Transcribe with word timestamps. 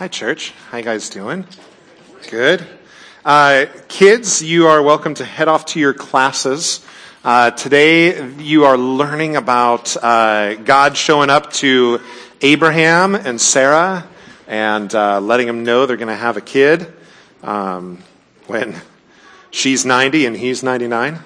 Hi, 0.00 0.08
church. 0.08 0.54
How 0.70 0.78
you 0.78 0.82
guys 0.82 1.10
doing? 1.10 1.44
Good. 2.30 2.66
Uh, 3.22 3.66
kids, 3.88 4.42
you 4.42 4.66
are 4.66 4.82
welcome 4.82 5.12
to 5.12 5.26
head 5.26 5.46
off 5.46 5.66
to 5.66 5.78
your 5.78 5.92
classes. 5.92 6.82
Uh, 7.22 7.50
today, 7.50 8.26
you 8.38 8.64
are 8.64 8.78
learning 8.78 9.36
about 9.36 9.94
uh, 10.02 10.54
God 10.54 10.96
showing 10.96 11.28
up 11.28 11.52
to 11.52 12.00
Abraham 12.40 13.14
and 13.14 13.38
Sarah 13.38 14.08
and 14.48 14.94
uh, 14.94 15.20
letting 15.20 15.46
them 15.46 15.64
know 15.64 15.84
they're 15.84 15.98
going 15.98 16.08
to 16.08 16.14
have 16.14 16.38
a 16.38 16.40
kid 16.40 16.90
um, 17.42 17.98
when 18.46 18.80
she's 19.50 19.84
90 19.84 20.24
and 20.24 20.34
he's 20.34 20.62
99. 20.62 21.18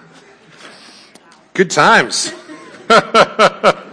Good 1.53 1.71
times. 1.71 2.33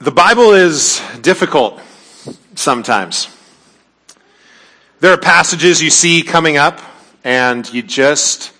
The 0.00 0.10
Bible 0.10 0.52
is 0.52 1.00
difficult 1.22 1.80
sometimes. 2.56 3.28
There 4.98 5.12
are 5.12 5.16
passages 5.16 5.80
you 5.80 5.90
see 5.90 6.22
coming 6.22 6.56
up 6.56 6.80
and 7.22 7.72
you 7.72 7.80
just 7.80 8.52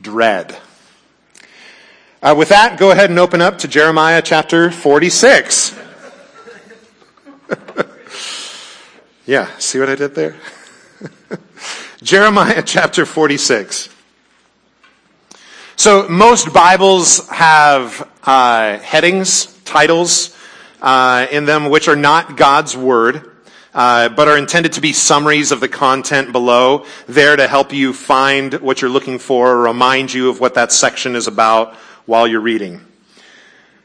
dread. 0.00 0.58
Uh, 2.20 2.34
with 2.36 2.48
that, 2.48 2.78
go 2.78 2.90
ahead 2.90 3.10
and 3.10 3.18
open 3.20 3.40
up 3.40 3.58
to 3.58 3.68
Jeremiah 3.68 4.20
chapter 4.22 4.72
46. 4.72 5.78
yeah, 9.26 9.56
see 9.58 9.78
what 9.78 9.88
I 9.88 9.94
did 9.94 10.16
there? 10.16 10.34
Jeremiah 12.02 12.62
chapter 12.62 13.06
46. 13.06 13.88
So, 15.76 16.08
most 16.08 16.52
Bibles 16.52 17.28
have 17.28 18.08
uh, 18.24 18.78
headings, 18.78 19.46
titles, 19.64 20.31
uh, 20.82 21.26
in 21.30 21.46
them 21.46 21.70
which 21.70 21.88
are 21.88 21.96
not 21.96 22.36
God's 22.36 22.76
word. 22.76 23.30
Uh, 23.74 24.10
but 24.10 24.28
are 24.28 24.36
intended 24.36 24.74
to 24.74 24.82
be 24.82 24.92
summaries 24.92 25.50
of 25.50 25.58
the 25.58 25.68
content 25.68 26.30
below, 26.30 26.84
there 27.06 27.34
to 27.34 27.48
help 27.48 27.72
you 27.72 27.94
find 27.94 28.52
what 28.60 28.82
you're 28.82 28.90
looking 28.90 29.18
for, 29.18 29.52
or 29.52 29.62
remind 29.62 30.12
you 30.12 30.28
of 30.28 30.40
what 30.40 30.52
that 30.56 30.70
section 30.70 31.16
is 31.16 31.26
about 31.26 31.74
while 32.04 32.28
you're 32.28 32.38
reading. 32.38 32.84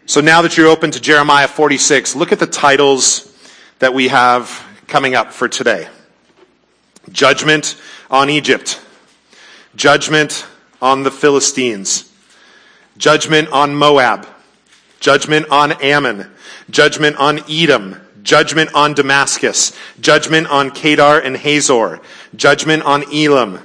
So 0.06 0.20
now 0.20 0.42
that 0.42 0.58
you're 0.58 0.68
open 0.68 0.92
to 0.92 1.00
Jeremiah 1.00 1.48
46, 1.48 2.18
look 2.18 2.34
at 2.34 2.40
the 2.40 2.48
titles 2.48 3.34
that 3.80 3.94
we 3.94 4.09
have 4.09 4.62
coming 4.88 5.16
up 5.16 5.31
for 5.31 5.48
today. 5.48 5.88
Judgment 7.09 7.80
on 8.12 8.30
Egypt. 8.30 8.81
Judgment 9.73 10.45
on 10.81 11.03
the 11.03 11.12
Philistines. 11.12 12.12
Judgment 12.98 13.48
on 13.53 13.73
Moab. 13.73 14.28
Judgment 15.00 15.48
on 15.50 15.72
Ammon 15.81 16.30
judgment 16.70 17.16
on 17.18 17.40
Edom, 17.50 18.00
judgment 18.23 18.73
on 18.73 18.94
Damascus, 18.94 19.78
judgment 20.00 20.48
on 20.48 20.72
Kedar 20.72 21.20
and 21.20 21.38
Hazor, 21.38 22.00
judgment 22.36 22.84
on 22.84 23.04
Elam, 23.14 23.59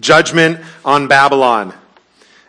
judgment 0.00 0.60
on 0.84 1.08
Babylon. 1.08 1.74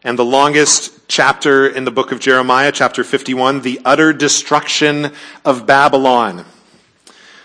And 0.03 0.17
the 0.17 0.25
longest 0.25 1.07
chapter 1.07 1.67
in 1.67 1.85
the 1.85 1.91
book 1.91 2.11
of 2.11 2.19
Jeremiah, 2.19 2.71
chapter 2.71 3.03
51, 3.03 3.61
the 3.61 3.81
utter 3.83 4.13
destruction 4.13 5.11
of 5.43 5.65
Babylon. 5.65 6.45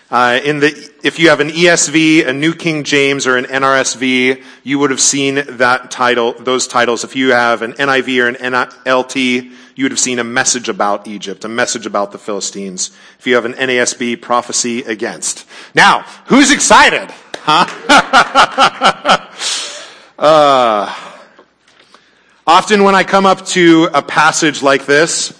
Uh, 0.09 0.39
in 0.43 0.59
the, 0.59 0.91
if 1.03 1.17
you 1.17 1.29
have 1.29 1.39
an 1.39 1.49
ESV, 1.49 2.27
a 2.27 2.31
New 2.31 2.53
King 2.53 2.83
James, 2.83 3.25
or 3.25 3.37
an 3.37 3.45
NRSV, 3.45 4.43
you 4.63 4.79
would 4.79 4.91
have 4.91 5.01
seen 5.01 5.43
that 5.57 5.89
title, 5.89 6.33
those 6.33 6.67
titles. 6.67 7.03
If 7.03 7.15
you 7.15 7.31
have 7.31 7.63
an 7.63 7.73
NIV 7.73 8.23
or 8.23 8.27
an 8.27 8.35
NLT, 8.35 9.51
you 9.75 9.83
would 9.83 9.91
have 9.91 9.99
seen 9.99 10.19
a 10.19 10.23
message 10.23 10.69
about 10.69 11.05
Egypt, 11.05 11.43
a 11.43 11.49
message 11.49 11.85
about 11.85 12.13
the 12.13 12.17
Philistines. 12.17 12.91
If 13.19 13.27
you 13.27 13.35
have 13.35 13.43
an 13.43 13.53
NASB, 13.53 14.21
prophecy 14.21 14.83
against. 14.83 15.45
Now, 15.73 16.05
who's 16.27 16.51
excited? 16.51 17.13
Huh? 17.39 17.65
uh, 20.17 20.95
often 22.47 22.83
when 22.83 22.95
I 22.95 23.03
come 23.03 23.25
up 23.25 23.45
to 23.47 23.89
a 23.93 24.01
passage 24.01 24.63
like 24.63 24.85
this, 24.85 25.37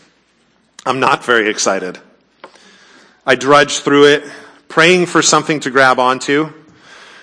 I'm 0.86 1.00
not 1.00 1.24
very 1.24 1.50
excited. 1.50 1.98
I 3.26 3.36
drudge 3.36 3.80
through 3.80 4.08
it, 4.08 4.30
praying 4.68 5.06
for 5.06 5.22
something 5.22 5.62
to 5.62 5.72
grab 5.72 5.98
onto. 5.98 6.52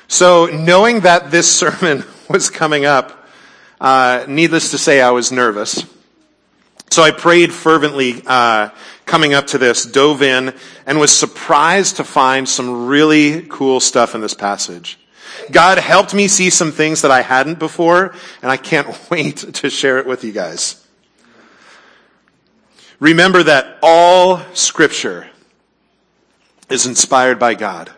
So, 0.09 0.47
knowing 0.47 1.01
that 1.01 1.31
this 1.31 1.51
sermon 1.59 2.05
was 2.31 2.49
coming 2.49 2.87
up, 2.87 3.29
uh, 3.83 4.25
needless 4.27 4.71
to 4.71 4.79
say, 4.79 5.03
I 5.03 5.11
was 5.11 5.31
nervous. 5.31 5.85
So 6.93 7.03
I 7.03 7.11
prayed 7.11 7.55
fervently 7.55 8.23
uh, 8.27 8.69
coming 9.07 9.33
up 9.33 9.47
to 9.47 9.57
this, 9.57 9.87
dove 9.87 10.21
in, 10.21 10.53
and 10.85 11.01
was 11.01 11.11
surprised 11.11 11.97
to 11.97 12.05
find 12.05 12.47
some 12.47 12.85
really 12.85 13.47
cool 13.49 13.81
stuff 13.81 14.15
in 14.15 14.21
this 14.21 14.35
passage. 14.35 14.99
God 15.51 15.79
helped 15.79 16.13
me 16.13 16.29
see 16.29 16.51
some 16.51 16.71
things 16.71 17.01
that 17.01 17.11
I 17.11 17.23
hadn't 17.23 17.59
before, 17.59 18.15
and 18.43 18.51
I 18.51 18.59
can't 18.59 18.95
wait 19.11 19.39
to 19.39 19.71
share 19.71 20.01
it 20.01 20.07
with 20.07 20.23
you 20.23 20.33
guys. 20.33 20.87
Remember 23.01 23.43
that 23.43 23.79
all 23.83 24.43
scripture 24.53 25.31
is 26.69 26.85
inspired 26.85 27.39
by 27.39 27.55
God 27.55 27.91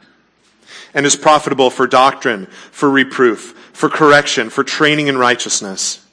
and 0.95 1.05
is 1.05 1.17
profitable 1.17 1.71
for 1.71 1.89
doctrine, 1.89 2.47
for 2.71 2.89
reproof, 2.89 3.59
for 3.73 3.89
correction, 3.89 4.51
for 4.51 4.63
training 4.63 5.09
in 5.09 5.19
righteousness 5.19 6.04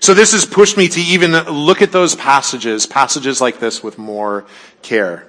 so 0.00 0.14
this 0.14 0.32
has 0.32 0.46
pushed 0.46 0.76
me 0.76 0.88
to 0.88 1.00
even 1.00 1.32
look 1.32 1.82
at 1.82 1.92
those 1.92 2.14
passages, 2.14 2.86
passages 2.86 3.40
like 3.40 3.58
this 3.58 3.82
with 3.82 3.98
more 3.98 4.46
care. 4.82 5.26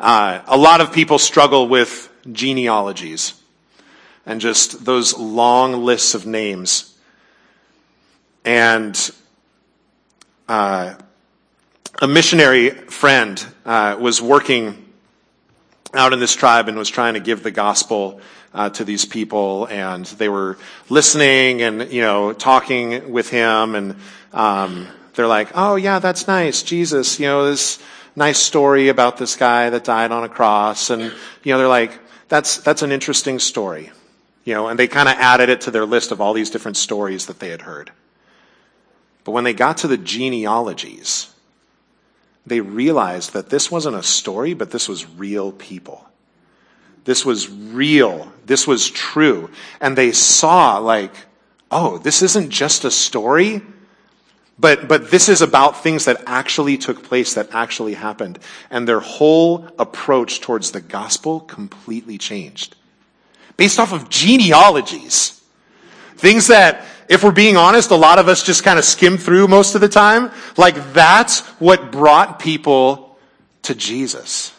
Uh, 0.00 0.42
a 0.46 0.56
lot 0.56 0.80
of 0.80 0.92
people 0.92 1.18
struggle 1.18 1.68
with 1.68 2.10
genealogies 2.32 3.34
and 4.26 4.40
just 4.40 4.84
those 4.84 5.16
long 5.16 5.84
lists 5.84 6.14
of 6.14 6.26
names. 6.26 6.94
And 8.44 9.10
uh, 10.48 10.94
a 12.00 12.06
missionary 12.06 12.70
friend 12.70 13.44
uh, 13.64 13.96
was 13.98 14.22
working 14.22 14.84
out 15.94 16.12
in 16.12 16.20
this 16.20 16.34
tribe 16.34 16.68
and 16.68 16.76
was 16.76 16.88
trying 16.88 17.14
to 17.14 17.20
give 17.20 17.42
the 17.42 17.50
gospel 17.50 18.20
uh, 18.54 18.70
to 18.70 18.84
these 18.84 19.04
people, 19.04 19.66
and 19.66 20.04
they 20.06 20.28
were 20.28 20.58
listening 20.88 21.62
and 21.62 21.92
you 21.92 22.00
know 22.00 22.32
talking 22.32 23.12
with 23.12 23.30
him, 23.30 23.74
and 23.74 23.96
um, 24.32 24.88
they're 25.14 25.26
like, 25.26 25.50
"Oh 25.54 25.76
yeah, 25.76 25.98
that's 25.98 26.26
nice, 26.26 26.62
Jesus." 26.62 27.18
You 27.20 27.26
know 27.26 27.50
this 27.50 27.78
nice 28.16 28.38
story 28.38 28.88
about 28.88 29.16
this 29.16 29.36
guy 29.36 29.70
that 29.70 29.84
died 29.84 30.12
on 30.12 30.24
a 30.24 30.28
cross, 30.28 30.90
and 30.90 31.02
you 31.42 31.52
know 31.52 31.58
they're 31.58 31.68
like, 31.68 31.98
"That's 32.28 32.58
that's 32.58 32.82
an 32.82 32.92
interesting 32.92 33.38
story," 33.38 33.90
you 34.44 34.54
know, 34.54 34.68
and 34.68 34.78
they 34.78 34.88
kind 34.88 35.08
of 35.08 35.14
added 35.16 35.48
it 35.48 35.62
to 35.62 35.70
their 35.70 35.86
list 35.86 36.12
of 36.12 36.20
all 36.20 36.32
these 36.32 36.50
different 36.50 36.76
stories 36.76 37.26
that 37.26 37.40
they 37.40 37.50
had 37.50 37.62
heard. 37.62 37.90
But 39.24 39.32
when 39.32 39.44
they 39.44 39.52
got 39.52 39.78
to 39.78 39.88
the 39.88 39.98
genealogies, 39.98 41.28
they 42.46 42.60
realized 42.60 43.34
that 43.34 43.50
this 43.50 43.70
wasn't 43.70 43.96
a 43.96 44.02
story, 44.02 44.54
but 44.54 44.70
this 44.70 44.88
was 44.88 45.06
real 45.06 45.52
people. 45.52 46.07
This 47.08 47.24
was 47.24 47.48
real. 47.48 48.30
This 48.44 48.66
was 48.66 48.90
true. 48.90 49.48
And 49.80 49.96
they 49.96 50.12
saw 50.12 50.76
like, 50.76 51.14
oh, 51.70 51.96
this 51.96 52.20
isn't 52.20 52.50
just 52.50 52.84
a 52.84 52.90
story, 52.90 53.62
but, 54.58 54.88
but 54.88 55.10
this 55.10 55.30
is 55.30 55.40
about 55.40 55.82
things 55.82 56.04
that 56.04 56.22
actually 56.26 56.76
took 56.76 57.02
place, 57.02 57.32
that 57.32 57.48
actually 57.54 57.94
happened. 57.94 58.38
And 58.68 58.86
their 58.86 59.00
whole 59.00 59.70
approach 59.78 60.42
towards 60.42 60.72
the 60.72 60.82
gospel 60.82 61.40
completely 61.40 62.18
changed. 62.18 62.76
Based 63.56 63.78
off 63.78 63.94
of 63.94 64.10
genealogies. 64.10 65.42
Things 66.16 66.48
that, 66.48 66.84
if 67.08 67.24
we're 67.24 67.32
being 67.32 67.56
honest, 67.56 67.90
a 67.90 67.96
lot 67.96 68.18
of 68.18 68.28
us 68.28 68.42
just 68.42 68.64
kind 68.64 68.78
of 68.78 68.84
skim 68.84 69.16
through 69.16 69.48
most 69.48 69.74
of 69.74 69.80
the 69.80 69.88
time. 69.88 70.30
Like 70.58 70.92
that's 70.92 71.40
what 71.58 71.90
brought 71.90 72.38
people 72.38 73.18
to 73.62 73.74
Jesus. 73.74 74.52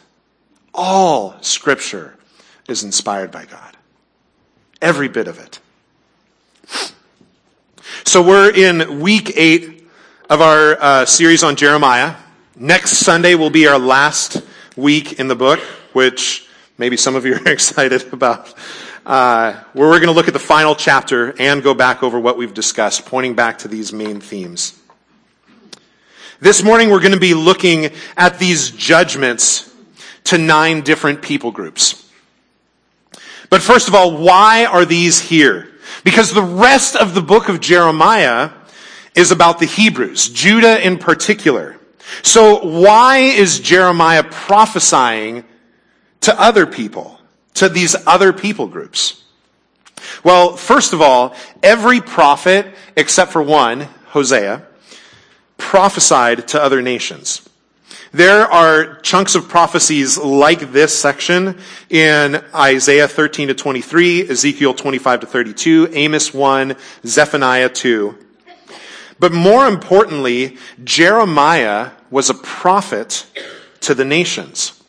All 0.74 1.36
scripture 1.42 2.16
is 2.72 2.84
inspired 2.84 3.32
by 3.32 3.46
God. 3.46 3.78
Every 4.82 5.08
bit 5.08 5.28
of 5.28 5.40
it. 5.40 5.60
So 8.06 8.22
we're 8.22 8.52
in 8.52 9.02
week 9.02 9.34
eight 9.36 9.88
of 10.30 10.42
our 10.42 10.78
uh, 10.80 11.06
series 11.06 11.44
on 11.44 11.56
Jeremiah. 11.56 12.16
Next 12.56 12.98
Sunday 12.98 13.36
will 13.36 13.50
be 13.50 13.68
our 13.68 13.80
last 13.80 14.42
week 14.76 15.20
in 15.20 15.28
the 15.28 15.36
book, 15.36 15.60
which 15.94 16.48
maybe 16.78 16.98
some 16.98 17.16
of 17.16 17.26
you 17.26 17.36
are 17.36 17.48
excited 17.52 18.14
about. 18.14 18.54
Uh, 19.06 19.54
where 19.74 19.88
we're 19.88 20.00
going 20.00 20.08
to 20.08 20.14
look 20.14 20.28
at 20.28 20.34
the 20.34 20.40
final 20.40 20.76
chapter 20.76 21.34
and 21.40 21.64
go 21.64 21.74
back 21.74 22.04
over 22.04 22.20
what 22.20 22.38
we've 22.38 22.54
discussed, 22.54 23.06
pointing 23.06 23.34
back 23.34 23.60
to 23.60 23.68
these 23.68 23.92
main 23.92 24.20
themes. 24.20 24.80
This 26.40 26.64
morning 26.64 26.90
we're 26.90 27.00
going 27.02 27.14
to 27.14 27.20
be 27.20 27.34
looking 27.34 27.92
at 28.16 28.40
these 28.40 28.72
judgments 28.72 29.74
to 30.26 30.38
nine 30.38 30.82
different 30.82 31.22
people 31.22 31.52
groups. 31.52 32.09
But 33.50 33.62
first 33.62 33.88
of 33.88 33.96
all, 33.96 34.18
why 34.18 34.66
are 34.66 34.86
these 34.86 35.20
here? 35.20 35.70
Because 36.04 36.32
the 36.32 36.44
rest 36.44 36.96
of 36.96 37.14
the 37.14 37.22
book 37.22 37.50
of 37.50 37.60
Jeremiah 37.60 38.52
is 39.16 39.32
about 39.32 39.60
the 39.60 39.66
Hebrews, 39.66 40.30
Judah 40.30 40.86
in 40.86 40.98
particular. 40.98 41.78
So 42.22 42.66
why 42.66 43.18
is 43.18 43.60
Jeremiah 43.60 44.24
prophesying 44.24 45.44
to 46.22 46.40
other 46.40 46.66
people, 46.66 47.20
to 47.56 47.70
these 47.70 47.96
other 48.06 48.34
people 48.34 48.68
groups? 48.68 49.24
Well, 50.24 50.56
first 50.56 50.94
of 50.94 51.02
all, 51.02 51.36
every 51.64 52.02
prophet, 52.02 52.68
except 52.96 53.32
for 53.32 53.42
one, 53.42 53.82
Hosea, 54.08 54.64
prophesied 55.58 56.48
to 56.50 56.62
other 56.62 56.82
nations. 56.82 57.49
There 58.12 58.42
are 58.42 58.96
chunks 59.02 59.36
of 59.36 59.48
prophecies 59.48 60.18
like 60.18 60.72
this 60.72 60.98
section 60.98 61.60
in 61.92 62.44
Isaiah 62.56 63.08
13 63.08 63.50
to 63.50 63.54
23, 63.54 64.30
Ezekiel 64.30 64.74
25 64.74 65.20
to 65.20 65.28
32, 65.28 65.90
Amos 65.92 66.34
1, 66.34 66.76
Zephaniah 67.06 67.70
2. 67.70 68.18
But 69.20 69.32
more 69.32 69.68
importantly, 69.68 70.58
Jeremiah 70.84 71.92
was 72.10 72.32
a 72.32 72.34
prophet 72.34 73.28
to 73.82 73.94
the 73.94 74.06
nations. 74.06 74.82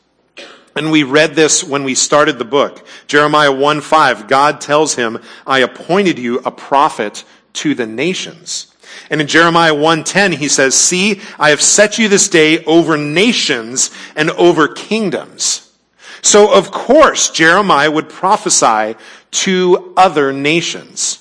And 0.74 0.90
we 0.90 1.02
read 1.02 1.34
this 1.34 1.62
when 1.62 1.84
we 1.84 1.94
started 1.94 2.38
the 2.38 2.46
book. 2.46 2.86
Jeremiah 3.06 3.52
1 3.52 3.82
5, 3.82 4.28
God 4.28 4.62
tells 4.62 4.94
him, 4.94 5.18
I 5.46 5.58
appointed 5.58 6.18
you 6.18 6.38
a 6.38 6.50
prophet 6.50 7.24
to 7.54 7.74
the 7.74 7.86
nations. 7.86 8.69
And 9.10 9.20
in 9.20 9.26
Jeremiah 9.26 9.74
1:10 9.74 10.32
he 10.32 10.48
says, 10.48 10.74
"See, 10.74 11.20
I 11.38 11.50
have 11.50 11.62
set 11.62 11.98
you 11.98 12.08
this 12.08 12.28
day 12.28 12.64
over 12.64 12.96
nations 12.96 13.90
and 14.14 14.30
over 14.30 14.68
kingdoms." 14.68 15.62
So 16.22 16.52
of 16.52 16.70
course 16.70 17.30
Jeremiah 17.30 17.90
would 17.90 18.08
prophesy 18.08 18.96
to 19.30 19.92
other 19.96 20.32
nations. 20.32 21.18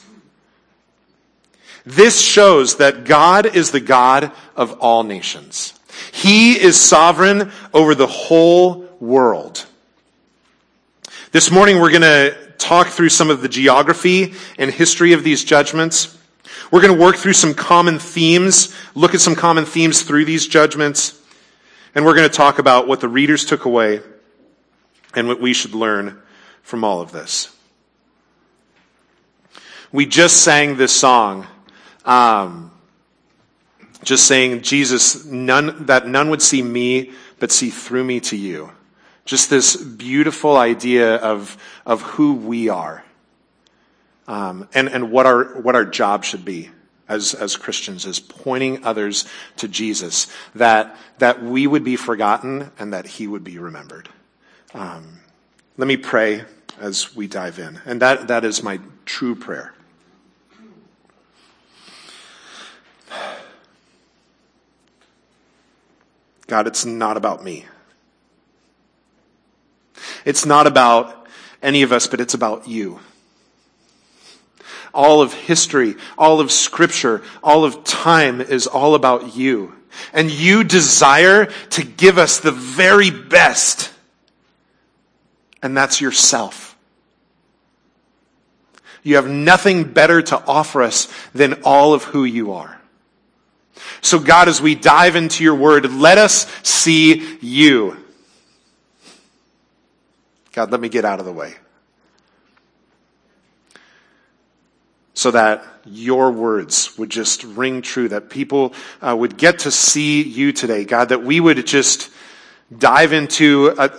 This 1.86 2.22
shows 2.22 2.76
that 2.76 3.06
God 3.06 3.56
is 3.56 3.72
the 3.72 3.80
God 3.80 4.32
of 4.56 4.74
all 4.80 5.04
nations. 5.04 5.74
He 6.12 6.60
is 6.60 6.80
sovereign 6.80 7.52
over 7.74 7.96
the 7.96 8.08
whole 8.08 8.86
world. 9.00 9.66
This 11.32 11.50
morning 11.50 11.80
we're 11.80 11.92
going 11.92 12.02
to 12.02 12.36
talk 12.58 12.88
through 12.90 13.10
some 13.10 13.30
of 13.30 13.42
the 13.42 13.50
geography 13.50 14.36
and 14.58 14.72
history 14.72 15.14
of 15.14 15.24
these 15.24 15.44
judgments. 15.44 16.10
We're 16.72 16.82
going 16.82 16.96
to 16.96 17.02
work 17.02 17.16
through 17.16 17.34
some 17.34 17.54
common 17.54 18.00
themes, 18.00 18.74
look 18.96 19.14
at 19.16 19.22
some 19.22 19.36
common 19.36 19.66
themes 19.66 20.02
through 20.04 20.26
these 20.26 20.48
judgments, 20.48 21.20
and 21.96 22.06
we're 22.06 22.16
going 22.16 22.30
to 22.30 22.36
talk 22.36 22.60
about 22.60 22.88
what 22.88 23.00
the 23.00 23.08
readers 23.08 23.46
took 23.46 23.66
away 23.66 24.02
and 25.16 25.28
what 25.28 25.42
we 25.42 25.54
should 25.54 25.74
learn 25.74 26.22
from 26.62 26.84
all 26.84 27.02
of 27.02 27.12
this. 27.12 27.56
We 29.92 30.06
just 30.06 30.44
sang 30.44 30.78
this 30.78 30.96
song, 30.96 31.48
um, 32.06 32.72
just 34.04 34.28
saying, 34.28 34.62
Jesus, 34.62 35.26
none, 35.26 35.88
that 35.88 36.08
none 36.08 36.30
would 36.30 36.44
see 36.44 36.62
me, 36.62 37.12
but 37.40 37.52
see 37.52 37.72
through 37.72 38.04
me 38.04 38.20
to 38.22 38.38
you. 38.38 38.72
Just 39.26 39.50
this 39.50 39.76
beautiful 39.76 40.58
idea 40.58 41.16
of, 41.16 41.58
of 41.86 42.02
who 42.02 42.34
we 42.36 42.70
are 42.70 43.04
um, 44.30 44.70
and, 44.76 44.88
and 44.88 45.12
what, 45.12 45.26
our, 45.26 45.60
what 45.60 45.76
our 45.76 45.84
job 45.84 46.24
should 46.24 46.46
be 46.46 46.70
as, 47.08 47.34
as 47.34 47.58
Christians 47.58 48.06
is 48.06 48.20
pointing 48.20 48.86
others 48.86 49.26
to 49.58 49.68
Jesus, 49.68 50.28
that, 50.54 50.96
that 51.18 51.42
we 51.42 51.66
would 51.66 51.84
be 51.84 51.96
forgotten 51.96 52.70
and 52.78 52.94
that 52.94 53.08
he 53.08 53.26
would 53.26 53.44
be 53.44 53.58
remembered. 53.58 54.08
Um, 54.76 55.22
let 55.78 55.88
me 55.88 55.98
pray 55.98 56.44
as 56.80 57.16
we 57.16 57.26
dive 57.26 57.58
in. 57.58 57.82
And 57.86 58.04
that, 58.04 58.28
that 58.28 58.46
is 58.46 58.62
my 58.62 58.80
true 59.04 59.34
prayer. 59.34 59.74
God, 66.46 66.68
it's 66.68 66.86
not 66.86 67.18
about 67.18 67.44
me. 67.44 67.66
It's 70.24 70.46
not 70.46 70.68
about 70.68 71.28
any 71.64 71.82
of 71.82 71.92
us, 71.92 72.06
but 72.06 72.22
it's 72.22 72.36
about 72.36 72.68
you 72.68 73.00
all 74.94 75.22
of 75.22 75.34
history, 75.34 75.96
all 76.18 76.40
of 76.40 76.52
scripture, 76.52 77.22
all 77.44 77.66
of 77.66 77.84
time 77.84 78.42
is 78.42 78.68
all 78.68 78.96
about 78.96 79.36
you. 79.36 79.74
And 80.14 80.30
you 80.32 80.64
desire 80.64 81.48
to 81.72 81.84
give 81.84 82.18
us 82.18 82.40
the 82.40 82.52
very 82.52 83.10
best. 83.10 83.92
And 85.62 85.76
that's 85.76 86.00
yourself. 86.00 86.78
You 89.04 89.16
have 89.16 89.28
nothing 89.28 89.86
better 89.86 90.22
to 90.22 90.44
offer 90.46 90.82
us 90.82 91.08
than 91.34 91.62
all 91.64 91.94
of 91.94 92.04
who 92.04 92.26
you 92.26 92.54
are. 92.54 92.80
So 94.02 94.20
God, 94.20 94.48
as 94.48 94.62
we 94.62 94.76
dive 94.76 95.16
into 95.16 95.44
your 95.44 95.56
word, 95.56 95.92
let 95.92 96.18
us 96.18 96.46
see 96.64 97.38
you. 97.40 97.98
God, 100.54 100.72
let 100.72 100.82
me 100.82 100.90
get 100.90 101.06
out 101.06 101.20
of 101.20 101.26
the 101.26 101.32
way. 101.32 101.56
So 105.20 105.32
that 105.32 105.66
your 105.84 106.32
words 106.32 106.98
would 106.98 107.10
just 107.10 107.44
ring 107.44 107.82
true, 107.82 108.08
that 108.08 108.30
people 108.30 108.74
uh, 109.02 109.14
would 109.14 109.36
get 109.36 109.60
to 109.60 109.70
see 109.70 110.24
you 110.24 110.54
today, 110.54 110.86
God, 110.86 111.10
that 111.10 111.22
we 111.22 111.42
would 111.42 111.68
just 111.68 112.10
dive 112.78 113.12
into 113.12 113.76
a, 113.78 113.92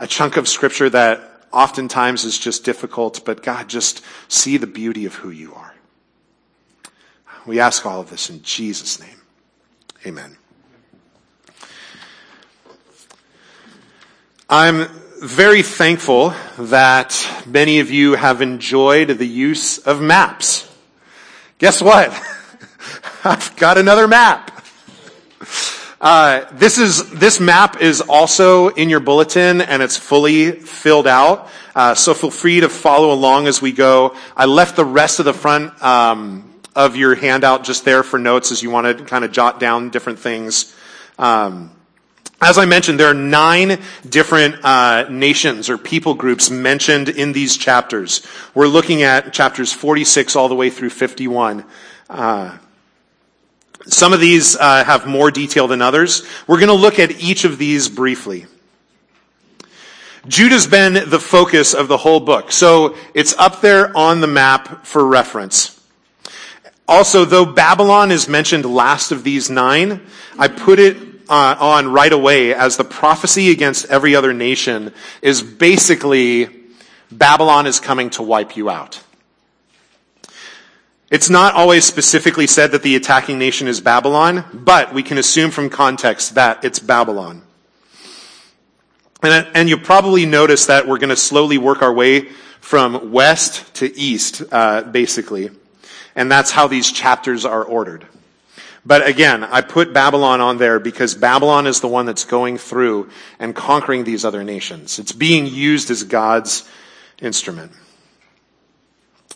a 0.00 0.06
chunk 0.06 0.36
of 0.36 0.46
scripture 0.46 0.90
that 0.90 1.46
oftentimes 1.50 2.24
is 2.24 2.38
just 2.38 2.62
difficult, 2.62 3.24
but 3.24 3.42
God, 3.42 3.70
just 3.70 4.04
see 4.28 4.58
the 4.58 4.66
beauty 4.66 5.06
of 5.06 5.14
who 5.14 5.30
you 5.30 5.54
are. 5.54 5.74
We 7.46 7.58
ask 7.58 7.86
all 7.86 8.02
of 8.02 8.10
this 8.10 8.28
in 8.28 8.42
Jesus' 8.42 9.00
name. 9.00 9.22
Amen. 10.04 10.36
I'm 14.50 14.90
very 15.20 15.62
thankful 15.62 16.32
that 16.58 17.42
many 17.46 17.80
of 17.80 17.90
you 17.90 18.14
have 18.14 18.40
enjoyed 18.40 19.08
the 19.08 19.26
use 19.26 19.78
of 19.78 20.00
maps. 20.00 20.68
Guess 21.58 21.82
what? 21.82 22.10
I've 23.24 23.56
got 23.56 23.78
another 23.78 24.06
map. 24.06 24.64
Uh, 26.00 26.44
this 26.52 26.78
is 26.78 27.10
this 27.10 27.40
map 27.40 27.80
is 27.80 28.00
also 28.00 28.68
in 28.68 28.88
your 28.88 29.00
bulletin 29.00 29.60
and 29.60 29.82
it's 29.82 29.96
fully 29.96 30.52
filled 30.52 31.08
out. 31.08 31.48
Uh, 31.74 31.94
so 31.94 32.14
feel 32.14 32.30
free 32.30 32.60
to 32.60 32.68
follow 32.68 33.12
along 33.12 33.48
as 33.48 33.60
we 33.60 33.72
go. 33.72 34.14
I 34.36 34.44
left 34.44 34.76
the 34.76 34.84
rest 34.84 35.18
of 35.18 35.24
the 35.24 35.34
front 35.34 35.82
um, 35.82 36.48
of 36.76 36.94
your 36.94 37.16
handout 37.16 37.64
just 37.64 37.84
there 37.84 38.04
for 38.04 38.20
notes 38.20 38.52
as 38.52 38.62
you 38.62 38.70
want 38.70 38.98
to 38.98 39.04
kind 39.04 39.24
of 39.24 39.32
jot 39.32 39.58
down 39.58 39.90
different 39.90 40.20
things. 40.20 40.74
Um, 41.18 41.72
as 42.40 42.56
I 42.56 42.66
mentioned, 42.66 43.00
there 43.00 43.08
are 43.08 43.14
nine 43.14 43.80
different 44.08 44.64
uh, 44.64 45.06
nations 45.10 45.68
or 45.68 45.76
people 45.76 46.14
groups 46.14 46.50
mentioned 46.50 47.08
in 47.08 47.32
these 47.32 47.56
chapters. 47.56 48.24
We're 48.54 48.68
looking 48.68 49.02
at 49.02 49.32
chapters 49.32 49.72
46 49.72 50.36
all 50.36 50.48
the 50.48 50.54
way 50.54 50.70
through 50.70 50.90
51. 50.90 51.64
Uh, 52.08 52.58
some 53.86 54.12
of 54.12 54.20
these 54.20 54.54
uh, 54.54 54.84
have 54.84 55.06
more 55.06 55.32
detail 55.32 55.66
than 55.66 55.82
others. 55.82 56.22
We're 56.46 56.58
going 56.58 56.68
to 56.68 56.74
look 56.74 57.00
at 57.00 57.20
each 57.20 57.44
of 57.44 57.58
these 57.58 57.88
briefly. 57.88 58.46
Judah's 60.28 60.66
been 60.66 61.08
the 61.08 61.18
focus 61.18 61.74
of 61.74 61.88
the 61.88 61.96
whole 61.96 62.20
book, 62.20 62.52
so 62.52 62.96
it's 63.14 63.34
up 63.38 63.62
there 63.62 63.96
on 63.96 64.20
the 64.20 64.26
map 64.26 64.84
for 64.86 65.04
reference. 65.04 65.74
Also, 66.86 67.24
though 67.24 67.46
Babylon 67.46 68.12
is 68.12 68.28
mentioned 68.28 68.64
last 68.64 69.10
of 69.10 69.24
these 69.24 69.50
nine, 69.50 70.02
I 70.38 70.48
put 70.48 70.78
it 70.78 71.07
on 71.28 71.92
right 71.92 72.12
away 72.12 72.54
as 72.54 72.76
the 72.76 72.84
prophecy 72.84 73.50
against 73.50 73.86
every 73.86 74.14
other 74.14 74.32
nation 74.32 74.92
is 75.22 75.42
basically 75.42 76.48
Babylon 77.10 77.66
is 77.66 77.80
coming 77.80 78.10
to 78.10 78.22
wipe 78.22 78.56
you 78.56 78.68
out. 78.70 79.02
It's 81.10 81.30
not 81.30 81.54
always 81.54 81.86
specifically 81.86 82.46
said 82.46 82.72
that 82.72 82.82
the 82.82 82.94
attacking 82.94 83.38
nation 83.38 83.66
is 83.66 83.80
Babylon, 83.80 84.44
but 84.52 84.92
we 84.92 85.02
can 85.02 85.16
assume 85.16 85.50
from 85.50 85.70
context 85.70 86.34
that 86.34 86.64
it's 86.64 86.78
Babylon. 86.78 87.42
And, 89.22 89.48
and 89.54 89.68
you'll 89.68 89.80
probably 89.80 90.26
notice 90.26 90.66
that 90.66 90.86
we're 90.86 90.98
going 90.98 91.08
to 91.08 91.16
slowly 91.16 91.56
work 91.56 91.80
our 91.82 91.92
way 91.92 92.28
from 92.60 93.10
west 93.10 93.74
to 93.76 93.96
east, 93.98 94.42
uh, 94.52 94.82
basically. 94.82 95.50
And 96.14 96.30
that's 96.30 96.50
how 96.50 96.66
these 96.66 96.92
chapters 96.92 97.46
are 97.46 97.64
ordered. 97.64 98.06
But 98.84 99.06
again, 99.06 99.44
I 99.44 99.60
put 99.60 99.92
Babylon 99.92 100.40
on 100.40 100.58
there 100.58 100.78
because 100.78 101.14
Babylon 101.14 101.66
is 101.66 101.80
the 101.80 101.88
one 101.88 102.06
that's 102.06 102.24
going 102.24 102.58
through 102.58 103.10
and 103.38 103.54
conquering 103.54 104.04
these 104.04 104.24
other 104.24 104.44
nations. 104.44 104.98
It's 104.98 105.12
being 105.12 105.46
used 105.46 105.90
as 105.90 106.04
God's 106.04 106.68
instrument. 107.20 107.72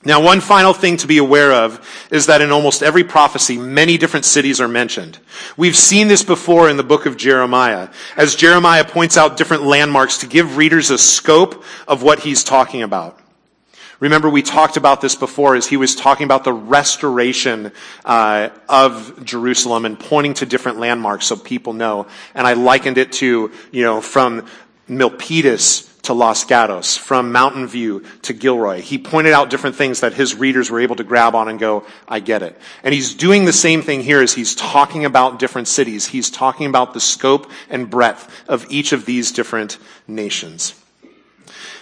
Now, 0.04 0.20
one 0.20 0.40
final 0.40 0.72
thing 0.72 0.96
to 0.98 1.06
be 1.06 1.18
aware 1.18 1.52
of 1.52 2.08
is 2.10 2.26
that 2.26 2.40
in 2.40 2.50
almost 2.50 2.82
every 2.82 3.04
prophecy, 3.04 3.56
many 3.56 3.98
different 3.98 4.24
cities 4.24 4.60
are 4.60 4.66
mentioned. 4.66 5.18
We've 5.56 5.76
seen 5.76 6.08
this 6.08 6.24
before 6.24 6.68
in 6.68 6.76
the 6.76 6.82
book 6.82 7.06
of 7.06 7.16
Jeremiah, 7.16 7.88
as 8.16 8.34
Jeremiah 8.34 8.84
points 8.84 9.16
out 9.16 9.36
different 9.36 9.62
landmarks 9.62 10.18
to 10.18 10.26
give 10.26 10.56
readers 10.56 10.90
a 10.90 10.98
scope 10.98 11.62
of 11.86 12.02
what 12.02 12.18
he's 12.20 12.42
talking 12.42 12.82
about. 12.82 13.21
Remember, 14.02 14.28
we 14.28 14.42
talked 14.42 14.76
about 14.76 15.00
this 15.00 15.14
before 15.14 15.54
as 15.54 15.68
he 15.68 15.76
was 15.76 15.94
talking 15.94 16.24
about 16.24 16.42
the 16.42 16.52
restoration 16.52 17.70
uh, 18.04 18.48
of 18.68 19.24
Jerusalem 19.24 19.84
and 19.84 19.96
pointing 19.96 20.34
to 20.34 20.44
different 20.44 20.80
landmarks 20.80 21.26
so 21.26 21.36
people 21.36 21.72
know. 21.72 22.08
And 22.34 22.44
I 22.44 22.54
likened 22.54 22.98
it 22.98 23.12
to, 23.12 23.52
you 23.70 23.82
know, 23.84 24.00
from 24.00 24.44
Milpitas 24.88 25.88
to 26.02 26.14
Los 26.14 26.42
Gatos, 26.42 26.96
from 26.96 27.30
Mountain 27.30 27.68
View 27.68 28.04
to 28.22 28.32
Gilroy. 28.32 28.80
He 28.80 28.98
pointed 28.98 29.34
out 29.34 29.50
different 29.50 29.76
things 29.76 30.00
that 30.00 30.14
his 30.14 30.34
readers 30.34 30.68
were 30.68 30.80
able 30.80 30.96
to 30.96 31.04
grab 31.04 31.36
on 31.36 31.46
and 31.46 31.60
go, 31.60 31.86
I 32.08 32.18
get 32.18 32.42
it. 32.42 32.58
And 32.82 32.92
he's 32.92 33.14
doing 33.14 33.44
the 33.44 33.52
same 33.52 33.82
thing 33.82 34.00
here 34.00 34.20
as 34.20 34.34
he's 34.34 34.56
talking 34.56 35.04
about 35.04 35.38
different 35.38 35.68
cities. 35.68 36.08
He's 36.08 36.28
talking 36.28 36.66
about 36.66 36.92
the 36.92 37.00
scope 37.00 37.48
and 37.70 37.88
breadth 37.88 38.28
of 38.48 38.66
each 38.68 38.90
of 38.90 39.06
these 39.06 39.30
different 39.30 39.78
nations. 40.08 40.74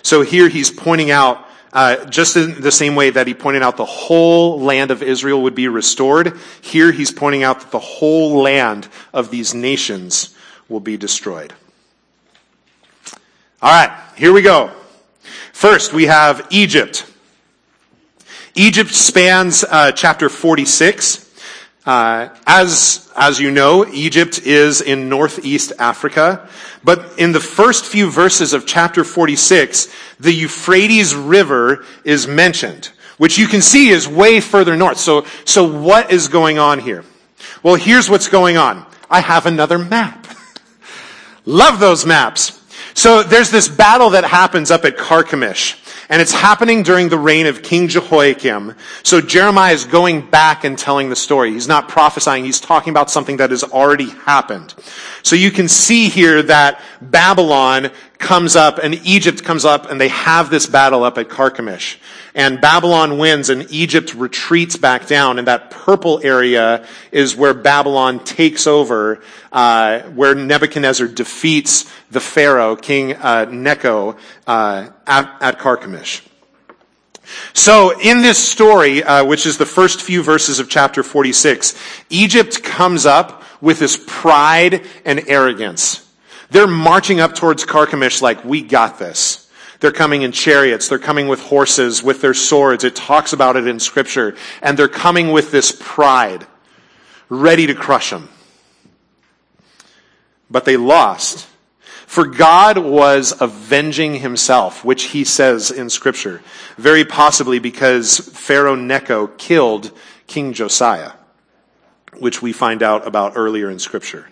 So 0.02 0.20
here 0.20 0.50
he's 0.50 0.70
pointing 0.70 1.10
out 1.10 1.46
uh, 1.72 2.04
just 2.06 2.36
in 2.36 2.60
the 2.60 2.72
same 2.72 2.94
way 2.94 3.10
that 3.10 3.26
he 3.26 3.34
pointed 3.34 3.62
out 3.62 3.76
the 3.76 3.84
whole 3.84 4.60
land 4.60 4.90
of 4.90 5.02
Israel 5.02 5.42
would 5.42 5.54
be 5.54 5.68
restored, 5.68 6.36
here 6.60 6.90
he's 6.90 7.12
pointing 7.12 7.44
out 7.44 7.60
that 7.60 7.70
the 7.70 7.78
whole 7.78 8.42
land 8.42 8.88
of 9.12 9.30
these 9.30 9.54
nations 9.54 10.34
will 10.68 10.80
be 10.80 10.96
destroyed. 10.96 11.52
All 13.62 13.70
right, 13.70 13.96
here 14.16 14.32
we 14.32 14.42
go. 14.42 14.72
First, 15.52 15.92
we 15.92 16.06
have 16.06 16.46
Egypt. 16.50 17.06
Egypt 18.54 18.90
spans 18.90 19.62
uh, 19.62 19.92
chapter 19.92 20.28
46. 20.28 21.29
Uh, 21.90 22.28
as, 22.47 23.11
as 23.16 23.40
you 23.40 23.50
know, 23.50 23.85
Egypt 23.85 24.38
is 24.47 24.80
in 24.80 25.09
northeast 25.09 25.73
Africa. 25.76 26.49
But 26.85 27.18
in 27.18 27.32
the 27.32 27.40
first 27.40 27.85
few 27.85 28.09
verses 28.09 28.52
of 28.52 28.64
chapter 28.64 29.02
46, 29.02 29.92
the 30.20 30.30
Euphrates 30.30 31.16
River 31.16 31.85
is 32.04 32.28
mentioned, 32.28 32.90
which 33.18 33.38
you 33.38 33.49
can 33.49 33.61
see 33.61 33.88
is 33.88 34.06
way 34.06 34.38
further 34.38 34.76
north. 34.76 34.99
So, 34.99 35.26
so 35.44 35.64
what 35.64 36.12
is 36.12 36.28
going 36.28 36.61
on 36.61 36.78
here? 36.78 37.04
Well, 37.64 37.75
here's 37.75 38.09
what's 38.09 38.28
going 38.28 38.56
on. 38.56 38.87
I 39.11 39.18
have 39.18 39.47
another 39.47 39.76
map. 39.76 40.28
Love 41.44 41.80
those 41.80 42.06
maps. 42.06 42.62
So 42.94 43.25
there's 43.25 43.50
this 43.50 43.66
battle 43.66 44.11
that 44.11 44.23
happens 44.23 44.70
up 44.70 44.85
at 44.85 44.97
Carchemish. 44.97 45.79
And 46.10 46.20
it's 46.20 46.32
happening 46.32 46.82
during 46.82 47.08
the 47.08 47.18
reign 47.18 47.46
of 47.46 47.62
King 47.62 47.86
Jehoiakim. 47.86 48.74
So 49.04 49.20
Jeremiah 49.20 49.72
is 49.72 49.84
going 49.84 50.28
back 50.28 50.64
and 50.64 50.76
telling 50.76 51.08
the 51.08 51.14
story. 51.14 51.52
He's 51.52 51.68
not 51.68 51.88
prophesying. 51.88 52.44
He's 52.44 52.60
talking 52.60 52.90
about 52.90 53.12
something 53.12 53.36
that 53.36 53.50
has 53.50 53.62
already 53.62 54.10
happened. 54.10 54.74
So 55.22 55.36
you 55.36 55.52
can 55.52 55.68
see 55.68 56.08
here 56.08 56.42
that 56.42 56.82
Babylon 57.00 57.92
comes 58.20 58.54
up 58.54 58.78
and 58.78 58.94
Egypt 59.04 59.42
comes 59.42 59.64
up 59.64 59.90
and 59.90 60.00
they 60.00 60.08
have 60.08 60.50
this 60.50 60.66
battle 60.66 61.02
up 61.02 61.18
at 61.18 61.28
Carchemish. 61.28 61.96
And 62.34 62.60
Babylon 62.60 63.18
wins 63.18 63.48
and 63.48 63.66
Egypt 63.72 64.14
retreats 64.14 64.76
back 64.76 65.06
down. 65.08 65.38
And 65.38 65.48
that 65.48 65.70
purple 65.70 66.20
area 66.22 66.86
is 67.10 67.34
where 67.34 67.54
Babylon 67.54 68.22
takes 68.22 68.66
over, 68.66 69.20
uh, 69.50 70.00
where 70.02 70.34
Nebuchadnezzar 70.34 71.08
defeats 71.08 71.90
the 72.10 72.20
Pharaoh, 72.20 72.76
King 72.76 73.14
uh, 73.14 73.46
Necho, 73.50 74.16
uh, 74.46 74.90
at, 75.06 75.36
at 75.40 75.58
Carchemish. 75.58 76.22
So 77.52 77.98
in 78.00 78.22
this 78.22 78.38
story, 78.38 79.02
uh, 79.02 79.24
which 79.24 79.46
is 79.46 79.56
the 79.56 79.66
first 79.66 80.02
few 80.02 80.22
verses 80.22 80.58
of 80.58 80.68
chapter 80.68 81.02
46, 81.02 81.74
Egypt 82.10 82.62
comes 82.62 83.06
up 83.06 83.42
with 83.60 83.78
this 83.78 84.02
pride 84.06 84.84
and 85.04 85.22
arrogance. 85.26 86.09
They're 86.50 86.66
marching 86.66 87.21
up 87.21 87.35
towards 87.35 87.64
Carchemish 87.64 88.21
like, 88.21 88.45
we 88.45 88.62
got 88.62 88.99
this. 88.99 89.49
They're 89.78 89.92
coming 89.92 90.23
in 90.23 90.33
chariots. 90.33 90.88
They're 90.88 90.99
coming 90.99 91.26
with 91.28 91.40
horses, 91.40 92.02
with 92.02 92.21
their 92.21 92.35
swords. 92.35 92.85
It 92.85 92.95
talks 92.95 93.33
about 93.33 93.57
it 93.57 93.66
in 93.66 93.80
scripture. 93.80 94.37
And 94.62 94.78
they're 94.78 94.88
coming 94.88 95.30
with 95.30 95.50
this 95.50 95.76
pride, 95.78 96.47
ready 97.28 97.66
to 97.66 97.75
crush 97.75 98.11
them. 98.11 98.28
But 100.50 100.64
they 100.64 100.76
lost. 100.76 101.47
For 102.07 102.26
God 102.26 102.76
was 102.76 103.40
avenging 103.40 104.16
himself, 104.16 104.85
which 104.85 105.04
he 105.04 105.23
says 105.23 105.71
in 105.71 105.88
scripture, 105.88 106.42
very 106.76 107.04
possibly 107.04 107.61
because 107.61 108.19
Pharaoh 108.19 108.75
Necho 108.75 109.28
killed 109.28 109.92
King 110.26 110.52
Josiah, 110.52 111.12
which 112.19 112.42
we 112.42 112.52
find 112.52 112.83
out 112.83 113.07
about 113.07 113.35
earlier 113.37 113.71
in 113.71 113.78
scripture. 113.78 114.26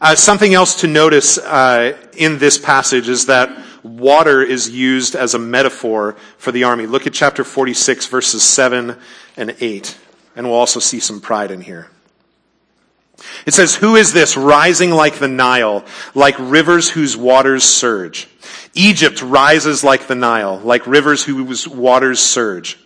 Uh, 0.00 0.14
something 0.14 0.54
else 0.54 0.82
to 0.82 0.86
notice 0.86 1.38
uh, 1.38 1.96
in 2.16 2.38
this 2.38 2.56
passage 2.56 3.08
is 3.08 3.26
that 3.26 3.50
water 3.82 4.42
is 4.42 4.70
used 4.70 5.16
as 5.16 5.34
a 5.34 5.38
metaphor 5.38 6.14
for 6.36 6.52
the 6.52 6.64
army. 6.64 6.86
Look 6.86 7.08
at 7.08 7.12
chapter 7.12 7.42
46, 7.42 8.06
verses 8.06 8.44
7 8.44 8.96
and 9.36 9.56
8, 9.58 9.98
and 10.36 10.46
we'll 10.46 10.54
also 10.54 10.78
see 10.78 11.00
some 11.00 11.20
pride 11.20 11.50
in 11.50 11.60
here. 11.60 11.88
It 13.44 13.54
says, 13.54 13.74
Who 13.74 13.96
is 13.96 14.12
this 14.12 14.36
rising 14.36 14.92
like 14.92 15.18
the 15.18 15.26
Nile, 15.26 15.84
like 16.14 16.36
rivers 16.38 16.90
whose 16.90 17.16
waters 17.16 17.64
surge? 17.64 18.28
Egypt 18.74 19.20
rises 19.20 19.82
like 19.82 20.06
the 20.06 20.14
Nile, 20.14 20.58
like 20.58 20.86
rivers 20.86 21.24
whose 21.24 21.66
waters 21.66 22.20
surge. 22.20 22.78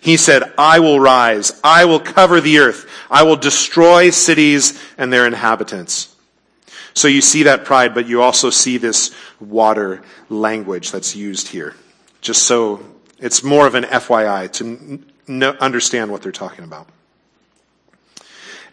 He 0.00 0.16
said, 0.16 0.52
I 0.56 0.78
will 0.78 1.00
rise. 1.00 1.60
I 1.64 1.86
will 1.86 2.00
cover 2.00 2.40
the 2.40 2.58
earth. 2.58 2.88
I 3.10 3.24
will 3.24 3.36
destroy 3.36 4.10
cities 4.10 4.80
and 4.96 5.12
their 5.12 5.26
inhabitants. 5.26 6.09
So 6.94 7.08
you 7.08 7.20
see 7.20 7.44
that 7.44 7.64
pride, 7.64 7.94
but 7.94 8.06
you 8.06 8.22
also 8.22 8.50
see 8.50 8.78
this 8.78 9.14
water 9.38 10.02
language 10.28 10.90
that's 10.90 11.14
used 11.14 11.48
here. 11.48 11.74
Just 12.20 12.44
so 12.44 12.84
it's 13.18 13.42
more 13.42 13.66
of 13.66 13.74
an 13.74 13.84
FYI 13.84 14.50
to 14.52 15.00
n- 15.28 15.42
understand 15.42 16.10
what 16.10 16.22
they're 16.22 16.32
talking 16.32 16.64
about. 16.64 16.88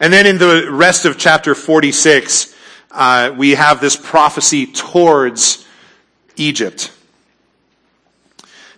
And 0.00 0.12
then 0.12 0.26
in 0.26 0.38
the 0.38 0.68
rest 0.70 1.04
of 1.04 1.18
chapter 1.18 1.54
46, 1.54 2.54
uh, 2.90 3.34
we 3.36 3.52
have 3.52 3.80
this 3.80 3.96
prophecy 3.96 4.66
towards 4.66 5.66
Egypt. 6.36 6.92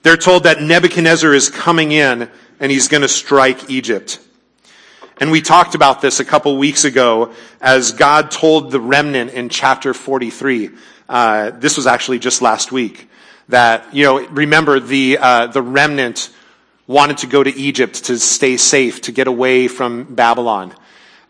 They're 0.03 0.17
told 0.17 0.45
that 0.45 0.63
Nebuchadnezzar 0.63 1.35
is 1.35 1.51
coming 1.51 1.93
in 1.93 2.31
and 2.59 2.73
he's 2.73 2.89
going 2.89 3.03
to 3.03 3.09
strike 3.09 3.71
Egypt. 3.71 4.19
And 5.21 5.31
we 5.31 5.43
talked 5.43 5.75
about 5.75 6.01
this 6.01 6.19
a 6.19 6.25
couple 6.25 6.57
weeks 6.57 6.85
ago 6.85 7.35
as 7.61 7.93
God 7.93 8.31
told 8.31 8.71
the 8.71 8.81
remnant 8.81 9.33
in 9.33 9.51
chapter 9.51 9.93
43. 9.93 10.71
Uh, 11.11 11.51
this 11.51 11.77
was 11.77 11.87
actually 11.87 12.19
just 12.19 12.41
last 12.41 12.73
week 12.73 13.07
that, 13.51 13.95
you 13.95 14.03
know, 14.05 14.27
remember 14.29 14.81
the, 14.81 15.19
uh, 15.19 15.49
the 15.49 15.61
remnant 15.61 16.31
wanted 16.87 17.19
to 17.19 17.27
go 17.27 17.43
to 17.43 17.55
Egypt 17.55 18.05
to 18.05 18.19
stay 18.19 18.57
safe, 18.57 19.03
to 19.03 19.13
get 19.13 19.27
away 19.27 19.69
from 19.69 20.05
Babylon. 20.05 20.75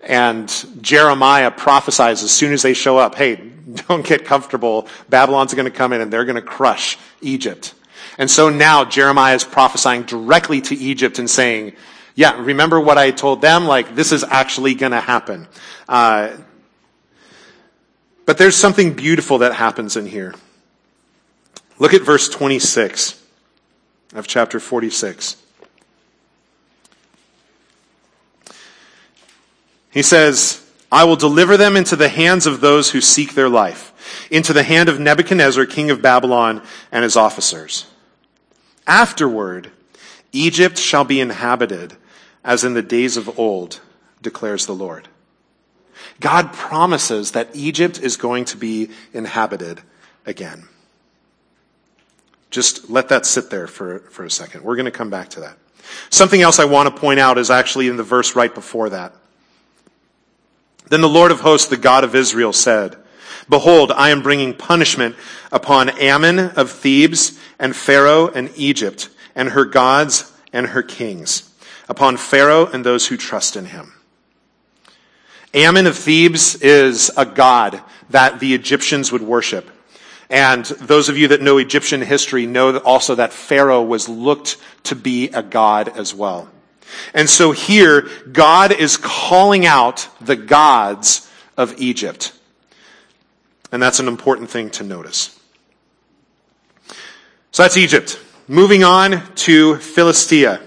And 0.00 0.48
Jeremiah 0.80 1.50
prophesies 1.50 2.22
as 2.22 2.30
soon 2.30 2.52
as 2.52 2.62
they 2.62 2.74
show 2.74 2.96
up, 2.96 3.16
hey, 3.16 3.34
don't 3.88 4.06
get 4.06 4.24
comfortable. 4.24 4.86
Babylon's 5.08 5.52
going 5.52 5.64
to 5.64 5.76
come 5.76 5.92
in 5.92 6.00
and 6.00 6.12
they're 6.12 6.24
going 6.24 6.36
to 6.36 6.42
crush 6.42 6.96
Egypt. 7.22 7.74
And 8.18 8.30
so 8.30 8.50
now 8.50 8.84
Jeremiah 8.84 9.34
is 9.34 9.42
prophesying 9.42 10.04
directly 10.04 10.60
to 10.60 10.76
Egypt 10.76 11.18
and 11.18 11.28
saying, 11.28 11.72
yeah, 12.14 12.40
remember 12.42 12.80
what 12.80 12.98
I 12.98 13.10
told 13.10 13.40
them? 13.40 13.66
Like, 13.66 13.94
this 13.94 14.12
is 14.12 14.24
actually 14.24 14.74
going 14.74 14.92
to 14.92 15.00
happen. 15.00 15.46
Uh, 15.88 16.36
but 18.26 18.38
there's 18.38 18.56
something 18.56 18.92
beautiful 18.94 19.38
that 19.38 19.54
happens 19.54 19.96
in 19.96 20.06
here. 20.06 20.34
Look 21.78 21.94
at 21.94 22.02
verse 22.02 22.28
26 22.28 23.20
of 24.14 24.26
chapter 24.26 24.60
46. 24.60 25.36
He 29.90 30.02
says, 30.02 30.64
I 30.92 31.04
will 31.04 31.16
deliver 31.16 31.56
them 31.56 31.76
into 31.76 31.96
the 31.96 32.08
hands 32.08 32.46
of 32.46 32.60
those 32.60 32.90
who 32.90 33.00
seek 33.00 33.34
their 33.34 33.48
life, 33.48 34.26
into 34.30 34.52
the 34.52 34.62
hand 34.62 34.88
of 34.88 35.00
Nebuchadnezzar, 35.00 35.66
king 35.66 35.90
of 35.90 36.02
Babylon, 36.02 36.62
and 36.92 37.02
his 37.02 37.16
officers. 37.16 37.86
Afterward, 38.86 39.70
Egypt 40.32 40.78
shall 40.78 41.04
be 41.04 41.20
inhabited 41.20 41.96
as 42.44 42.64
in 42.64 42.74
the 42.74 42.82
days 42.82 43.16
of 43.16 43.38
old, 43.38 43.80
declares 44.22 44.66
the 44.66 44.74
Lord. 44.74 45.08
God 46.18 46.52
promises 46.52 47.32
that 47.32 47.54
Egypt 47.54 47.98
is 47.98 48.16
going 48.16 48.44
to 48.46 48.56
be 48.56 48.90
inhabited 49.12 49.80
again. 50.26 50.68
Just 52.50 52.90
let 52.90 53.08
that 53.08 53.26
sit 53.26 53.50
there 53.50 53.66
for, 53.66 54.00
for 54.00 54.24
a 54.24 54.30
second. 54.30 54.64
We're 54.64 54.76
going 54.76 54.86
to 54.86 54.90
come 54.90 55.10
back 55.10 55.30
to 55.30 55.40
that. 55.40 55.56
Something 56.10 56.42
else 56.42 56.58
I 56.58 56.64
want 56.64 56.94
to 56.94 57.00
point 57.00 57.20
out 57.20 57.38
is 57.38 57.50
actually 57.50 57.88
in 57.88 57.96
the 57.96 58.02
verse 58.02 58.34
right 58.34 58.54
before 58.54 58.90
that. 58.90 59.14
Then 60.88 61.00
the 61.00 61.08
Lord 61.08 61.30
of 61.30 61.40
hosts, 61.40 61.68
the 61.68 61.76
God 61.76 62.04
of 62.04 62.14
Israel 62.14 62.52
said, 62.52 62.96
Behold, 63.48 63.92
I 63.92 64.10
am 64.10 64.22
bringing 64.22 64.54
punishment 64.54 65.16
upon 65.50 65.90
Amon 65.90 66.38
of 66.38 66.70
Thebes 66.70 67.38
and 67.58 67.74
Pharaoh 67.74 68.28
and 68.28 68.50
Egypt 68.56 69.08
and 69.34 69.50
her 69.50 69.64
gods 69.64 70.32
and 70.52 70.68
her 70.68 70.82
kings, 70.82 71.49
upon 71.90 72.16
Pharaoh 72.16 72.66
and 72.66 72.86
those 72.86 73.08
who 73.08 73.16
trust 73.16 73.56
in 73.56 73.66
him. 73.66 73.92
Amon 75.54 75.88
of 75.88 75.98
Thebes 75.98 76.54
is 76.62 77.10
a 77.16 77.26
god 77.26 77.82
that 78.10 78.38
the 78.38 78.54
Egyptians 78.54 79.10
would 79.10 79.22
worship. 79.22 79.68
And 80.30 80.64
those 80.64 81.08
of 81.08 81.18
you 81.18 81.26
that 81.28 81.42
know 81.42 81.58
Egyptian 81.58 82.00
history 82.00 82.46
know 82.46 82.76
also 82.78 83.16
that 83.16 83.32
Pharaoh 83.32 83.82
was 83.82 84.08
looked 84.08 84.56
to 84.84 84.94
be 84.94 85.28
a 85.30 85.42
god 85.42 85.88
as 85.88 86.14
well. 86.14 86.48
And 87.12 87.28
so 87.28 87.50
here, 87.50 88.08
God 88.30 88.70
is 88.70 88.96
calling 88.96 89.66
out 89.66 90.08
the 90.20 90.36
gods 90.36 91.28
of 91.56 91.80
Egypt. 91.80 92.32
And 93.72 93.82
that's 93.82 93.98
an 93.98 94.06
important 94.06 94.50
thing 94.50 94.70
to 94.70 94.84
notice. 94.84 95.36
So 97.50 97.64
that's 97.64 97.76
Egypt. 97.76 98.20
Moving 98.46 98.84
on 98.84 99.34
to 99.36 99.76
Philistia. 99.78 100.60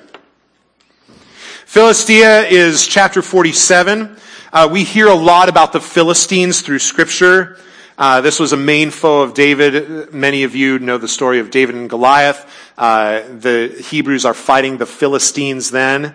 Philistia 1.74 2.42
is 2.42 2.86
chapter 2.86 3.24
47. 3.24 4.16
Uh, 4.54 4.70
we 4.72 4.84
hear 4.84 5.08
a 5.08 5.16
lot 5.16 5.50
about 5.50 5.74
the 5.74 5.82
Philistines 5.82 6.62
through 6.62 6.78
scripture. 6.78 7.58
Uh, 7.98 8.22
this 8.22 8.40
was 8.40 8.54
a 8.54 8.58
main 8.58 8.92
foe 8.92 9.24
of 9.24 9.34
David. 9.34 10.14
Many 10.14 10.44
of 10.44 10.56
you 10.56 10.78
know 10.78 11.00
the 11.00 11.08
story 11.08 11.40
of 11.40 11.50
David 11.50 11.74
and 11.74 11.90
Goliath. 11.90 12.46
Uh, 12.78 13.22
the 13.40 13.76
Hebrews 13.90 14.24
are 14.24 14.36
fighting 14.36 14.78
the 14.78 14.86
Philistines 14.86 15.72
then. 15.72 16.14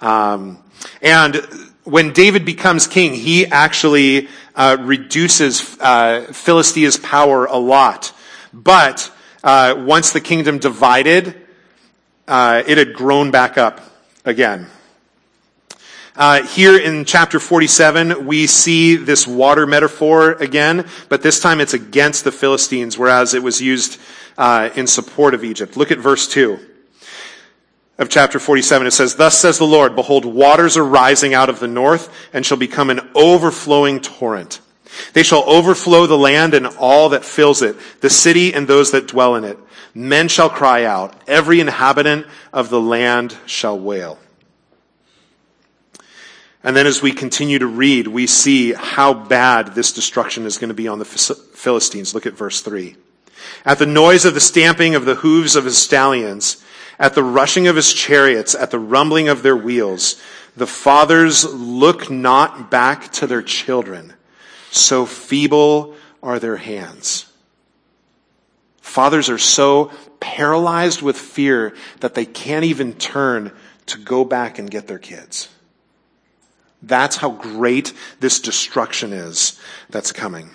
Um, 0.00 0.62
and 1.02 1.44
when 1.82 2.12
David 2.12 2.44
becomes 2.44 2.86
king, 2.86 3.12
he 3.12 3.46
actually 3.46 4.28
uh, 4.54 4.76
reduces 4.78 5.76
uh, 5.80 6.28
Philistia's 6.32 6.98
power 6.98 7.46
a 7.46 7.56
lot. 7.56 8.12
But 8.52 9.12
uh, 9.42 9.74
once 9.76 10.12
the 10.12 10.20
kingdom 10.20 10.60
divided, 10.60 11.34
uh, 12.28 12.62
it 12.64 12.78
had 12.78 12.94
grown 12.94 13.32
back 13.32 13.58
up 13.58 13.80
again. 14.24 14.68
Uh, 16.20 16.42
here 16.42 16.76
in 16.76 17.06
chapter 17.06 17.40
47, 17.40 18.26
we 18.26 18.46
see 18.46 18.94
this 18.96 19.26
water 19.26 19.66
metaphor 19.66 20.32
again, 20.32 20.86
but 21.08 21.22
this 21.22 21.40
time 21.40 21.62
it's 21.62 21.72
against 21.72 22.24
the 22.24 22.30
Philistines, 22.30 22.98
whereas 22.98 23.32
it 23.32 23.42
was 23.42 23.62
used 23.62 23.98
uh, 24.36 24.68
in 24.76 24.86
support 24.86 25.32
of 25.32 25.42
Egypt. 25.44 25.78
Look 25.78 25.90
at 25.90 25.96
verse 25.96 26.28
2 26.28 26.58
of 27.96 28.10
chapter 28.10 28.38
47, 28.38 28.86
it 28.86 28.90
says, 28.90 29.14
Thus 29.14 29.38
says 29.38 29.56
the 29.56 29.64
Lord, 29.64 29.96
Behold, 29.96 30.26
waters 30.26 30.76
are 30.76 30.84
rising 30.84 31.32
out 31.32 31.48
of 31.48 31.58
the 31.58 31.66
north 31.66 32.14
and 32.34 32.44
shall 32.44 32.58
become 32.58 32.90
an 32.90 33.00
overflowing 33.14 33.98
torrent. 33.98 34.60
They 35.14 35.22
shall 35.22 35.48
overflow 35.48 36.06
the 36.06 36.18
land 36.18 36.52
and 36.52 36.66
all 36.66 37.08
that 37.08 37.24
fills 37.24 37.62
it, 37.62 37.76
the 38.02 38.10
city 38.10 38.52
and 38.52 38.68
those 38.68 38.90
that 38.90 39.08
dwell 39.08 39.36
in 39.36 39.44
it. 39.44 39.58
Men 39.94 40.28
shall 40.28 40.50
cry 40.50 40.84
out, 40.84 41.18
every 41.26 41.60
inhabitant 41.60 42.26
of 42.52 42.68
the 42.68 42.80
land 42.80 43.38
shall 43.46 43.78
wail. 43.78 44.18
And 46.62 46.76
then 46.76 46.86
as 46.86 47.00
we 47.00 47.12
continue 47.12 47.58
to 47.58 47.66
read, 47.66 48.06
we 48.06 48.26
see 48.26 48.72
how 48.72 49.14
bad 49.14 49.74
this 49.74 49.92
destruction 49.92 50.44
is 50.44 50.58
going 50.58 50.68
to 50.68 50.74
be 50.74 50.88
on 50.88 50.98
the 50.98 51.04
Philistines. 51.04 52.14
Look 52.14 52.26
at 52.26 52.34
verse 52.34 52.60
3. 52.60 52.96
At 53.64 53.78
the 53.78 53.86
noise 53.86 54.24
of 54.24 54.34
the 54.34 54.40
stamping 54.40 54.94
of 54.94 55.06
the 55.06 55.16
hooves 55.16 55.56
of 55.56 55.64
his 55.64 55.78
stallions, 55.78 56.62
at 56.98 57.14
the 57.14 57.24
rushing 57.24 57.66
of 57.66 57.76
his 57.76 57.94
chariots, 57.94 58.54
at 58.54 58.70
the 58.70 58.78
rumbling 58.78 59.28
of 59.28 59.42
their 59.42 59.56
wheels, 59.56 60.20
the 60.54 60.66
fathers 60.66 61.44
look 61.44 62.10
not 62.10 62.70
back 62.70 63.10
to 63.12 63.26
their 63.26 63.42
children. 63.42 64.12
So 64.70 65.06
feeble 65.06 65.94
are 66.22 66.38
their 66.38 66.58
hands. 66.58 67.32
Fathers 68.82 69.30
are 69.30 69.38
so 69.38 69.92
paralyzed 70.20 71.00
with 71.00 71.16
fear 71.16 71.74
that 72.00 72.14
they 72.14 72.26
can't 72.26 72.64
even 72.64 72.92
turn 72.92 73.52
to 73.86 73.98
go 73.98 74.24
back 74.24 74.58
and 74.58 74.70
get 74.70 74.86
their 74.86 74.98
kids. 74.98 75.48
That's 76.82 77.16
how 77.16 77.30
great 77.30 77.92
this 78.20 78.40
destruction 78.40 79.12
is 79.12 79.60
that's 79.90 80.12
coming. 80.12 80.50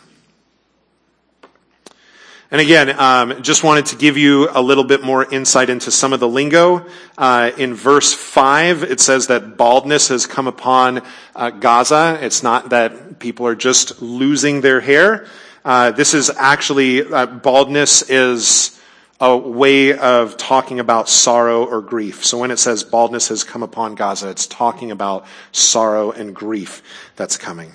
And 2.52 2.62
again, 2.62 2.98
um, 3.00 3.42
just 3.42 3.64
wanted 3.64 3.88
to 3.88 3.96
give 3.96 4.18
you 4.18 4.50
a 4.52 4.62
little 4.62 4.84
bit 4.84 5.04
more 5.04 5.26
insight 5.26 5.70
into 5.70 5.92
some 5.92 6.14
of 6.14 6.20
the 6.20 6.28
lingo. 6.28 6.86
Uh, 7.18 7.52
in 7.58 7.74
verse 7.74 8.14
five, 8.14 8.84
it 8.84 9.00
says 9.00 9.28
that 9.28 9.58
baldness 9.58 10.10
has 10.10 10.28
come 10.28 10.48
upon 10.48 11.02
uh, 11.36 11.50
Gaza. 11.50 12.20
It's 12.22 12.44
not 12.44 12.70
that 12.70 13.20
people 13.20 13.48
are 13.48 13.56
just 13.56 14.02
losing 14.02 14.62
their 14.62 14.80
hair. 14.80 15.28
Uh, 15.66 15.92
this 15.92 16.14
is 16.14 16.30
actually 16.30 17.02
uh, 17.02 17.26
baldness 17.26 18.04
is 18.10 18.80
a 19.20 19.36
way 19.38 19.98
of 19.98 20.36
talking 20.36 20.80
about 20.80 21.08
sorrow 21.08 21.66
or 21.66 21.82
grief. 21.82 22.26
So 22.26 22.38
when 22.38 22.52
it 22.52 22.58
says 22.58 22.84
baldness 22.84 23.30
has 23.30 23.44
come 23.44 23.64
upon 23.64 23.96
Gaza, 23.96 24.30
it's 24.30 24.46
talking 24.46 24.92
about 24.92 25.26
sorrow 25.52 26.12
and 26.12 26.36
grief 26.36 26.84
that's 27.16 27.38
coming. 27.38 27.72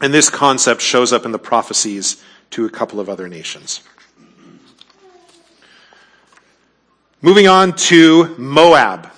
And 0.00 0.12
this 0.12 0.28
concept 0.28 0.80
shows 0.80 1.12
up 1.12 1.24
in 1.24 1.30
the 1.30 1.38
prophecies 1.38 2.22
to 2.50 2.66
a 2.66 2.70
couple 2.70 2.98
of 2.98 3.08
other 3.08 3.28
nations. 3.28 3.82
Moving 7.20 7.46
on 7.46 7.74
to 7.74 8.34
Moab. 8.36 9.08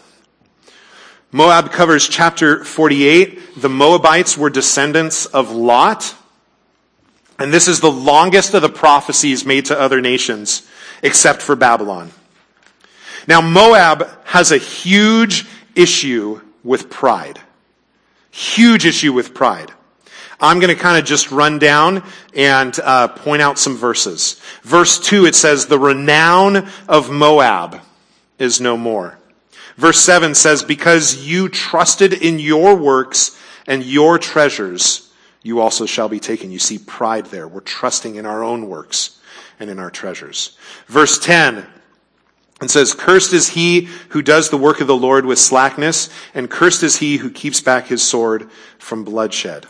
Moab 1.32 1.72
covers 1.72 2.06
chapter 2.06 2.62
48. 2.62 3.62
The 3.62 3.70
Moabites 3.70 4.36
were 4.36 4.50
descendants 4.50 5.24
of 5.24 5.50
Lot. 5.50 6.14
And 7.38 7.52
this 7.52 7.68
is 7.68 7.80
the 7.80 7.90
longest 7.90 8.54
of 8.54 8.62
the 8.62 8.68
prophecies 8.68 9.44
made 9.44 9.66
to 9.66 9.80
other 9.80 10.00
nations, 10.00 10.68
except 11.02 11.42
for 11.42 11.56
Babylon. 11.56 12.10
Now, 13.26 13.40
Moab 13.40 14.08
has 14.24 14.52
a 14.52 14.58
huge 14.58 15.46
issue 15.74 16.40
with 16.62 16.90
pride. 16.90 17.40
Huge 18.30 18.86
issue 18.86 19.12
with 19.12 19.34
pride. 19.34 19.72
I'm 20.40 20.60
going 20.60 20.74
to 20.74 20.80
kind 20.80 20.98
of 20.98 21.04
just 21.04 21.30
run 21.30 21.58
down 21.58 22.02
and 22.34 22.78
uh, 22.80 23.08
point 23.08 23.40
out 23.40 23.58
some 23.58 23.76
verses. 23.76 24.40
Verse 24.62 24.98
2, 24.98 25.26
it 25.26 25.34
says, 25.34 25.66
The 25.66 25.78
renown 25.78 26.68
of 26.88 27.10
Moab 27.10 27.80
is 28.38 28.60
no 28.60 28.76
more. 28.76 29.18
Verse 29.76 30.00
7 30.00 30.34
says, 30.34 30.62
Because 30.62 31.24
you 31.24 31.48
trusted 31.48 32.12
in 32.12 32.38
your 32.38 32.76
works 32.76 33.38
and 33.66 33.82
your 33.82 34.18
treasures, 34.18 35.03
you 35.44 35.60
also 35.60 35.86
shall 35.86 36.08
be 36.08 36.18
taken. 36.18 36.50
You 36.50 36.58
see 36.58 36.78
pride 36.78 37.26
there. 37.26 37.46
We're 37.46 37.60
trusting 37.60 38.16
in 38.16 38.26
our 38.26 38.42
own 38.42 38.68
works 38.68 39.20
and 39.60 39.70
in 39.70 39.78
our 39.78 39.90
treasures. 39.90 40.56
Verse 40.88 41.18
10, 41.18 41.66
and 42.60 42.70
says, 42.70 42.94
Cursed 42.94 43.32
is 43.32 43.50
he 43.50 43.82
who 44.08 44.22
does 44.22 44.48
the 44.48 44.56
work 44.56 44.80
of 44.80 44.86
the 44.86 44.96
Lord 44.96 45.26
with 45.26 45.38
slackness, 45.38 46.08
and 46.32 46.50
cursed 46.50 46.82
is 46.82 46.96
he 46.96 47.18
who 47.18 47.30
keeps 47.30 47.60
back 47.60 47.86
his 47.86 48.02
sword 48.02 48.50
from 48.78 49.04
bloodshed. 49.04 49.66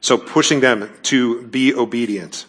So 0.00 0.16
pushing 0.16 0.60
them 0.60 0.90
to 1.04 1.42
be 1.42 1.74
obedient. 1.74 2.46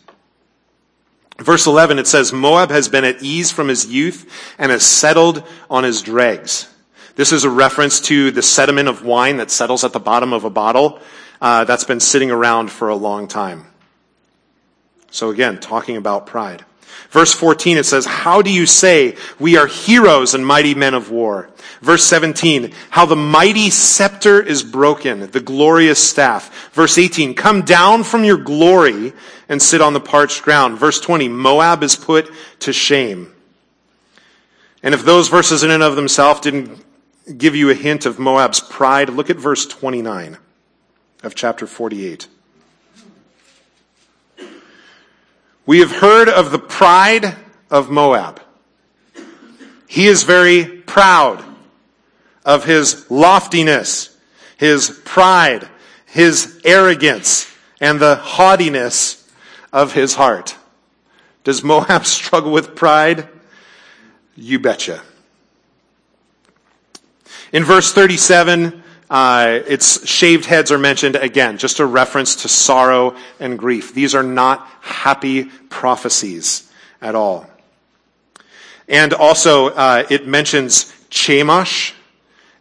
Verse 1.38 1.68
11, 1.68 2.00
it 2.00 2.08
says, 2.08 2.32
Moab 2.32 2.70
has 2.70 2.88
been 2.88 3.04
at 3.04 3.22
ease 3.22 3.52
from 3.52 3.68
his 3.68 3.86
youth 3.86 4.32
and 4.58 4.72
has 4.72 4.84
settled 4.84 5.44
on 5.70 5.84
his 5.84 6.02
dregs. 6.02 6.73
This 7.16 7.32
is 7.32 7.44
a 7.44 7.50
reference 7.50 8.00
to 8.02 8.32
the 8.32 8.42
sediment 8.42 8.90
of 8.90 9.06
wine 9.06 9.38
that 9.38 9.52
settles 9.52 9.84
at 9.84 9.94
the 9.94 10.00
bottom 10.00 10.34
of 10.34 10.46
a 10.46 10.50
bottle 10.50 11.00
uh, 11.42 11.64
that's 11.66 11.84
been 11.84 12.00
sitting 12.00 12.32
around 12.32 12.72
for 12.72 12.90
a 12.90 12.96
long 12.96 13.28
time. 13.28 13.68
So 15.12 15.30
again, 15.30 15.60
talking 15.60 15.96
about 15.96 16.26
pride. 16.26 16.66
Verse 17.10 17.32
14, 17.34 17.78
it 17.78 17.86
says, 17.86 18.06
How 18.06 18.42
do 18.42 18.52
you 18.52 18.66
say 18.66 19.16
we 19.40 19.58
are 19.58 19.68
heroes 19.68 20.34
and 20.34 20.46
mighty 20.46 20.74
men 20.74 20.96
of 20.96 21.12
war? 21.12 21.50
Verse 21.82 22.04
17, 22.06 22.74
how 22.90 23.06
the 23.06 23.16
mighty 23.16 23.70
scepter 23.70 24.42
is 24.42 24.64
broken, 24.64 25.30
the 25.30 25.40
glorious 25.40 26.02
staff. 26.02 26.72
Verse 26.74 26.98
18, 26.98 27.36
come 27.36 27.62
down 27.62 28.04
from 28.04 28.24
your 28.24 28.38
glory 28.38 29.14
and 29.50 29.62
sit 29.62 29.82
on 29.82 29.94
the 29.94 30.00
parched 30.00 30.42
ground. 30.42 30.80
Verse 30.80 31.00
20, 31.00 31.28
Moab 31.28 31.84
is 31.84 31.96
put 31.96 32.32
to 32.62 32.74
shame. 32.74 33.34
And 34.82 34.96
if 34.96 35.04
those 35.04 35.30
verses 35.30 35.62
in 35.62 35.70
and 35.70 35.84
of 35.84 35.96
themselves 35.96 36.42
didn't 36.42 36.84
give 37.38 37.56
you 37.56 37.70
a 37.70 37.74
hint 37.74 38.06
of 38.06 38.20
Moab's 38.20 38.60
pride, 38.60 39.10
look 39.10 39.30
at 39.30 39.38
verse 39.38 39.66
29 39.66 40.38
of 41.24 41.36
chapter 41.36 41.66
48. 41.66 42.28
We 45.66 45.80
have 45.80 45.92
heard 45.92 46.28
of 46.28 46.52
the 46.52 46.60
pride 46.60 47.38
of 47.70 47.90
Moab. 47.90 48.42
He 49.88 50.08
is 50.08 50.24
very 50.24 50.66
proud 50.66 51.44
of 52.46 52.66
his 52.66 53.10
loftiness, 53.10 54.18
his 54.58 55.02
pride, 55.06 55.70
his 56.06 56.60
arrogance, 56.66 57.50
and 57.80 58.00
the 58.00 58.16
haughtiness 58.16 59.32
of 59.72 59.94
his 59.94 60.16
heart. 60.16 60.58
Does 61.44 61.64
Moab 61.64 62.06
struggle 62.06 62.52
with 62.52 62.76
pride? 62.76 63.30
You 64.36 64.60
betcha. 64.60 65.02
In 67.54 67.64
verse 67.64 67.94
37, 67.94 68.84
uh, 69.12 69.60
its 69.68 70.08
shaved 70.08 70.46
heads 70.46 70.72
are 70.72 70.80
mentioned 70.80 71.16
again, 71.16 71.60
just 71.60 71.80
a 71.80 71.86
reference 71.86 72.38
to 72.38 72.50
sorrow 72.50 73.16
and 73.40 73.60
grief. 73.60 73.94
These 73.94 74.16
are 74.16 74.24
not 74.24 74.68
happy 74.82 75.46
prophecies 75.70 76.70
at 77.00 77.14
all. 77.14 77.48
And 78.90 79.14
also, 79.14 79.68
uh, 79.68 80.06
it 80.10 80.28
mentions 80.28 80.92
Chemosh, 81.12 81.94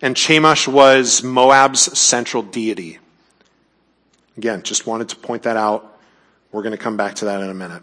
and 0.03 0.15
Chemosh 0.15 0.69
was 0.69 1.23
Moab's 1.23 1.99
central 1.99 2.43
deity. 2.43 2.99
Again, 4.37 4.63
just 4.63 4.87
wanted 4.87 5.09
to 5.11 5.17
point 5.17 5.45
that 5.45 5.57
out 5.57 5.89
We're 6.53 6.63
going 6.63 6.77
to 6.77 6.79
come 6.79 6.99
back 6.99 7.15
to 7.17 7.25
that 7.25 7.41
in 7.41 7.49
a 7.49 7.55
minute. 7.55 7.83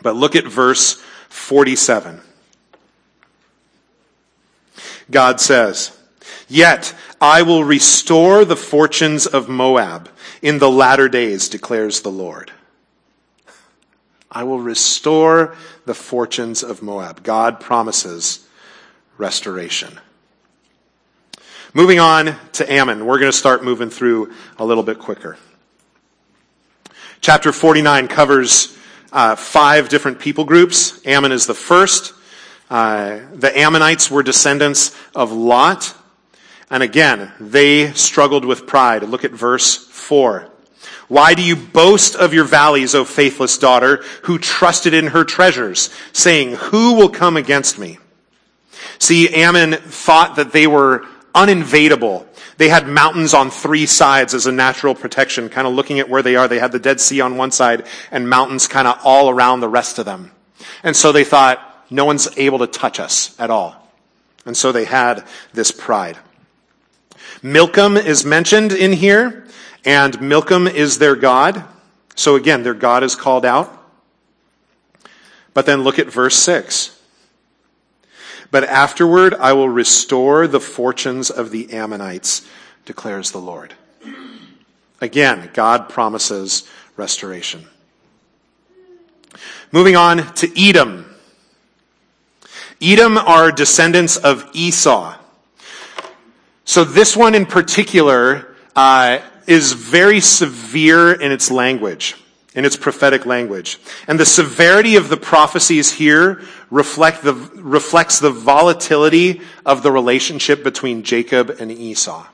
But 0.00 0.14
look 0.14 0.36
at 0.36 0.46
verse 0.46 1.02
47. 1.28 2.20
God 5.12 5.40
says, 5.40 5.96
Yet 6.48 6.94
I 7.20 7.42
will 7.42 7.62
restore 7.62 8.44
the 8.44 8.56
fortunes 8.56 9.26
of 9.26 9.48
Moab 9.48 10.08
in 10.40 10.58
the 10.58 10.70
latter 10.70 11.08
days, 11.08 11.48
declares 11.48 12.00
the 12.00 12.10
Lord. 12.10 12.50
I 14.30 14.44
will 14.44 14.58
restore 14.58 15.56
the 15.84 15.94
fortunes 15.94 16.62
of 16.62 16.82
Moab. 16.82 17.22
God 17.22 17.60
promises 17.60 18.46
restoration. 19.18 20.00
Moving 21.74 22.00
on 22.00 22.36
to 22.54 22.70
Ammon, 22.70 23.06
we're 23.06 23.18
going 23.18 23.30
to 23.30 23.36
start 23.36 23.62
moving 23.62 23.90
through 23.90 24.32
a 24.58 24.64
little 24.64 24.82
bit 24.82 24.98
quicker. 24.98 25.36
Chapter 27.20 27.52
49 27.52 28.08
covers 28.08 28.76
uh, 29.12 29.36
five 29.36 29.88
different 29.88 30.18
people 30.18 30.44
groups. 30.44 31.00
Ammon 31.06 31.32
is 31.32 31.46
the 31.46 31.54
first. 31.54 32.14
Uh, 32.72 33.20
the 33.34 33.54
Ammonites 33.58 34.10
were 34.10 34.22
descendants 34.22 34.96
of 35.14 35.30
Lot. 35.30 35.94
And 36.70 36.82
again, 36.82 37.30
they 37.38 37.92
struggled 37.92 38.46
with 38.46 38.66
pride. 38.66 39.02
Look 39.02 39.26
at 39.26 39.32
verse 39.32 39.76
4. 39.76 40.48
Why 41.08 41.34
do 41.34 41.42
you 41.42 41.54
boast 41.54 42.16
of 42.16 42.32
your 42.32 42.44
valleys, 42.44 42.94
O 42.94 43.04
faithless 43.04 43.58
daughter, 43.58 44.02
who 44.22 44.38
trusted 44.38 44.94
in 44.94 45.08
her 45.08 45.22
treasures, 45.22 45.90
saying, 46.14 46.54
Who 46.54 46.94
will 46.94 47.10
come 47.10 47.36
against 47.36 47.78
me? 47.78 47.98
See, 48.98 49.28
Ammon 49.28 49.74
thought 49.74 50.36
that 50.36 50.52
they 50.52 50.66
were 50.66 51.04
uninvadable. 51.34 52.24
They 52.56 52.70
had 52.70 52.88
mountains 52.88 53.34
on 53.34 53.50
three 53.50 53.84
sides 53.84 54.32
as 54.32 54.46
a 54.46 54.52
natural 54.52 54.94
protection, 54.94 55.50
kind 55.50 55.66
of 55.66 55.74
looking 55.74 56.00
at 56.00 56.08
where 56.08 56.22
they 56.22 56.36
are. 56.36 56.48
They 56.48 56.58
had 56.58 56.72
the 56.72 56.78
Dead 56.78 57.02
Sea 57.02 57.20
on 57.20 57.36
one 57.36 57.50
side 57.50 57.84
and 58.10 58.30
mountains 58.30 58.66
kind 58.66 58.88
of 58.88 58.98
all 59.04 59.28
around 59.28 59.60
the 59.60 59.68
rest 59.68 59.98
of 59.98 60.06
them. 60.06 60.30
And 60.82 60.96
so 60.96 61.12
they 61.12 61.24
thought, 61.24 61.68
no 61.92 62.04
one's 62.04 62.28
able 62.38 62.58
to 62.60 62.66
touch 62.66 62.98
us 62.98 63.38
at 63.38 63.50
all. 63.50 63.76
And 64.44 64.56
so 64.56 64.72
they 64.72 64.84
had 64.84 65.24
this 65.52 65.70
pride. 65.70 66.18
Milcom 67.42 67.96
is 67.96 68.24
mentioned 68.24 68.72
in 68.72 68.92
here, 68.92 69.46
and 69.84 70.20
Milcom 70.20 70.66
is 70.66 70.98
their 70.98 71.16
God. 71.16 71.64
So 72.14 72.36
again, 72.36 72.62
their 72.62 72.74
God 72.74 73.02
is 73.02 73.14
called 73.14 73.44
out. 73.44 73.78
But 75.54 75.66
then 75.66 75.82
look 75.82 75.98
at 75.98 76.06
verse 76.06 76.36
6. 76.36 76.98
But 78.50 78.64
afterward 78.64 79.34
I 79.34 79.52
will 79.54 79.68
restore 79.68 80.46
the 80.46 80.60
fortunes 80.60 81.30
of 81.30 81.50
the 81.50 81.72
Ammonites, 81.72 82.46
declares 82.84 83.30
the 83.30 83.38
Lord. 83.38 83.74
Again, 85.00 85.50
God 85.52 85.88
promises 85.88 86.68
restoration. 86.96 87.66
Moving 89.72 89.96
on 89.96 90.32
to 90.34 90.60
Edom. 90.60 91.11
Edom 92.82 93.16
are 93.16 93.52
descendants 93.52 94.16
of 94.16 94.50
Esau. 94.52 95.16
So 96.64 96.84
this 96.84 97.16
one 97.16 97.34
in 97.34 97.46
particular 97.46 98.56
uh, 98.74 99.20
is 99.46 99.72
very 99.72 100.20
severe 100.20 101.12
in 101.12 101.32
its 101.32 101.50
language 101.50 102.16
in 102.54 102.64
its 102.64 102.76
prophetic 102.76 103.24
language. 103.24 103.78
And 104.06 104.20
the 104.20 104.26
severity 104.26 104.96
of 104.96 105.08
the 105.08 105.16
prophecies 105.16 105.92
here 105.92 106.42
reflect 106.70 107.22
the, 107.22 107.34
reflects 107.34 108.18
the 108.18 108.30
volatility 108.30 109.40
of 109.64 109.82
the 109.82 109.90
relationship 109.90 110.62
between 110.62 111.02
Jacob 111.02 111.50
and 111.50 111.72
Esau. 111.72 112.26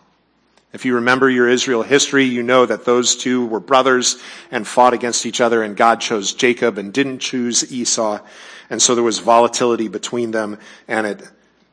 If 0.73 0.85
you 0.85 0.97
remember 0.97 1.31
your 1.31 1.49
Israel 1.49 1.83
history, 1.83 2.25
you 2.25 2.43
know 2.43 2.67
that 2.67 2.85
those 2.85 3.17
two 3.17 3.47
were 3.47 3.61
brothers 3.61 4.21
and 4.51 4.67
fought 4.67 4.93
against 4.93 5.25
each 5.25 5.41
other 5.41 5.63
and 5.63 5.77
God 5.77 6.01
chose 6.01 6.33
Jacob 6.33 6.79
and 6.79 6.93
didn't 6.93 7.21
choose 7.21 7.73
Esau. 7.73 8.21
And 8.71 8.83
so 8.83 8.95
there 8.95 9.05
was 9.05 9.19
volatility 9.19 9.89
between 9.89 10.31
them 10.31 10.59
and 10.87 11.07
it 11.07 11.23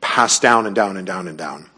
passed 0.00 0.42
down 0.42 0.66
and 0.66 0.74
down 0.74 0.96
and 0.96 1.06
down 1.06 1.28
and 1.28 1.36
down. 1.36 1.68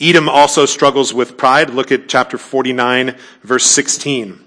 Edom 0.00 0.28
also 0.28 0.66
struggles 0.66 1.14
with 1.14 1.38
pride. 1.38 1.70
Look 1.70 1.90
at 1.90 2.08
chapter 2.08 2.38
49 2.38 3.16
verse 3.42 3.66
16. 3.66 4.40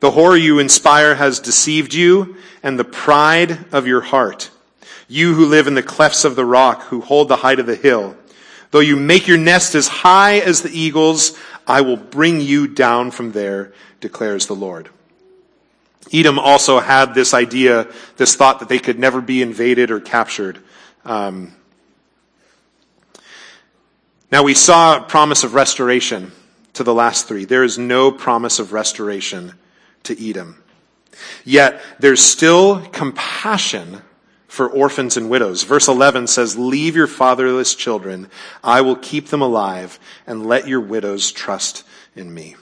The 0.00 0.12
horror 0.12 0.36
you 0.36 0.58
inspire 0.58 1.16
has 1.16 1.40
deceived 1.40 1.92
you 1.92 2.36
and 2.62 2.78
the 2.78 2.84
pride 2.84 3.64
of 3.72 3.86
your 3.86 4.00
heart. 4.00 4.50
You 5.08 5.34
who 5.34 5.46
live 5.46 5.66
in 5.66 5.74
the 5.74 5.82
clefts 5.82 6.24
of 6.24 6.36
the 6.36 6.44
rock, 6.44 6.82
who 6.84 7.00
hold 7.00 7.28
the 7.28 7.36
height 7.36 7.58
of 7.58 7.66
the 7.66 7.74
hill. 7.74 8.16
Though 8.70 8.80
you 8.80 8.96
make 8.96 9.26
your 9.26 9.38
nest 9.38 9.74
as 9.74 9.88
high 9.88 10.38
as 10.38 10.62
the 10.62 10.78
eagles, 10.78 11.36
I 11.66 11.80
will 11.80 11.96
bring 11.96 12.40
you 12.40 12.68
down 12.68 13.10
from 13.10 13.32
there, 13.32 13.72
declares 14.00 14.46
the 14.46 14.54
Lord. 14.54 14.90
Edom 16.12 16.38
also 16.38 16.80
had 16.80 17.14
this 17.14 17.34
idea, 17.34 17.86
this 18.16 18.34
thought 18.34 18.60
that 18.60 18.68
they 18.68 18.78
could 18.78 18.98
never 18.98 19.20
be 19.20 19.42
invaded 19.42 19.90
or 19.90 20.00
captured. 20.00 20.58
Um, 21.04 21.54
now 24.30 24.42
we 24.42 24.54
saw 24.54 24.98
a 24.98 25.00
promise 25.02 25.44
of 25.44 25.54
restoration 25.54 26.32
to 26.74 26.84
the 26.84 26.94
last 26.94 27.26
three. 27.28 27.44
There 27.44 27.64
is 27.64 27.78
no 27.78 28.10
promise 28.12 28.58
of 28.58 28.72
restoration 28.72 29.54
to 30.04 30.28
Edom. 30.28 30.62
Yet 31.44 31.80
there's 31.98 32.20
still 32.20 32.80
compassion 32.80 34.02
for 34.46 34.68
orphans 34.68 35.16
and 35.16 35.30
widows. 35.30 35.62
Verse 35.62 35.88
11 35.88 36.26
says, 36.26 36.58
Leave 36.58 36.96
your 36.96 37.06
fatherless 37.06 37.74
children. 37.74 38.28
I 38.62 38.80
will 38.80 38.96
keep 38.96 39.28
them 39.28 39.42
alive 39.42 39.98
and 40.26 40.46
let 40.46 40.68
your 40.68 40.80
widows 40.80 41.30
trust 41.32 41.84
in 42.14 42.32
me. 42.32 42.56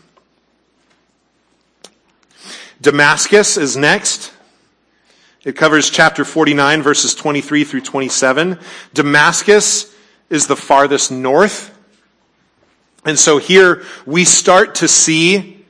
Damascus 2.81 3.57
is 3.57 3.77
next. 3.77 4.33
It 5.45 5.57
covers 5.57 5.91
chapter 5.91 6.25
49 6.25 6.83
verses 6.83 7.15
23 7.15 7.65
through 7.65 7.83
27. 7.83 8.59
Damascus 8.93 9.95
is 10.29 10.47
the 10.47 10.57
farthest 10.57 11.11
north. 11.11 11.73
And 13.05 13.19
so 13.19 13.39
here 13.39 13.85
we 14.05 14.25
start 14.25 14.77
to 14.77 14.89
see 14.89 15.65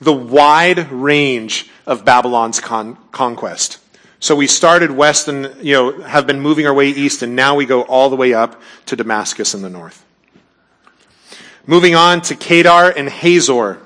the 0.00 0.12
wide 0.12 0.90
range 0.90 1.70
of 1.86 2.04
Babylon's 2.04 2.58
con- 2.58 2.98
conquest. 3.12 3.78
So 4.18 4.34
we 4.34 4.46
started 4.46 4.90
west 4.90 5.28
and, 5.28 5.54
you 5.64 5.74
know, 5.74 6.02
have 6.02 6.26
been 6.26 6.40
moving 6.40 6.66
our 6.66 6.74
way 6.74 6.88
east 6.88 7.22
and 7.22 7.36
now 7.36 7.54
we 7.54 7.64
go 7.64 7.82
all 7.82 8.10
the 8.10 8.16
way 8.16 8.34
up 8.34 8.60
to 8.86 8.96
Damascus 8.96 9.54
in 9.54 9.62
the 9.62 9.70
north. 9.70 10.04
Moving 11.66 11.94
on 11.94 12.20
to 12.22 12.34
Kedar 12.34 12.90
and 12.90 13.08
Hazor. 13.08 13.80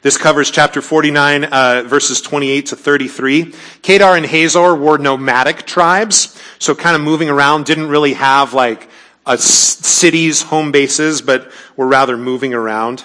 This 0.00 0.16
covers 0.16 0.50
chapter 0.50 0.80
49, 0.80 1.44
uh, 1.44 1.82
verses 1.84 2.20
28 2.20 2.66
to 2.66 2.76
33. 2.76 3.52
Kedar 3.82 4.16
and 4.16 4.26
Hazor 4.26 4.76
were 4.76 4.96
nomadic 4.96 5.66
tribes, 5.66 6.40
so 6.60 6.74
kind 6.76 6.94
of 6.94 7.02
moving 7.02 7.28
around, 7.28 7.66
didn't 7.66 7.88
really 7.88 8.12
have 8.14 8.54
like 8.54 8.88
a 9.26 9.36
city's 9.36 10.42
home 10.42 10.70
bases, 10.70 11.20
but 11.20 11.50
were 11.76 11.88
rather 11.88 12.16
moving 12.16 12.54
around. 12.54 13.04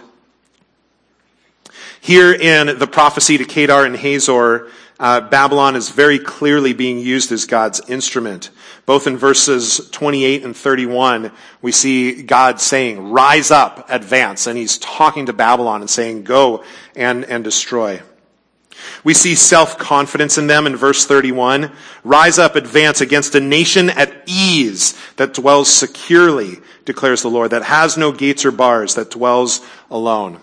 Here 1.99 2.31
in 2.31 2.77
the 2.77 2.87
prophecy 2.87 3.39
to 3.39 3.45
Kedar 3.45 3.85
and 3.85 3.95
Hazor, 3.95 4.69
uh, 4.99 5.21
Babylon 5.21 5.75
is 5.75 5.89
very 5.89 6.19
clearly 6.19 6.73
being 6.73 6.99
used 6.99 7.31
as 7.31 7.45
God's 7.45 7.81
instrument. 7.89 8.51
Both 8.85 9.07
in 9.07 9.17
verses 9.17 9.89
28 9.91 10.43
and 10.43 10.55
31, 10.55 11.31
we 11.61 11.71
see 11.71 12.23
God 12.23 12.61
saying, 12.61 13.11
rise 13.11 13.49
up, 13.49 13.89
advance. 13.89 14.45
And 14.45 14.57
he's 14.57 14.77
talking 14.77 15.25
to 15.25 15.33
Babylon 15.33 15.81
and 15.81 15.89
saying, 15.89 16.23
go 16.23 16.63
and, 16.95 17.25
and 17.25 17.43
destroy. 17.43 18.01
We 19.03 19.13
see 19.13 19.35
self-confidence 19.35 20.37
in 20.37 20.47
them 20.47 20.67
in 20.67 20.75
verse 20.75 21.05
31. 21.05 21.71
Rise 22.03 22.39
up, 22.39 22.55
advance 22.55 23.01
against 23.01 23.35
a 23.35 23.39
nation 23.39 23.89
at 23.89 24.23
ease 24.25 24.97
that 25.15 25.33
dwells 25.33 25.69
securely, 25.69 26.59
declares 26.85 27.21
the 27.21 27.29
Lord, 27.29 27.51
that 27.51 27.63
has 27.63 27.97
no 27.97 28.11
gates 28.11 28.45
or 28.45 28.51
bars, 28.51 28.95
that 28.95 29.11
dwells 29.11 29.61
alone. 29.89 30.39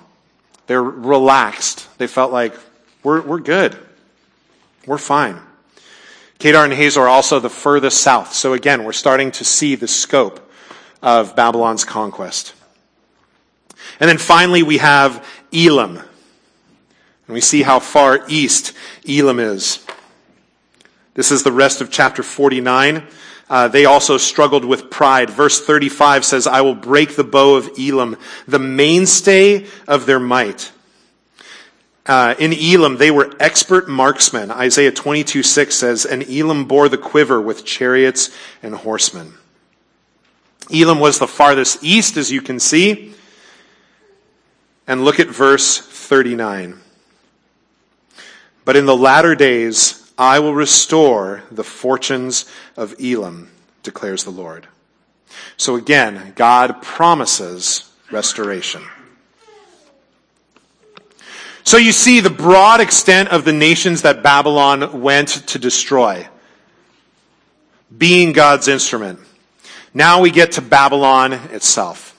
They're 0.67 0.83
relaxed. 0.83 1.89
They 1.99 2.07
felt 2.07 2.33
like, 2.33 2.55
we're, 3.03 3.21
we're 3.23 3.41
good. 3.41 3.77
We're 4.87 4.99
fine. 4.99 5.41
Kedar 6.39 6.65
and 6.65 6.73
Hazor 6.73 7.03
are 7.03 7.09
also 7.09 7.39
the 7.39 7.51
furthest 7.51 8.01
south. 8.01 8.33
So 8.33 8.55
again, 8.55 8.85
we're 8.85 8.93
starting 8.93 9.31
to 9.33 9.45
see 9.45 9.75
the 9.75 9.89
scope 9.89 10.51
of 11.03 11.37
Babylon's 11.37 11.85
conquest. 11.85 12.55
And 13.99 14.09
then 14.09 14.19
finally 14.19 14.63
we 14.63 14.79
have 14.79 15.27
Elam. 15.53 15.99
And 15.99 17.35
we 17.35 17.41
see 17.41 17.63
how 17.63 17.79
far 17.79 18.25
east 18.29 18.73
Elam 19.07 19.39
is. 19.39 19.85
This 21.15 21.31
is 21.31 21.43
the 21.43 21.53
rest 21.53 21.81
of 21.81 21.91
chapter 21.91 22.23
49. 22.23 23.07
Uh, 23.51 23.69
they 23.69 23.85
also 23.85 24.17
struggled 24.17 24.65
with 24.65 24.91
pride. 24.91 25.29
Verse 25.29 25.61
35 25.61 26.25
says, 26.25 26.47
I 26.47 26.63
will 26.63 26.75
break 26.75 27.17
the 27.17 27.25
bow 27.25 27.57
of 27.57 27.71
Elam, 27.79 28.17
the 28.47 28.59
mainstay 28.59 29.67
of 29.87 30.07
their 30.07 30.21
might. 30.21 30.73
Uh, 32.11 32.35
in 32.41 32.53
Elam, 32.53 32.97
they 32.97 33.13
were 33.13 33.33
expert 33.39 33.89
marksmen. 33.89 34.51
Isaiah 34.51 34.91
22, 34.91 35.45
6 35.45 35.73
says, 35.77 36.05
And 36.05 36.29
Elam 36.29 36.65
bore 36.65 36.89
the 36.89 36.99
quiver 36.99 37.41
with 37.41 37.65
chariots 37.65 38.31
and 38.65 38.75
horsemen. 38.75 39.35
Elam 40.75 40.99
was 40.99 41.21
the 41.21 41.29
farthest 41.29 41.85
east, 41.85 42.17
as 42.17 42.33
you 42.33 42.43
can 42.43 42.59
see. 42.59 43.15
And 44.89 45.05
look 45.05 45.21
at 45.21 45.29
verse 45.29 45.79
39. 45.79 46.81
But 48.65 48.75
in 48.75 48.87
the 48.87 48.97
latter 48.97 49.37
days, 49.37 50.13
I 50.19 50.41
will 50.41 50.53
restore 50.53 51.45
the 51.49 51.63
fortunes 51.63 52.45
of 52.77 52.97
Elam, 53.01 53.53
declares 53.85 54.25
the 54.25 54.31
Lord. 54.31 54.67
So 55.57 55.77
again, 55.77 56.33
God 56.35 56.83
promises 56.83 57.89
restoration. 58.11 58.83
So 61.63 61.77
you 61.77 61.93
see 61.93 62.21
the 62.21 62.31
broad 62.31 62.81
extent 62.81 63.29
of 63.29 63.45
the 63.45 63.53
nations 63.53 64.03
that 64.03 64.23
Babylon 64.23 65.01
went 65.03 65.29
to 65.49 65.59
destroy, 65.59 66.29
being 67.97 68.33
God's 68.33 68.69
instrument. 68.69 69.21
Now 69.93 70.21
we 70.21 70.31
get 70.31 70.53
to 70.53 70.63
Babylon 70.63 71.33
itself. 71.33 72.17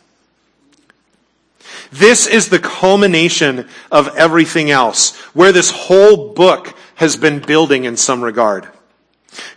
This 1.92 2.28
is 2.28 2.50
the 2.50 2.60
culmination 2.60 3.68
of 3.92 4.16
everything 4.16 4.72
else, 4.72 5.16
where 5.34 5.52
this 5.52 5.72
whole 5.72 6.34
book 6.34 6.74
has 6.96 7.18
been 7.18 7.40
building 7.40 7.84
in 7.84 7.98
some 7.98 8.24
regard. 8.24 8.68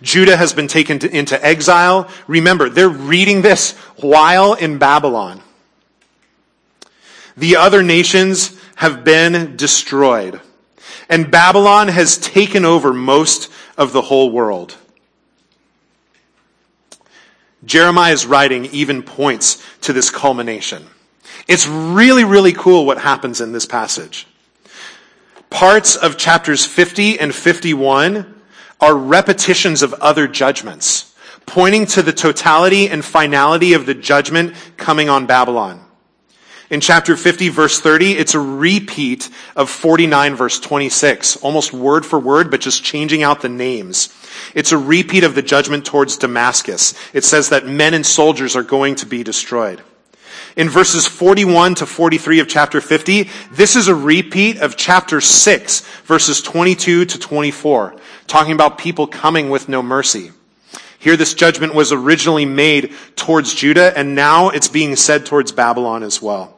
Judah 0.03 0.37
has 0.37 0.53
been 0.53 0.69
taken 0.69 0.99
to, 1.01 1.17
into 1.17 1.45
exile. 1.45 2.09
Remember, 2.27 2.69
they're 2.69 2.89
reading 2.89 3.43
this 3.43 3.73
while 3.97 4.55
in 4.55 4.79
Babylon. 4.79 5.41
The 7.37 7.57
other 7.57 7.83
nations 7.83 8.59
have 8.77 9.05
been 9.05 9.57
destroyed. 9.57 10.41
And 11.09 11.31
Babylon 11.31 11.89
has 11.89 12.17
taken 12.17 12.65
over 12.65 12.93
most 12.93 13.51
of 13.77 13.93
the 13.93 14.03
whole 14.03 14.31
world. 14.31 14.77
Jeremiah's 17.65 18.27
writing 18.27 18.67
even 18.67 19.03
points 19.03 19.65
to 19.83 19.93
this 19.93 20.11
culmination. 20.11 20.87
It's 21.49 21.67
really, 21.67 22.25
really 22.25 22.53
cool 22.53 22.87
what 22.87 22.99
happens 22.99 23.41
in 23.41 23.53
this 23.53 23.67
passage. 23.67 24.27
Parts 25.51 25.97
of 25.97 26.17
chapters 26.17 26.67
50 26.67 27.19
and 27.21 27.35
51 27.35 28.43
are 28.81 28.97
repetitions 28.97 29.83
of 29.83 29.95
other 29.95 30.27
judgments, 30.27 31.15
pointing 31.47 31.87
to 31.87 32.03
the 32.03 32.13
totality 32.13 32.89
and 32.89 33.05
finality 33.05 33.73
of 33.73 33.87
the 33.87 33.95
judgment 33.95 34.55
coming 34.77 35.09
on 35.09 35.27
Babylon. 35.27 35.84
In 36.71 36.81
chapter 36.81 37.17
50 37.17 37.51
verse 37.51 37.79
30, 37.79 38.13
it's 38.13 38.35
a 38.35 38.41
repeat 38.41 39.29
of 39.55 39.69
49 39.69 40.35
verse 40.35 40.59
26, 40.59 41.37
almost 41.37 41.73
word 41.73 42.07
for 42.07 42.19
word, 42.19 42.51
but 42.51 42.61
just 42.61 42.83
changing 42.83 43.23
out 43.23 43.43
the 43.43 43.49
names. 43.49 44.09
It's 44.55 44.73
a 44.73 44.79
repeat 44.79 45.25
of 45.25 45.35
the 45.35 45.43
judgment 45.43 45.85
towards 45.85 46.17
Damascus. 46.17 46.95
It 47.13 47.25
says 47.25 47.51
that 47.51 47.67
men 47.67 47.95
and 47.95 48.05
soldiers 48.05 48.57
are 48.57 48.63
going 48.63 48.97
to 48.97 49.07
be 49.07 49.23
destroyed. 49.23 49.83
In 50.57 50.69
verses 50.69 51.07
41 51.07 51.77
to 51.77 51.87
43 51.87 52.39
of 52.39 52.49
chapter 52.49 52.81
50, 52.81 53.29
this 53.51 53.75
is 53.75 53.89
a 53.89 53.95
repeat 53.95 54.61
of 54.61 54.77
chapter 54.77 55.21
6, 55.21 55.81
verses 56.05 56.41
22 56.41 57.07
to 57.07 57.19
24, 57.19 57.97
talking 58.27 58.53
about 58.53 58.79
people 58.79 59.07
coming 59.07 59.51
with 59.51 59.69
no 59.69 59.83
mercy. 59.83 60.31
Here 61.05 61.19
this 61.19 61.35
judgment 61.35 61.75
was 61.75 61.93
originally 61.93 62.47
made 62.47 62.95
towards 63.15 63.55
Judah, 63.55 63.93
and 63.95 64.15
now 64.15 64.49
it's 64.49 64.69
being 64.69 64.97
said 64.97 65.27
towards 65.27 65.53
Babylon 65.53 66.03
as 66.03 66.23
well. 66.23 66.57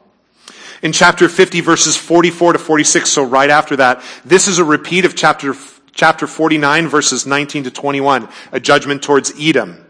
In 0.81 0.93
chapter 0.93 1.27
50, 1.27 1.59
verses 1.59 1.97
44 1.97 2.53
to 2.53 2.59
46, 2.59 3.09
so 3.09 3.23
right 3.23 3.49
after 3.49 3.75
that, 3.75 4.01
this 4.23 4.47
is 4.47 4.57
a 4.57 4.63
repeat 4.63 5.03
of 5.03 5.17
chapter, 5.17 5.53
chapter 5.91 6.27
49, 6.27 6.87
verses 6.87 7.27
19 7.27 7.65
to 7.65 7.71
21, 7.71 8.29
a 8.53 8.61
judgment 8.61 9.03
towards 9.03 9.33
Edom 9.37 9.83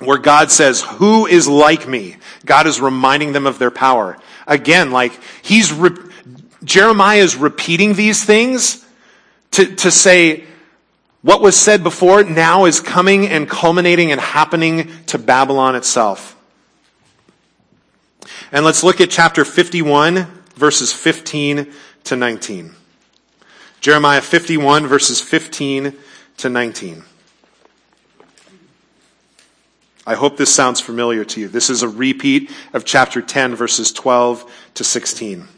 where 0.00 0.18
God 0.18 0.50
says, 0.50 0.82
who 0.82 1.26
is 1.26 1.46
like 1.46 1.86
me? 1.86 2.16
God 2.44 2.66
is 2.66 2.80
reminding 2.80 3.32
them 3.32 3.46
of 3.46 3.60
their 3.60 3.70
power. 3.70 4.18
Again, 4.48 4.90
like 4.90 5.12
he's, 5.42 5.72
re- 5.72 5.96
Jeremiah 6.64 7.20
is 7.20 7.36
repeating 7.36 7.94
these 7.94 8.24
things 8.24 8.84
to, 9.52 9.76
to 9.76 9.92
say, 9.92 10.44
what 11.26 11.40
was 11.40 11.56
said 11.56 11.82
before 11.82 12.22
now 12.22 12.66
is 12.66 12.78
coming 12.78 13.26
and 13.26 13.50
culminating 13.50 14.12
and 14.12 14.20
happening 14.20 14.92
to 15.06 15.18
Babylon 15.18 15.74
itself. 15.74 16.36
And 18.52 18.64
let's 18.64 18.84
look 18.84 19.00
at 19.00 19.10
chapter 19.10 19.44
51, 19.44 20.28
verses 20.54 20.92
15 20.92 21.72
to 22.04 22.14
19. 22.14 22.76
Jeremiah 23.80 24.20
51, 24.20 24.86
verses 24.86 25.20
15 25.20 25.96
to 26.36 26.48
19. 26.48 27.02
I 30.06 30.14
hope 30.14 30.36
this 30.36 30.54
sounds 30.54 30.80
familiar 30.80 31.24
to 31.24 31.40
you. 31.40 31.48
This 31.48 31.70
is 31.70 31.82
a 31.82 31.88
repeat 31.88 32.52
of 32.72 32.84
chapter 32.84 33.20
10, 33.20 33.56
verses 33.56 33.90
12 33.90 34.70
to 34.74 34.84
16. 34.84 35.48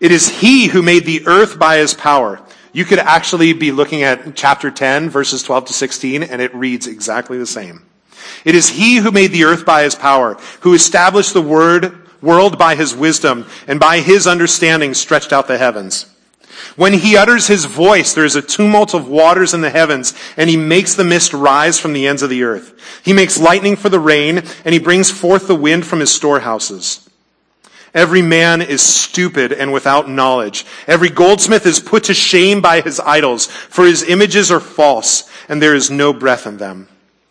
It 0.00 0.12
is 0.12 0.28
he 0.28 0.66
who 0.66 0.82
made 0.82 1.06
the 1.06 1.26
earth 1.26 1.58
by 1.58 1.78
his 1.78 1.94
power. 1.94 2.42
You 2.74 2.84
could 2.84 2.98
actually 2.98 3.52
be 3.52 3.70
looking 3.70 4.02
at 4.02 4.34
chapter 4.34 4.68
10, 4.68 5.08
verses 5.08 5.44
12 5.44 5.66
to 5.66 5.72
16, 5.72 6.24
and 6.24 6.42
it 6.42 6.52
reads 6.52 6.88
exactly 6.88 7.38
the 7.38 7.46
same. 7.46 7.86
It 8.44 8.56
is 8.56 8.70
he 8.70 8.96
who 8.96 9.12
made 9.12 9.28
the 9.28 9.44
earth 9.44 9.64
by 9.64 9.84
his 9.84 9.94
power, 9.94 10.34
who 10.60 10.74
established 10.74 11.34
the 11.34 11.40
word, 11.40 12.08
world 12.20 12.58
by 12.58 12.74
his 12.74 12.92
wisdom, 12.92 13.46
and 13.68 13.78
by 13.78 14.00
his 14.00 14.26
understanding 14.26 14.92
stretched 14.92 15.32
out 15.32 15.46
the 15.46 15.56
heavens. 15.56 16.06
When 16.74 16.94
he 16.94 17.16
utters 17.16 17.46
his 17.46 17.64
voice, 17.66 18.12
there 18.12 18.24
is 18.24 18.34
a 18.34 18.42
tumult 18.42 18.92
of 18.92 19.06
waters 19.06 19.54
in 19.54 19.60
the 19.60 19.70
heavens, 19.70 20.12
and 20.36 20.50
he 20.50 20.56
makes 20.56 20.96
the 20.96 21.04
mist 21.04 21.32
rise 21.32 21.78
from 21.78 21.92
the 21.92 22.08
ends 22.08 22.22
of 22.22 22.30
the 22.30 22.42
earth. 22.42 23.00
He 23.04 23.12
makes 23.12 23.38
lightning 23.38 23.76
for 23.76 23.88
the 23.88 24.00
rain, 24.00 24.42
and 24.64 24.72
he 24.72 24.80
brings 24.80 25.12
forth 25.12 25.46
the 25.46 25.54
wind 25.54 25.86
from 25.86 26.00
his 26.00 26.10
storehouses. 26.10 27.03
Every 27.94 28.22
man 28.22 28.60
is 28.60 28.82
stupid 28.82 29.52
and 29.52 29.72
without 29.72 30.10
knowledge. 30.10 30.66
Every 30.88 31.08
goldsmith 31.08 31.64
is 31.64 31.78
put 31.78 32.04
to 32.04 32.14
shame 32.14 32.60
by 32.60 32.80
his 32.80 32.98
idols, 32.98 33.46
for 33.46 33.86
his 33.86 34.02
images 34.02 34.50
are 34.50 34.60
false, 34.60 35.30
and 35.48 35.62
there 35.62 35.76
is 35.76 35.90
no 35.90 36.12
breath 36.12 36.46
in 36.46 36.56
them. 36.56 36.88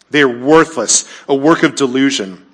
They 0.10 0.22
are 0.22 0.40
worthless, 0.40 1.06
a 1.28 1.36
work 1.36 1.64
of 1.64 1.76
delusion. 1.76 2.46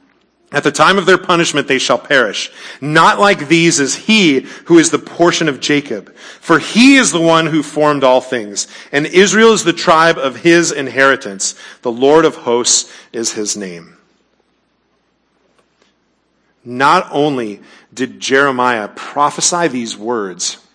At 0.52 0.63
the 0.63 0.72
time 0.72 0.98
of 0.98 1.06
their 1.06 1.19
punishment 1.19 1.67
they 1.67 1.78
shall 1.78 2.00
perish. 2.00 2.52
Not 2.82 3.19
like 3.19 3.48
these 3.48 3.80
is 3.80 3.93
he 3.93 4.39
who 4.65 4.80
is 4.80 4.89
the 4.89 4.98
portion 4.98 5.48
of 5.48 5.60
Jacob. 5.60 6.15
For 6.15 6.58
he 6.58 6.95
is 6.95 7.12
the 7.12 7.22
one 7.22 7.45
who 7.45 7.62
formed 7.62 8.04
all 8.04 8.22
things. 8.22 8.67
And 8.91 9.06
Israel 9.06 9.54
is 9.54 9.63
the 9.63 9.74
tribe 9.74 10.17
of 10.17 10.38
his 10.38 10.72
inheritance. 10.72 11.54
The 11.84 11.91
Lord 11.91 12.26
of 12.26 12.36
hosts 12.38 12.91
is 13.13 13.34
his 13.34 13.56
name. 13.56 13.98
Not 16.65 17.08
only 17.12 17.62
did 17.99 18.21
Jeremiah 18.21 18.88
prophesy 18.88 19.67
these 19.67 19.97
words 19.97 20.65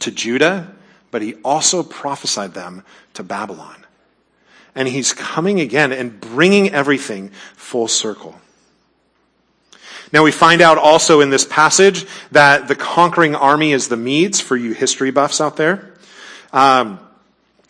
to 0.00 0.10
Judah, 0.10 0.70
but 1.10 1.22
he 1.22 1.36
also 1.36 1.82
prophesied 1.82 2.52
them 2.52 2.84
to 3.14 3.22
Babylon. 3.22 3.86
And 4.74 4.86
he's 4.86 5.14
coming 5.14 5.58
again 5.58 5.90
and 5.90 6.20
bringing 6.20 6.68
everything 6.68 7.30
full 7.56 7.88
circle. 7.88 8.38
Now 10.12 10.22
we 10.22 10.30
find 10.30 10.60
out 10.60 10.76
also 10.76 11.22
in 11.22 11.30
this 11.30 11.46
passage 11.46 12.04
that 12.30 12.68
the 12.68 12.76
conquering 12.76 13.34
army 13.34 13.72
is 13.72 13.88
the 13.88 13.96
Medes, 13.96 14.38
for 14.38 14.54
you 14.54 14.74
history 14.74 15.10
buffs 15.10 15.40
out 15.40 15.56
there. 15.56 15.94
Um, 16.52 17.00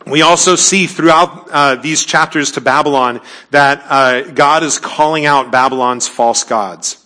we 0.05 0.23
also 0.23 0.57
see 0.57 0.88
throughout 0.88 1.49
uh, 1.49 1.75
these 1.77 2.05
chapters 2.05 2.51
to 2.53 2.61
Babylon 2.61 3.21
that 3.53 3.85
uh, 3.88 4.23
God 4.33 4.64
is 4.64 4.81
calling 4.81 5.27
out 5.27 5.53
Babylon's 5.53 6.09
false 6.09 6.42
gods. 6.42 6.98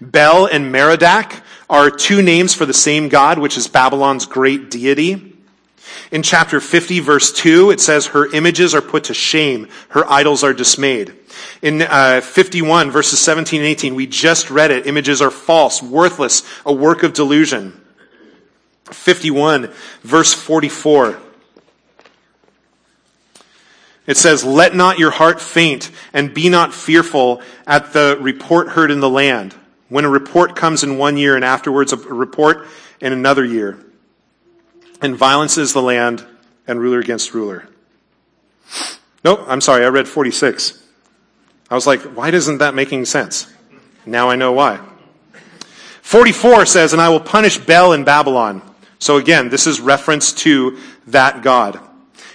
Bel 0.00 0.46
and 0.46 0.72
Merodach 0.72 1.42
are 1.68 1.90
two 1.90 2.22
names 2.22 2.54
for 2.54 2.66
the 2.66 2.74
same 2.74 3.08
God, 3.08 3.38
which 3.38 3.56
is 3.56 3.68
Babylon's 3.68 4.26
great 4.26 4.70
deity. 4.70 5.32
In 6.10 6.22
chapter 6.22 6.60
50 6.60 7.00
verse 7.00 7.32
2, 7.32 7.70
it 7.70 7.80
says, 7.80 8.06
her 8.08 8.32
images 8.32 8.74
are 8.74 8.82
put 8.82 9.04
to 9.04 9.14
shame. 9.14 9.68
Her 9.88 10.08
idols 10.10 10.44
are 10.44 10.52
dismayed. 10.52 11.14
In 11.62 11.82
uh, 11.82 12.20
51 12.20 12.90
verses 12.90 13.18
17 13.20 13.60
and 13.60 13.68
18, 13.68 13.94
we 13.94 14.06
just 14.06 14.50
read 14.50 14.70
it. 14.70 14.86
Images 14.86 15.22
are 15.22 15.30
false, 15.30 15.82
worthless, 15.82 16.42
a 16.66 16.72
work 16.72 17.02
of 17.02 17.14
delusion. 17.14 17.80
51 18.84 19.72
verse 20.02 20.34
44. 20.34 21.18
It 24.06 24.16
says, 24.16 24.44
Let 24.44 24.74
not 24.74 24.98
your 24.98 25.12
heart 25.12 25.40
faint 25.40 25.90
and 26.12 26.34
be 26.34 26.48
not 26.48 26.74
fearful 26.74 27.40
at 27.66 27.92
the 27.92 28.18
report 28.20 28.68
heard 28.68 28.90
in 28.90 29.00
the 29.00 29.10
land. 29.10 29.54
When 29.92 30.06
a 30.06 30.08
report 30.08 30.56
comes 30.56 30.82
in 30.82 30.96
one 30.96 31.18
year 31.18 31.36
and 31.36 31.44
afterwards 31.44 31.92
a 31.92 31.98
report 31.98 32.66
in 33.02 33.12
another 33.12 33.44
year 33.44 33.78
and 35.02 35.14
violence 35.14 35.58
is 35.58 35.74
the 35.74 35.82
land 35.82 36.24
and 36.66 36.80
ruler 36.80 36.98
against 36.98 37.34
ruler. 37.34 37.68
Nope, 39.22 39.44
I'm 39.46 39.60
sorry, 39.60 39.84
I 39.84 39.88
read 39.88 40.08
46. 40.08 40.82
I 41.68 41.74
was 41.74 41.86
like, 41.86 42.00
why 42.16 42.30
isn't 42.30 42.56
that 42.56 42.74
making 42.74 43.04
sense? 43.04 43.52
Now 44.06 44.30
I 44.30 44.36
know 44.36 44.52
why. 44.52 44.80
44 46.00 46.64
says, 46.64 46.94
and 46.94 47.02
I 47.02 47.10
will 47.10 47.20
punish 47.20 47.58
Bel 47.58 47.92
in 47.92 48.02
Babylon. 48.02 48.62
So 48.98 49.18
again, 49.18 49.50
this 49.50 49.66
is 49.66 49.78
reference 49.78 50.32
to 50.44 50.78
that 51.08 51.42
God. 51.42 51.78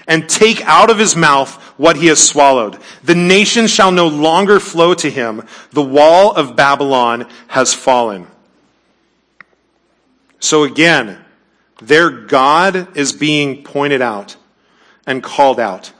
And 0.08 0.30
take 0.30 0.62
out 0.62 0.92
of 0.92 1.00
his 1.00 1.16
mouth 1.16 1.67
what 1.78 1.96
he 1.96 2.08
has 2.08 2.22
swallowed. 2.22 2.78
The 3.04 3.16
nations 3.16 3.72
shall 3.72 3.92
no 3.92 4.08
longer 4.08 4.60
flow 4.60 4.94
to 4.96 5.10
him. 5.10 5.44
The 5.72 5.84
wall 5.84 6.34
of 6.34 6.56
Babylon 6.56 7.28
has 7.48 7.74
fallen. 7.74 8.28
So 10.40 10.64
again, 10.64 11.24
their 11.82 12.10
God 12.10 12.98
is 12.98 13.14
being 13.14 13.64
pointed 13.64 14.02
out 14.02 14.36
and 15.06 15.24
called 15.24 15.60
out. 15.60 15.94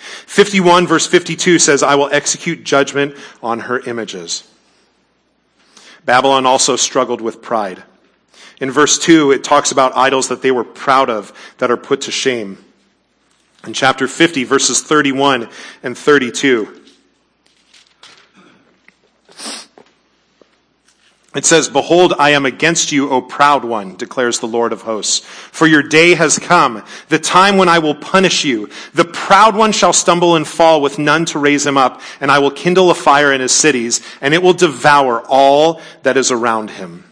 51 0.00 0.86
verse 0.86 1.06
52 1.06 1.58
says, 1.58 1.82
I 1.82 1.94
will 1.94 2.08
execute 2.10 2.64
judgment 2.64 3.16
on 3.42 3.60
her 3.60 3.80
images. 3.80 4.48
Babylon 6.04 6.46
also 6.46 6.76
struggled 6.76 7.20
with 7.20 7.42
pride. 7.42 7.82
In 8.60 8.70
verse 8.70 8.98
2, 8.98 9.32
it 9.32 9.44
talks 9.44 9.72
about 9.72 9.96
idols 9.96 10.28
that 10.28 10.42
they 10.42 10.50
were 10.50 10.64
proud 10.64 11.08
of 11.10 11.32
that 11.58 11.70
are 11.70 11.76
put 11.76 12.02
to 12.02 12.10
shame. 12.10 12.58
In 13.66 13.74
chapter 13.74 14.08
50, 14.08 14.44
verses 14.44 14.82
31 14.82 15.48
and 15.82 15.96
32, 15.96 16.80
It 21.32 21.44
says, 21.44 21.68
Behold, 21.68 22.12
I 22.18 22.30
am 22.30 22.44
against 22.44 22.90
you, 22.90 23.08
O 23.08 23.22
proud 23.22 23.64
one, 23.64 23.94
declares 23.96 24.40
the 24.40 24.48
Lord 24.48 24.72
of 24.72 24.82
hosts. 24.82 25.24
For 25.24 25.64
your 25.64 25.82
day 25.82 26.14
has 26.14 26.40
come, 26.40 26.84
the 27.08 27.20
time 27.20 27.56
when 27.56 27.68
I 27.68 27.78
will 27.78 27.94
punish 27.94 28.44
you. 28.44 28.68
The 28.94 29.04
proud 29.04 29.54
one 29.54 29.70
shall 29.70 29.92
stumble 29.92 30.34
and 30.34 30.46
fall 30.46 30.82
with 30.82 30.98
none 30.98 31.26
to 31.26 31.38
raise 31.38 31.64
him 31.64 31.76
up, 31.76 32.00
and 32.20 32.32
I 32.32 32.40
will 32.40 32.50
kindle 32.50 32.90
a 32.90 32.96
fire 32.96 33.32
in 33.32 33.40
his 33.40 33.52
cities, 33.52 34.00
and 34.20 34.34
it 34.34 34.42
will 34.42 34.54
devour 34.54 35.22
all 35.28 35.80
that 36.02 36.16
is 36.16 36.32
around 36.32 36.70
him. 36.70 37.04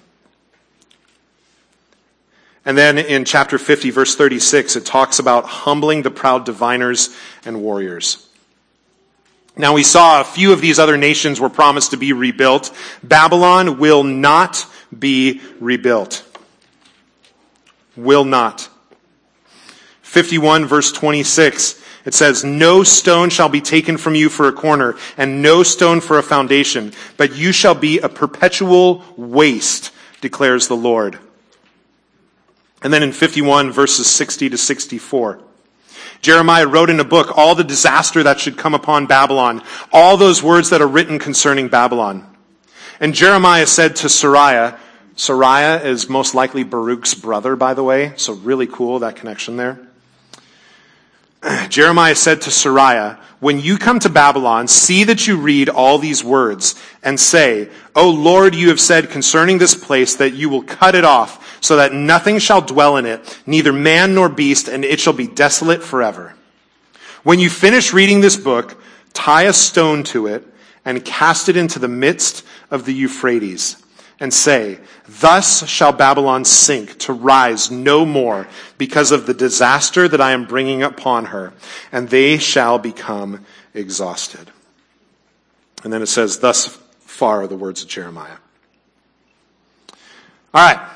And 2.68 2.76
then 2.76 2.98
in 2.98 3.24
chapter 3.24 3.56
50, 3.56 3.88
verse 3.88 4.14
36, 4.14 4.76
it 4.76 4.84
talks 4.84 5.18
about 5.18 5.46
humbling 5.46 6.02
the 6.02 6.10
proud 6.10 6.44
diviners 6.44 7.08
and 7.46 7.62
warriors. 7.62 8.28
Now 9.56 9.72
we 9.72 9.82
saw 9.82 10.20
a 10.20 10.24
few 10.24 10.52
of 10.52 10.60
these 10.60 10.78
other 10.78 10.98
nations 10.98 11.40
were 11.40 11.48
promised 11.48 11.92
to 11.92 11.96
be 11.96 12.12
rebuilt. 12.12 12.70
Babylon 13.02 13.78
will 13.78 14.04
not 14.04 14.66
be 14.96 15.40
rebuilt. 15.60 16.22
Will 17.96 18.26
not. 18.26 18.68
51 20.02 20.66
verse 20.66 20.92
26. 20.92 21.82
It 22.04 22.12
says, 22.12 22.44
No 22.44 22.82
stone 22.82 23.30
shall 23.30 23.48
be 23.48 23.62
taken 23.62 23.96
from 23.96 24.14
you 24.14 24.28
for 24.28 24.46
a 24.46 24.52
corner, 24.52 24.94
and 25.16 25.40
no 25.40 25.62
stone 25.62 26.02
for 26.02 26.18
a 26.18 26.22
foundation, 26.22 26.92
but 27.16 27.34
you 27.34 27.50
shall 27.50 27.74
be 27.74 27.98
a 27.98 28.10
perpetual 28.10 29.02
waste, 29.16 29.90
declares 30.20 30.68
the 30.68 30.76
Lord. 30.76 31.18
And 32.82 32.92
then 32.92 33.02
in 33.02 33.12
51 33.12 33.72
verses 33.72 34.06
60 34.06 34.50
to 34.50 34.58
64. 34.58 35.40
Jeremiah 36.20 36.66
wrote 36.66 36.90
in 36.90 37.00
a 37.00 37.04
book 37.04 37.36
all 37.36 37.54
the 37.54 37.64
disaster 37.64 38.22
that 38.22 38.40
should 38.40 38.56
come 38.56 38.74
upon 38.74 39.06
Babylon, 39.06 39.62
all 39.92 40.16
those 40.16 40.42
words 40.42 40.70
that 40.70 40.82
are 40.82 40.88
written 40.88 41.18
concerning 41.18 41.68
Babylon. 41.68 42.26
And 43.00 43.14
Jeremiah 43.14 43.66
said 43.66 43.96
to 43.96 44.08
Seraiah, 44.08 44.78
Seraiah 45.14 45.84
is 45.84 46.08
most 46.08 46.34
likely 46.34 46.64
Baruch's 46.64 47.14
brother, 47.14 47.56
by 47.56 47.74
the 47.74 47.84
way, 47.84 48.12
so 48.16 48.34
really 48.34 48.66
cool, 48.66 49.00
that 49.00 49.16
connection 49.16 49.56
there. 49.56 49.80
Jeremiah 51.68 52.14
said 52.14 52.42
to 52.42 52.50
Seraiah, 52.50 53.20
when 53.40 53.60
you 53.60 53.78
come 53.78 54.00
to 54.00 54.08
Babylon, 54.08 54.66
see 54.66 55.04
that 55.04 55.26
you 55.26 55.36
read 55.36 55.68
all 55.68 55.98
these 55.98 56.24
words 56.24 56.74
and 57.02 57.18
say, 57.18 57.68
O 57.94 58.10
Lord, 58.10 58.54
you 58.54 58.68
have 58.68 58.80
said 58.80 59.10
concerning 59.10 59.58
this 59.58 59.74
place 59.74 60.16
that 60.16 60.34
you 60.34 60.48
will 60.48 60.62
cut 60.62 60.94
it 60.94 61.04
off 61.04 61.58
so 61.62 61.76
that 61.76 61.92
nothing 61.92 62.38
shall 62.38 62.60
dwell 62.60 62.96
in 62.96 63.06
it, 63.06 63.40
neither 63.46 63.72
man 63.72 64.14
nor 64.14 64.28
beast, 64.28 64.68
and 64.68 64.84
it 64.84 64.98
shall 65.00 65.12
be 65.12 65.26
desolate 65.26 65.82
forever. 65.82 66.34
When 67.22 67.38
you 67.38 67.50
finish 67.50 67.92
reading 67.92 68.20
this 68.20 68.36
book, 68.36 68.80
tie 69.12 69.44
a 69.44 69.52
stone 69.52 70.02
to 70.04 70.26
it 70.26 70.44
and 70.84 71.04
cast 71.04 71.48
it 71.48 71.56
into 71.56 71.78
the 71.78 71.88
midst 71.88 72.44
of 72.70 72.84
the 72.84 72.94
Euphrates 72.94 73.84
and 74.20 74.32
say, 74.32 74.78
Thus 75.08 75.68
shall 75.68 75.92
Babylon 75.92 76.44
sink 76.44 76.98
to 77.00 77.12
rise 77.12 77.70
no 77.70 78.04
more 78.04 78.48
because 78.76 79.12
of 79.12 79.26
the 79.26 79.34
disaster 79.34 80.08
that 80.08 80.20
I 80.20 80.32
am 80.32 80.46
bringing 80.46 80.82
upon 80.82 81.26
her, 81.26 81.52
and 81.92 82.08
they 82.08 82.38
shall 82.38 82.78
become 82.78 83.44
exhausted. 83.74 84.50
And 85.84 85.92
then 85.92 86.02
it 86.02 86.06
says, 86.06 86.38
Thus 86.38 86.66
far 87.00 87.42
are 87.42 87.46
the 87.46 87.56
words 87.56 87.82
of 87.82 87.88
Jeremiah. 87.88 88.38
All 90.54 90.66
right, 90.66 90.88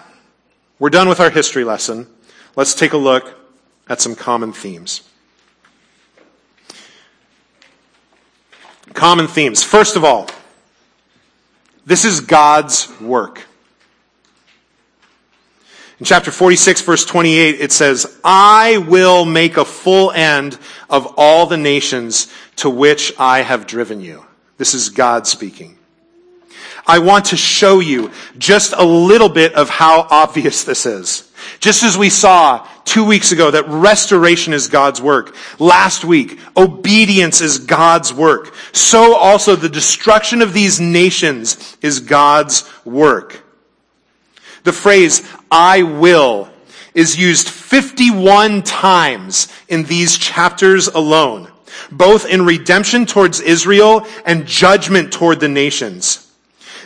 we're 0.78 0.90
done 0.90 1.08
with 1.08 1.20
our 1.20 1.30
history 1.30 1.64
lesson. 1.64 2.06
Let's 2.56 2.74
take 2.74 2.92
a 2.92 2.98
look 2.98 3.38
at 3.88 4.00
some 4.00 4.14
common 4.14 4.52
themes. 4.52 5.02
Common 8.94 9.26
themes. 9.26 9.62
First 9.62 9.96
of 9.96 10.04
all, 10.04 10.28
this 11.84 12.04
is 12.04 12.20
God's 12.20 12.88
work. 13.00 13.42
In 15.98 16.06
chapter 16.06 16.30
46 16.30 16.82
verse 16.82 17.04
28, 17.04 17.60
it 17.60 17.70
says, 17.70 18.18
I 18.24 18.78
will 18.78 19.24
make 19.24 19.56
a 19.56 19.64
full 19.64 20.10
end 20.10 20.58
of 20.90 21.14
all 21.16 21.46
the 21.46 21.56
nations 21.56 22.32
to 22.56 22.68
which 22.68 23.12
I 23.18 23.42
have 23.42 23.66
driven 23.66 24.00
you. 24.00 24.26
This 24.58 24.74
is 24.74 24.88
God 24.88 25.26
speaking. 25.26 25.78
I 26.86 26.98
want 26.98 27.26
to 27.26 27.36
show 27.36 27.80
you 27.80 28.10
just 28.36 28.72
a 28.72 28.84
little 28.84 29.28
bit 29.28 29.54
of 29.54 29.70
how 29.70 30.06
obvious 30.10 30.64
this 30.64 30.86
is. 30.86 31.30
Just 31.60 31.82
as 31.82 31.96
we 31.96 32.08
saw 32.10 32.66
two 32.84 33.04
weeks 33.04 33.32
ago 33.32 33.50
that 33.50 33.68
restoration 33.68 34.52
is 34.52 34.68
God's 34.68 35.00
work. 35.00 35.34
Last 35.58 36.04
week, 36.04 36.38
obedience 36.56 37.40
is 37.40 37.58
God's 37.58 38.12
work. 38.12 38.54
So 38.72 39.14
also 39.14 39.56
the 39.56 39.68
destruction 39.68 40.42
of 40.42 40.52
these 40.52 40.80
nations 40.80 41.76
is 41.82 42.00
God's 42.00 42.68
work. 42.84 43.42
The 44.64 44.72
phrase, 44.72 45.28
I 45.50 45.82
will, 45.82 46.48
is 46.94 47.18
used 47.18 47.48
51 47.48 48.62
times 48.62 49.52
in 49.68 49.84
these 49.84 50.16
chapters 50.16 50.88
alone, 50.88 51.50
both 51.90 52.26
in 52.26 52.44
redemption 52.44 53.06
towards 53.06 53.40
Israel 53.40 54.06
and 54.24 54.46
judgment 54.46 55.12
toward 55.12 55.40
the 55.40 55.48
nations. 55.48 56.28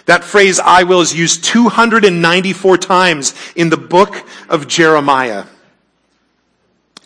That 0.06 0.22
phrase, 0.22 0.60
I 0.60 0.84
will, 0.84 1.00
is 1.00 1.12
used 1.12 1.44
294 1.44 2.78
times 2.78 3.34
in 3.56 3.70
the 3.70 3.75
book 3.88 4.26
of 4.48 4.68
Jeremiah. 4.68 5.44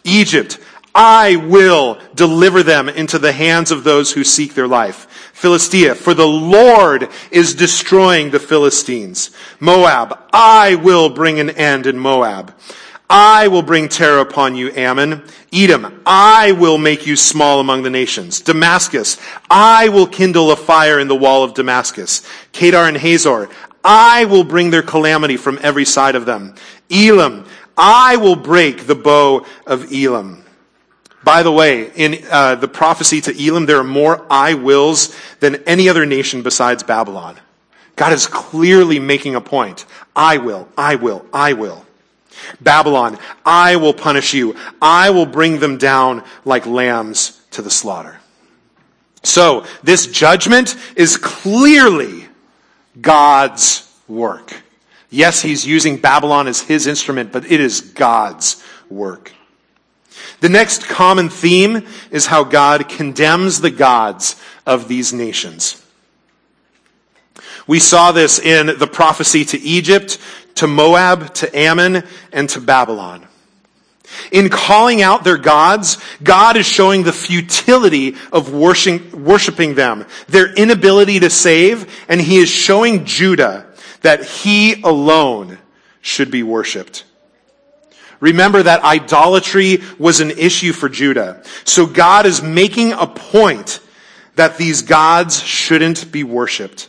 Egypt, 0.04 0.58
I 0.94 1.36
will 1.36 2.00
deliver 2.14 2.62
them 2.62 2.88
into 2.88 3.18
the 3.18 3.32
hands 3.32 3.70
of 3.70 3.84
those 3.84 4.12
who 4.12 4.24
seek 4.24 4.54
their 4.54 4.66
life. 4.66 5.06
Philistia, 5.32 5.94
for 5.94 6.14
the 6.14 6.26
Lord 6.26 7.08
is 7.30 7.54
destroying 7.54 8.30
the 8.30 8.40
Philistines. 8.40 9.30
Moab, 9.60 10.18
I 10.32 10.74
will 10.74 11.08
bring 11.08 11.38
an 11.38 11.50
end 11.50 11.86
in 11.86 11.98
Moab. 11.98 12.54
I 13.08 13.48
will 13.48 13.62
bring 13.62 13.88
terror 13.88 14.20
upon 14.20 14.54
you, 14.54 14.70
Ammon. 14.70 15.24
Edom, 15.52 16.00
I 16.06 16.52
will 16.52 16.78
make 16.78 17.06
you 17.06 17.16
small 17.16 17.58
among 17.58 17.82
the 17.82 17.90
nations. 17.90 18.40
Damascus, 18.40 19.16
I 19.50 19.88
will 19.88 20.06
kindle 20.06 20.52
a 20.52 20.56
fire 20.56 21.00
in 21.00 21.08
the 21.08 21.16
wall 21.16 21.42
of 21.42 21.54
Damascus. 21.54 22.22
Kedar 22.52 22.84
and 22.86 22.96
Hazor, 22.96 23.48
I 23.84 24.26
will 24.26 24.44
bring 24.44 24.70
their 24.70 24.82
calamity 24.82 25.36
from 25.36 25.58
every 25.62 25.84
side 25.84 26.14
of 26.14 26.26
them. 26.26 26.54
Elam, 26.90 27.46
I 27.76 28.16
will 28.16 28.36
break 28.36 28.86
the 28.86 28.94
bow 28.94 29.46
of 29.66 29.92
Elam. 29.92 30.44
By 31.22 31.42
the 31.42 31.52
way, 31.52 31.90
in 31.94 32.24
uh, 32.30 32.54
the 32.56 32.68
prophecy 32.68 33.20
to 33.22 33.46
Elam, 33.46 33.66
there 33.66 33.78
are 33.78 33.84
more 33.84 34.26
I 34.30 34.54
wills 34.54 35.14
than 35.40 35.56
any 35.64 35.88
other 35.88 36.06
nation 36.06 36.42
besides 36.42 36.82
Babylon. 36.82 37.36
God 37.96 38.12
is 38.12 38.26
clearly 38.26 38.98
making 38.98 39.34
a 39.34 39.40
point. 39.40 39.84
I 40.16 40.38
will, 40.38 40.68
I 40.76 40.94
will, 40.94 41.24
I 41.32 41.52
will. 41.52 41.84
Babylon, 42.60 43.18
I 43.44 43.76
will 43.76 43.92
punish 43.92 44.32
you. 44.32 44.56
I 44.80 45.10
will 45.10 45.26
bring 45.26 45.58
them 45.58 45.76
down 45.76 46.24
like 46.46 46.64
lambs 46.64 47.38
to 47.50 47.60
the 47.60 47.70
slaughter. 47.70 48.18
So, 49.22 49.66
this 49.82 50.06
judgment 50.06 50.76
is 50.96 51.18
clearly 51.18 52.29
God's 53.00 53.88
work. 54.08 54.62
Yes, 55.10 55.42
he's 55.42 55.66
using 55.66 55.96
Babylon 55.96 56.46
as 56.46 56.60
his 56.60 56.86
instrument, 56.86 57.32
but 57.32 57.50
it 57.50 57.60
is 57.60 57.80
God's 57.80 58.62
work. 58.88 59.32
The 60.40 60.48
next 60.48 60.84
common 60.84 61.28
theme 61.28 61.86
is 62.10 62.26
how 62.26 62.44
God 62.44 62.88
condemns 62.88 63.60
the 63.60 63.70
gods 63.70 64.36
of 64.66 64.88
these 64.88 65.12
nations. 65.12 65.84
We 67.66 67.78
saw 67.78 68.12
this 68.12 68.38
in 68.38 68.78
the 68.78 68.86
prophecy 68.86 69.44
to 69.46 69.60
Egypt, 69.60 70.18
to 70.56 70.66
Moab, 70.66 71.34
to 71.34 71.58
Ammon, 71.58 72.04
and 72.32 72.48
to 72.50 72.60
Babylon. 72.60 73.26
In 74.32 74.48
calling 74.48 75.02
out 75.02 75.24
their 75.24 75.38
gods, 75.38 75.98
God 76.22 76.56
is 76.56 76.66
showing 76.66 77.02
the 77.02 77.12
futility 77.12 78.16
of 78.32 78.52
worshiping 78.52 79.74
them, 79.74 80.06
their 80.28 80.52
inability 80.54 81.20
to 81.20 81.30
save, 81.30 82.04
and 82.08 82.20
he 82.20 82.38
is 82.38 82.48
showing 82.48 83.04
Judah 83.04 83.66
that 84.02 84.24
he 84.24 84.80
alone 84.82 85.58
should 86.00 86.30
be 86.30 86.42
worshiped. 86.42 87.04
Remember 88.20 88.62
that 88.62 88.82
idolatry 88.84 89.82
was 89.98 90.20
an 90.20 90.30
issue 90.30 90.72
for 90.72 90.88
Judah. 90.88 91.42
So 91.64 91.86
God 91.86 92.26
is 92.26 92.42
making 92.42 92.92
a 92.92 93.06
point 93.06 93.80
that 94.36 94.58
these 94.58 94.82
gods 94.82 95.42
shouldn't 95.42 96.12
be 96.12 96.22
worshiped. 96.24 96.88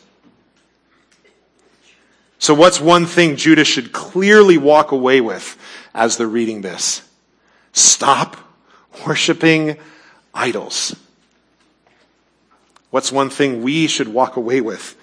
So 2.37 2.53
what's 2.53 2.81
one 2.81 3.05
thing 3.05 3.35
Judah 3.35 3.63
should 3.63 3.91
clearly 3.91 4.57
walk 4.57 4.91
away 4.91 5.21
with 5.21 5.57
as 5.93 6.17
they're 6.17 6.27
reading 6.27 6.61
this? 6.61 7.01
Stop 7.73 8.37
worshiping 9.05 9.77
idols. 10.33 10.95
What's 12.89 13.11
one 13.11 13.29
thing 13.29 13.61
we 13.63 13.87
should 13.87 14.09
walk 14.09 14.35
away 14.35 14.61
with 14.61 14.95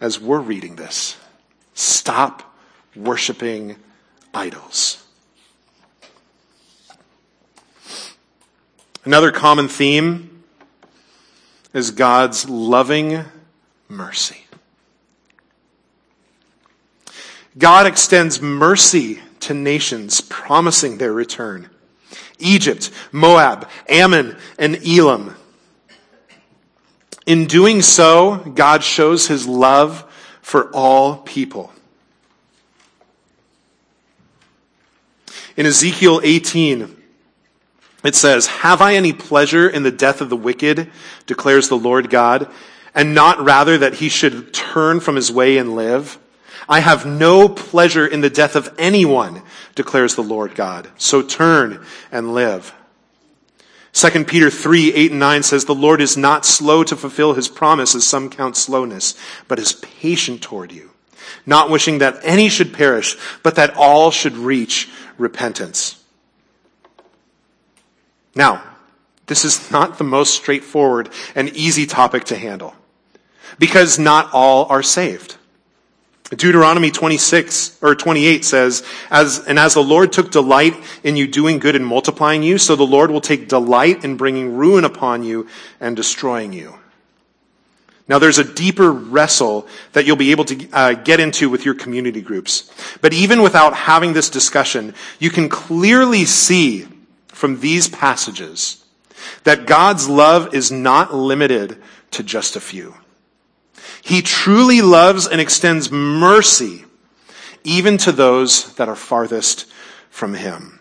as 0.00 0.20
we're 0.20 0.40
reading 0.40 0.76
this? 0.76 1.16
Stop 1.74 2.54
worshiping 2.94 3.76
idols. 4.32 5.02
Another 9.04 9.32
common 9.32 9.66
theme 9.66 10.44
is 11.74 11.90
God's 11.90 12.48
loving 12.48 13.24
mercy. 13.88 14.44
God 17.58 17.86
extends 17.86 18.40
mercy 18.40 19.20
to 19.40 19.54
nations, 19.54 20.20
promising 20.20 20.98
their 20.98 21.12
return. 21.12 21.68
Egypt, 22.42 22.90
Moab, 23.10 23.68
Ammon, 23.88 24.36
and 24.58 24.78
Elam. 24.86 25.34
In 27.26 27.46
doing 27.46 27.82
so, 27.82 28.38
God 28.54 28.82
shows 28.82 29.28
his 29.28 29.46
love 29.46 30.04
for 30.42 30.70
all 30.74 31.18
people. 31.18 31.72
In 35.56 35.66
Ezekiel 35.66 36.20
18, 36.24 36.96
it 38.04 38.14
says, 38.14 38.46
Have 38.46 38.80
I 38.80 38.94
any 38.94 39.12
pleasure 39.12 39.68
in 39.68 39.82
the 39.82 39.90
death 39.90 40.20
of 40.20 40.30
the 40.30 40.36
wicked, 40.36 40.90
declares 41.26 41.68
the 41.68 41.76
Lord 41.76 42.10
God, 42.10 42.50
and 42.94 43.14
not 43.14 43.40
rather 43.40 43.78
that 43.78 43.94
he 43.94 44.08
should 44.08 44.52
turn 44.52 45.00
from 45.00 45.14
his 45.14 45.30
way 45.30 45.58
and 45.58 45.76
live? 45.76 46.18
I 46.68 46.80
have 46.80 47.06
no 47.06 47.48
pleasure 47.48 48.06
in 48.06 48.20
the 48.20 48.30
death 48.30 48.56
of 48.56 48.74
anyone, 48.78 49.42
declares 49.74 50.14
the 50.14 50.22
Lord 50.22 50.54
God. 50.54 50.88
So 50.96 51.22
turn 51.22 51.84
and 52.10 52.34
live. 52.34 52.72
2 53.92 54.24
Peter 54.24 54.50
3, 54.50 54.94
8 54.94 55.10
and 55.10 55.20
9 55.20 55.42
says, 55.42 55.64
The 55.64 55.74
Lord 55.74 56.00
is 56.00 56.16
not 56.16 56.46
slow 56.46 56.82
to 56.84 56.96
fulfill 56.96 57.34
his 57.34 57.48
promise, 57.48 57.94
as 57.94 58.06
some 58.06 58.30
count 58.30 58.56
slowness, 58.56 59.14
but 59.48 59.58
is 59.58 59.74
patient 59.74 60.40
toward 60.40 60.72
you, 60.72 60.90
not 61.44 61.68
wishing 61.68 61.98
that 61.98 62.18
any 62.22 62.48
should 62.48 62.72
perish, 62.72 63.16
but 63.42 63.56
that 63.56 63.76
all 63.76 64.10
should 64.10 64.36
reach 64.36 64.88
repentance. 65.18 66.02
Now, 68.34 68.62
this 69.26 69.44
is 69.44 69.70
not 69.70 69.98
the 69.98 70.04
most 70.04 70.34
straightforward 70.34 71.10
and 71.34 71.50
easy 71.50 71.84
topic 71.84 72.24
to 72.24 72.36
handle, 72.36 72.74
because 73.58 73.98
not 73.98 74.30
all 74.32 74.66
are 74.70 74.82
saved. 74.82 75.36
Deuteronomy 76.36 76.90
26 76.90 77.78
or 77.82 77.94
28 77.94 78.44
says, 78.44 78.82
as, 79.10 79.44
and 79.46 79.58
as 79.58 79.74
the 79.74 79.82
Lord 79.82 80.12
took 80.12 80.30
delight 80.30 80.74
in 81.04 81.14
you 81.14 81.26
doing 81.26 81.58
good 81.58 81.76
and 81.76 81.86
multiplying 81.86 82.42
you, 82.42 82.56
so 82.56 82.74
the 82.74 82.84
Lord 82.84 83.10
will 83.10 83.20
take 83.20 83.48
delight 83.48 84.02
in 84.02 84.16
bringing 84.16 84.56
ruin 84.56 84.84
upon 84.84 85.24
you 85.24 85.46
and 85.78 85.94
destroying 85.94 86.54
you. 86.54 86.74
Now 88.08 88.18
there's 88.18 88.38
a 88.38 88.54
deeper 88.54 88.90
wrestle 88.90 89.66
that 89.92 90.06
you'll 90.06 90.16
be 90.16 90.30
able 90.30 90.44
to 90.46 90.68
uh, 90.72 90.94
get 90.94 91.20
into 91.20 91.50
with 91.50 91.64
your 91.64 91.74
community 91.74 92.20
groups. 92.20 92.70
But 93.00 93.12
even 93.12 93.42
without 93.42 93.74
having 93.74 94.12
this 94.12 94.30
discussion, 94.30 94.94
you 95.18 95.30
can 95.30 95.48
clearly 95.48 96.24
see 96.24 96.88
from 97.28 97.60
these 97.60 97.88
passages 97.88 98.84
that 99.44 99.66
God's 99.66 100.08
love 100.08 100.54
is 100.54 100.72
not 100.72 101.14
limited 101.14 101.76
to 102.12 102.22
just 102.22 102.56
a 102.56 102.60
few. 102.60 102.94
He 104.02 104.20
truly 104.20 104.82
loves 104.82 105.26
and 105.26 105.40
extends 105.40 105.90
mercy 105.90 106.84
even 107.64 107.96
to 107.98 108.12
those 108.12 108.74
that 108.74 108.88
are 108.88 108.96
farthest 108.96 109.66
from 110.10 110.34
him. 110.34 110.80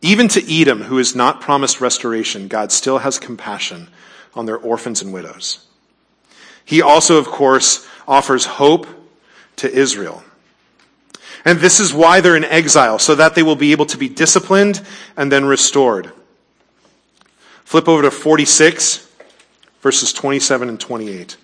Even 0.00 0.28
to 0.28 0.52
Edom, 0.52 0.82
who 0.82 0.98
is 0.98 1.14
not 1.14 1.40
promised 1.40 1.80
restoration, 1.80 2.48
God 2.48 2.72
still 2.72 2.98
has 2.98 3.18
compassion 3.18 3.88
on 4.34 4.46
their 4.46 4.56
orphans 4.56 5.02
and 5.02 5.12
widows. 5.12 5.66
He 6.64 6.80
also, 6.80 7.18
of 7.18 7.26
course, 7.26 7.86
offers 8.08 8.44
hope 8.46 8.86
to 9.56 9.70
Israel. 9.70 10.24
And 11.44 11.58
this 11.58 11.80
is 11.80 11.92
why 11.92 12.20
they're 12.20 12.36
in 12.36 12.44
exile, 12.44 12.98
so 12.98 13.14
that 13.14 13.34
they 13.34 13.42
will 13.42 13.56
be 13.56 13.72
able 13.72 13.86
to 13.86 13.98
be 13.98 14.08
disciplined 14.08 14.80
and 15.16 15.30
then 15.30 15.44
restored. 15.44 16.10
Flip 17.64 17.88
over 17.88 18.02
to 18.02 18.10
46 18.10 19.11
verses 19.82 20.12
27 20.12 20.68
and 20.68 20.80
28. 20.80 21.36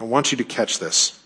I 0.00 0.04
want 0.04 0.32
you 0.32 0.38
to 0.38 0.44
catch 0.44 0.78
this. 0.78 1.22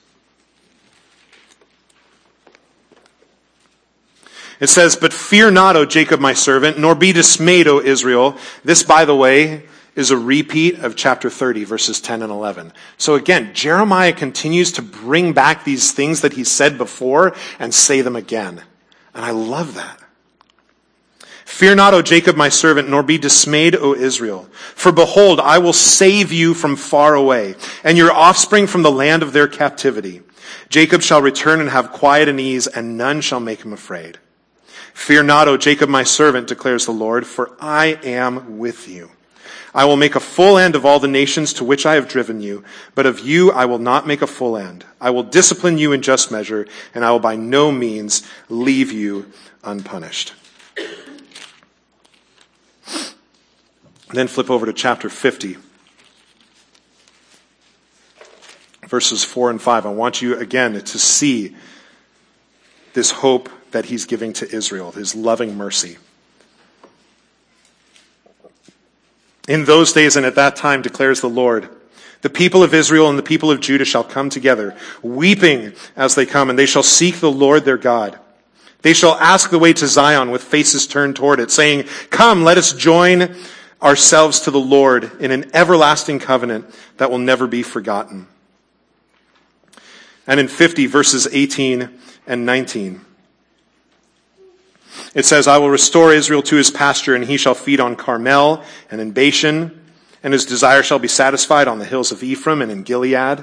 It 4.61 4.69
says, 4.69 4.97
But 4.97 5.13
fear 5.13 5.51
not, 5.51 5.77
O 5.77 5.85
Jacob, 5.85 6.21
my 6.21 6.35
servant, 6.35 6.79
nor 6.79 6.95
be 6.95 7.13
dismayed, 7.13 7.67
O 7.67 7.81
Israel. 7.81 8.37
This, 8.65 8.83
by 8.83 9.05
the 9.05 9.17
way, 9.17 9.65
is 9.95 10.11
a 10.11 10.17
repeat 10.17 10.79
of 10.79 10.97
chapter 10.97 11.29
30, 11.29 11.65
verses 11.65 12.01
10 12.01 12.23
and 12.23 12.33
11. 12.33 12.73
So 12.97 13.15
again, 13.15 13.55
Jeremiah 13.55 14.13
continues 14.13 14.73
to 14.73 14.83
bring 14.83 15.33
back 15.33 15.65
these 15.65 15.93
things 15.93 16.23
that 16.23 16.35
he 16.35 16.45
said 16.45 16.79
before 16.79 17.35
and 17.59 17.75
say 17.75 18.01
them 18.01 18.17
again. 18.17 18.63
And 19.15 19.25
I 19.25 19.33
love 19.33 19.75
that. 19.75 20.02
Fear 21.53 21.75
not, 21.75 21.93
O 21.93 22.01
Jacob, 22.01 22.35
my 22.35 22.49
servant, 22.49 22.89
nor 22.89 23.03
be 23.03 23.19
dismayed, 23.19 23.77
O 23.77 23.95
Israel. 23.95 24.49
For 24.75 24.91
behold, 24.91 25.39
I 25.39 25.59
will 25.59 25.75
save 25.75 26.33
you 26.33 26.55
from 26.55 26.77
far 26.77 27.15
away, 27.15 27.57
and 27.85 27.99
your 27.99 28.11
offspring 28.11 28.67
from 28.67 28.83
the 28.83 28.91
land 28.91 29.23
of 29.23 29.35
their 29.35 29.47
captivity. 29.47 30.23
Jacob 30.71 31.03
shall 31.03 31.21
return 31.21 31.61
and 31.61 31.69
have 31.69 31.93
quiet 31.93 32.27
and 32.27 32.41
ease, 32.41 32.67
and 32.67 32.97
none 32.97 33.21
shall 33.21 33.39
make 33.39 33.63
him 33.67 33.73
afraid. 33.75 34.19
Fear 34.95 35.25
not, 35.25 35.47
O 35.47 35.59
Jacob, 35.59 35.91
my 35.91 36.05
servant, 36.05 36.49
declares 36.49 36.87
the 36.87 36.93
Lord, 36.93 37.27
for 37.27 37.55
I 37.61 37.99
am 38.03 38.59
with 38.59 38.89
you. 38.89 39.11
I 39.75 39.85
will 39.85 39.99
make 39.99 40.17
a 40.17 40.21
full 40.21 40.57
end 40.57 40.75
of 40.75 40.87
all 40.87 41.01
the 41.01 41.07
nations 41.07 41.53
to 41.55 41.65
which 41.65 41.85
I 41.85 41.95
have 41.97 42.09
driven 42.09 42.41
you, 42.41 42.65
but 42.95 43.05
of 43.05 43.21
you 43.21 43.53
I 43.53 43.67
will 43.67 43.79
not 43.79 44.07
make 44.07 44.23
a 44.23 44.27
full 44.27 44.57
end. 44.57 44.87
I 45.03 45.11
will 45.11 45.23
discipline 45.23 45.77
you 45.77 45.93
in 45.93 46.01
just 46.01 46.33
measure, 46.33 46.67
and 46.95 47.05
I 47.05 47.11
will 47.13 47.21
by 47.21 47.37
no 47.37 47.71
means 47.71 48.27
leave 48.49 48.91
you 48.91 49.31
unpunished. 49.63 50.33
Then 54.13 54.29
flip 54.29 54.51
over 54.51 54.67
to 54.67 54.75
chapter 54.75 55.09
50, 55.09 55.57
verses 58.87 59.25
4 59.25 59.51
and 59.51 59.63
5. 59.63 59.87
I 59.87 59.91
want 59.91 60.21
you 60.21 60.37
again 60.37 60.75
to 60.75 60.99
see 60.99 61.57
this 62.93 63.11
hope 63.11 63.49
that 63.71 63.87
he's 63.87 64.05
giving 64.05 64.35
to 64.35 64.55
Israel, 64.55 64.93
his 64.93 65.15
loving 65.15 65.57
mercy. 65.57 65.97
In 69.49 69.65
those 69.65 69.95
days 69.95 70.15
and 70.15 70.27
at 70.27 70.35
that 70.35 70.57
time, 70.57 70.83
declares 70.83 71.23
the 71.23 71.31
Lord, 71.31 71.71
the 72.21 72.31
people 72.31 72.63
of 72.63 72.75
Israel 72.75 73.09
and 73.09 73.19
the 73.19 73.23
people 73.23 73.51
of 73.51 73.61
Judah 73.61 73.87
shall 73.87 74.05
come 74.05 74.29
together, 74.29 74.77
weeping 75.03 75.73
as 75.97 76.15
they 76.15 76.27
come, 76.27 76.51
and 76.51 76.59
they 76.59 76.67
shall 76.67 76.83
seek 76.83 77.17
the 77.17 77.33
Lord 77.33 77.65
their 77.65 77.79
God. 77.79 78.19
They 78.83 78.93
shall 78.93 79.15
ask 79.15 79.51
the 79.51 79.59
way 79.59 79.73
to 79.73 79.87
Zion 79.87 80.31
with 80.31 80.43
faces 80.43 80.87
turned 80.87 81.17
toward 81.17 81.41
it, 81.41 81.51
saying, 81.51 81.85
Come, 82.11 82.45
let 82.45 82.59
us 82.59 82.73
join 82.73 83.35
ourselves 83.83 84.41
to 84.41 84.51
the 84.51 84.61
Lord 84.61 85.21
in 85.21 85.31
an 85.31 85.51
everlasting 85.55 86.21
covenant 86.21 86.67
that 86.99 87.11
will 87.11 87.19
never 87.19 87.47
be 87.47 87.63
forgotten. 87.63 88.29
And 90.27 90.39
in 90.39 90.49
50 90.49 90.87
verses 90.87 91.27
18 91.31 91.91
and 92.27 92.47
19, 92.47 93.05
it 95.15 95.25
says, 95.25 95.49
I 95.49 95.59
will 95.59 95.71
restore 95.71 96.13
Israel 96.13 96.43
to 96.43 96.57
his 96.57 96.71
pasture 96.71 97.15
and 97.15 97.25
he 97.25 97.37
shall 97.37 97.55
feed 97.55 97.81
on 97.81 97.97
Carmel 97.97 98.63
and 98.91 99.01
in 99.01 99.11
Bashan 99.11 99.81
and 100.23 100.33
his 100.33 100.47
desire 100.47 100.83
shall 100.83 101.01
be 101.01 101.09
satisfied 101.09 101.67
on 101.67 101.81
the 101.81 101.85
hills 101.85 102.13
of 102.13 102.23
Ephraim 102.23 102.63
and 102.63 102.71
in 102.71 102.85
Gilead. 102.85 103.43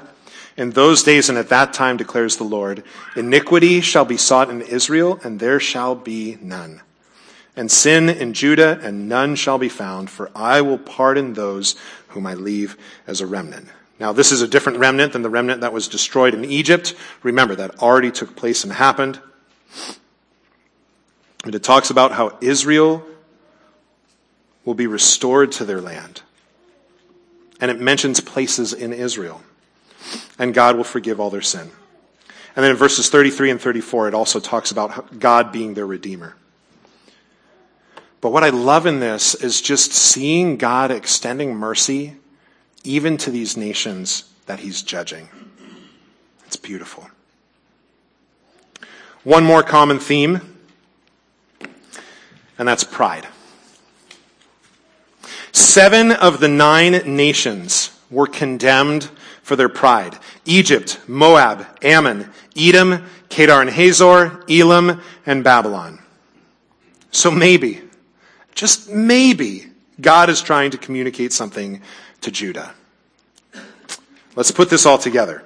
In 0.56 0.72
those 0.72 1.04
days 1.04 1.28
and 1.28 1.38
at 1.38 1.50
that 1.50 1.74
time 1.74 1.98
declares 1.98 2.38
the 2.38 2.44
Lord, 2.44 2.84
iniquity 3.16 3.82
shall 3.82 4.06
be 4.06 4.18
sought 4.18 4.50
in 4.50 4.62
Israel 4.62 5.20
and 5.24 5.40
there 5.40 5.60
shall 5.60 5.96
be 5.96 6.38
none 6.42 6.82
and 7.60 7.70
sin 7.70 8.08
in 8.08 8.32
Judah, 8.32 8.80
and 8.82 9.10
none 9.10 9.36
shall 9.36 9.58
be 9.58 9.68
found, 9.68 10.10
for 10.10 10.32
I 10.34 10.62
will 10.62 10.78
pardon 10.78 11.34
those 11.34 11.76
whom 12.08 12.26
I 12.26 12.34
leave 12.34 12.78
as 13.06 13.20
a 13.20 13.28
remnant. 13.28 13.68
Now, 14.00 14.14
this 14.14 14.32
is 14.32 14.42
a 14.42 14.48
different 14.48 14.80
remnant 14.80 15.12
than 15.12 15.24
the 15.24 15.30
remnant 15.30 15.60
that 15.60 15.74
was 15.74 15.90
destroyed 15.90 16.34
in 16.34 16.46
Egypt. 16.46 16.96
Remember, 17.22 17.56
that 17.56 17.80
already 17.80 18.12
took 18.12 18.38
place 18.38 18.64
and 18.64 18.72
happened. 18.72 19.20
And 21.44 21.54
it 21.54 21.62
talks 21.62 21.90
about 21.90 22.14
how 22.14 22.38
Israel 22.40 23.06
will 24.64 24.74
be 24.74 24.88
restored 24.88 25.52
to 25.54 25.66
their 25.66 25.82
land. 25.82 26.22
And 27.60 27.70
it 27.70 27.82
mentions 27.82 28.22
places 28.22 28.72
in 28.72 28.94
Israel. 28.94 29.42
And 30.38 30.54
God 30.54 30.78
will 30.78 30.86
forgive 30.86 31.20
all 31.20 31.30
their 31.30 31.42
sin. 31.42 31.70
And 32.56 32.64
then 32.64 32.72
in 32.72 32.78
verses 32.78 33.10
33 33.10 33.52
and 33.52 33.60
34, 33.60 34.08
it 34.08 34.14
also 34.14 34.40
talks 34.40 34.72
about 34.72 35.20
God 35.20 35.52
being 35.52 35.74
their 35.74 35.86
Redeemer. 35.86 36.36
But 38.22 38.32
what 38.32 38.44
I 38.44 38.50
love 38.50 38.86
in 38.86 39.00
this 39.00 39.34
is 39.36 39.62
just 39.62 39.94
seeing 39.94 40.58
God 40.58 40.92
extending 40.92 41.56
mercy 41.56 42.16
even 42.84 43.18
to 43.18 43.32
these 43.32 43.56
nations 43.56 44.26
that 44.46 44.60
he's 44.60 44.82
judging. 44.82 45.30
It's 46.46 46.56
beautiful. 46.56 47.10
One 49.24 49.44
more 49.44 49.64
common 49.64 50.00
theme, 50.00 50.58
and 52.58 52.68
that's 52.68 52.84
pride. 52.84 53.28
Seven 55.52 56.12
of 56.12 56.40
the 56.40 56.48
nine 56.48 57.16
nations 57.16 57.92
were 58.10 58.28
condemned 58.28 59.10
for 59.44 59.56
their 59.56 59.70
pride. 59.70 60.18
Egypt, 60.46 61.00
Moab, 61.08 61.66
Ammon, 61.84 62.30
Edom, 62.56 63.06
Kedar 63.30 63.62
and 63.62 63.70
Hazor, 63.70 64.44
Elam, 64.50 65.02
and 65.26 65.44
Babylon. 65.44 66.00
So 67.12 67.30
maybe, 67.30 67.82
just 68.56 68.90
maybe, 68.90 69.68
God 70.00 70.30
is 70.30 70.42
trying 70.42 70.72
to 70.72 70.78
communicate 70.78 71.34
something 71.34 71.82
to 72.22 72.32
Judah. 72.32 72.74
Let's 74.36 74.52
put 74.52 74.70
this 74.70 74.86
all 74.86 74.98
together. 74.98 75.44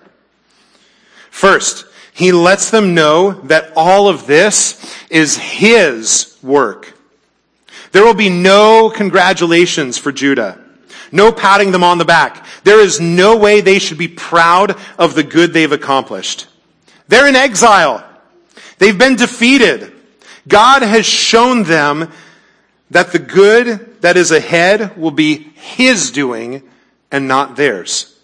First, 1.31 1.85
he 2.13 2.31
lets 2.31 2.69
them 2.69 2.93
know 2.93 3.31
that 3.31 3.73
all 3.75 4.07
of 4.07 4.27
this 4.27 4.79
is 5.09 5.35
his 5.35 6.37
work. 6.43 6.93
There 7.91 8.03
will 8.03 8.13
be 8.13 8.29
no 8.29 8.89
congratulations 8.89 9.97
for 9.97 10.11
Judah. 10.11 10.59
No 11.11 11.31
patting 11.31 11.71
them 11.71 11.83
on 11.83 11.99
the 11.99 12.05
back. 12.05 12.45
There 12.63 12.79
is 12.79 12.99
no 12.99 13.37
way 13.37 13.61
they 13.61 13.79
should 13.79 13.99
be 13.99 14.07
proud 14.07 14.77
of 14.97 15.13
the 15.13 15.23
good 15.23 15.53
they've 15.53 15.71
accomplished. 15.71 16.47
They're 17.07 17.27
in 17.27 17.35
exile. 17.35 18.03
They've 18.79 18.97
been 18.97 19.15
defeated. 19.15 19.93
God 20.47 20.81
has 20.81 21.05
shown 21.05 21.63
them 21.63 22.11
that 22.93 23.11
the 23.11 23.19
good 23.19 24.01
that 24.01 24.17
is 24.17 24.31
ahead 24.31 24.95
will 24.97 25.11
be 25.11 25.35
His 25.55 26.11
doing 26.11 26.63
and 27.11 27.27
not 27.27 27.55
theirs. 27.55 28.17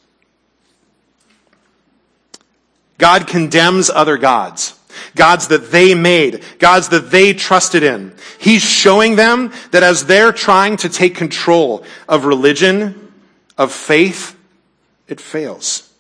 God 2.97 3.27
condemns 3.27 3.89
other 3.89 4.17
gods. 4.17 4.75
Gods 5.15 5.47
that 5.47 5.71
they 5.71 5.95
made, 5.95 6.43
gods 6.59 6.89
that 6.89 7.09
they 7.11 7.33
trusted 7.33 7.83
in. 7.83 8.13
He's 8.37 8.61
showing 8.61 9.15
them 9.15 9.53
that 9.71 9.83
as 9.83 10.05
they're 10.05 10.33
trying 10.33 10.77
to 10.77 10.89
take 10.89 11.15
control 11.15 11.83
of 12.07 12.25
religion, 12.25 13.13
of 13.57 13.71
faith, 13.71 14.35
it 15.07 15.21
fails. 15.21 15.91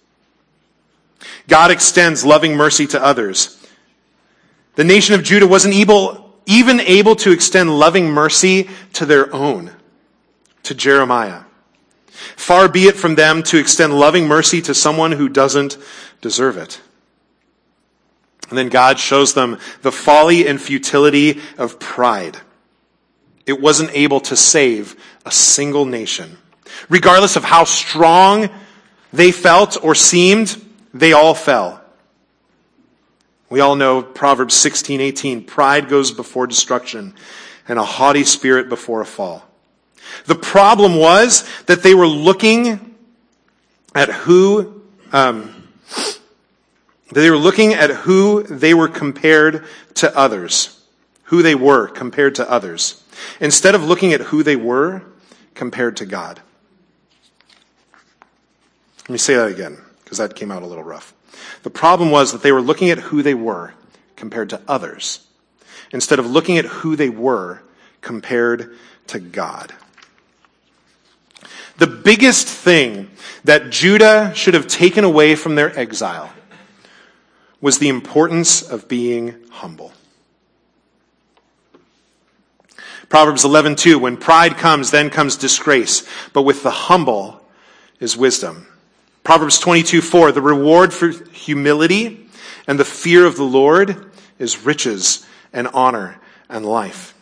God 1.47 1.71
extends 1.71 2.25
loving 2.25 2.55
mercy 2.55 2.87
to 2.87 3.03
others. 3.03 3.55
The 4.75 4.83
nation 4.83 5.15
of 5.15 5.23
Judah 5.23 5.47
wasn't 5.47 5.75
able, 5.75 6.28
even 6.45 6.79
able 6.79 7.15
to 7.17 7.31
extend 7.31 7.77
loving 7.77 8.11
mercy 8.11 8.69
to 8.93 9.05
their 9.05 9.33
own, 9.33 9.71
to 10.63 10.73
Jeremiah. 10.73 11.41
Far 12.35 12.67
be 12.67 12.87
it 12.87 12.95
from 12.95 13.15
them 13.15 13.43
to 13.43 13.57
extend 13.57 13.97
loving 13.97 14.27
mercy 14.27 14.61
to 14.63 14.73
someone 14.73 15.11
who 15.11 15.29
doesn't 15.29 15.77
deserve 16.21 16.57
it. 16.57 16.81
And 18.49 18.57
then 18.57 18.69
God 18.69 18.99
shows 18.99 19.33
them 19.33 19.59
the 19.83 19.91
folly 19.91 20.47
and 20.47 20.59
futility 20.59 21.39
of 21.57 21.79
pride. 21.79 22.37
It 23.45 23.61
wasn't 23.61 23.91
able 23.93 24.19
to 24.21 24.35
save 24.35 24.95
a 25.25 25.31
single 25.31 25.85
nation. 25.85 26.37
Regardless 26.89 27.35
of 27.35 27.43
how 27.43 27.63
strong 27.63 28.49
they 29.13 29.31
felt 29.31 29.83
or 29.83 29.95
seemed, 29.95 30.63
they 30.93 31.13
all 31.13 31.35
fell. 31.35 31.81
We 33.49 33.61
all 33.61 33.75
know 33.75 34.03
Proverbs 34.03 34.53
16, 34.53 35.01
18. 35.01 35.43
Pride 35.45 35.89
goes 35.89 36.11
before 36.11 36.45
destruction 36.45 37.15
and 37.67 37.79
a 37.79 37.83
haughty 37.83 38.23
spirit 38.23 38.69
before 38.69 39.01
a 39.01 39.05
fall. 39.05 39.43
The 40.25 40.35
problem 40.35 40.95
was 40.95 41.47
that 41.65 41.83
they 41.83 41.95
were 41.95 42.07
looking 42.07 42.95
at 43.95 44.09
who, 44.09 44.83
um, 45.11 45.67
they 47.11 47.29
were 47.29 47.37
looking 47.37 47.73
at 47.73 47.89
who 47.89 48.43
they 48.43 48.73
were 48.73 48.87
compared 48.87 49.65
to 49.95 50.15
others, 50.15 50.83
who 51.23 51.41
they 51.41 51.55
were 51.55 51.87
compared 51.87 52.35
to 52.35 52.49
others, 52.49 53.03
instead 53.39 53.73
of 53.73 53.83
looking 53.83 54.13
at 54.13 54.21
who 54.21 54.43
they 54.43 54.55
were 54.55 55.03
compared 55.55 55.97
to 55.97 56.05
God. 56.05 56.39
Let 59.03 59.09
me 59.09 59.17
say 59.17 59.35
that 59.35 59.47
again, 59.47 59.77
because 60.03 60.19
that 60.19 60.35
came 60.35 60.51
out 60.51 60.61
a 60.61 60.67
little 60.67 60.83
rough. 60.83 61.13
The 61.63 61.69
problem 61.69 62.11
was 62.11 62.31
that 62.31 62.43
they 62.43 62.51
were 62.51 62.61
looking 62.61 62.89
at 62.89 62.99
who 62.99 63.21
they 63.21 63.33
were 63.33 63.73
compared 64.15 64.49
to 64.49 64.61
others, 64.67 65.25
instead 65.91 66.19
of 66.19 66.25
looking 66.29 66.57
at 66.57 66.65
who 66.65 66.95
they 66.95 67.09
were 67.09 67.61
compared 68.01 68.75
to 69.07 69.19
God. 69.19 69.73
The 71.77 71.87
biggest 71.87 72.47
thing 72.47 73.09
that 73.45 73.69
Judah 73.69 74.33
should 74.35 74.53
have 74.53 74.67
taken 74.67 75.03
away 75.03 75.35
from 75.35 75.55
their 75.55 75.77
exile 75.79 76.33
was 77.61 77.79
the 77.79 77.89
importance 77.89 78.61
of 78.61 78.87
being 78.87 79.35
humble. 79.49 79.93
Proverbs 83.09 83.43
11:2 83.43 83.97
when 83.97 84.17
pride 84.17 84.57
comes 84.57 84.91
then 84.91 85.09
comes 85.09 85.35
disgrace 85.35 86.03
but 86.31 86.43
with 86.43 86.63
the 86.63 86.71
humble 86.71 87.43
is 87.99 88.15
wisdom. 88.15 88.67
Proverbs 89.23 89.59
22:4 89.59 90.33
the 90.33 90.41
reward 90.41 90.93
for 90.93 91.09
humility 91.31 92.27
and 92.67 92.79
the 92.79 92.85
fear 92.85 93.25
of 93.25 93.35
the 93.35 93.43
Lord 93.43 94.11
is 94.37 94.65
riches 94.65 95.25
and 95.53 95.67
honor 95.73 96.19
and 96.49 96.65
life. 96.65 97.13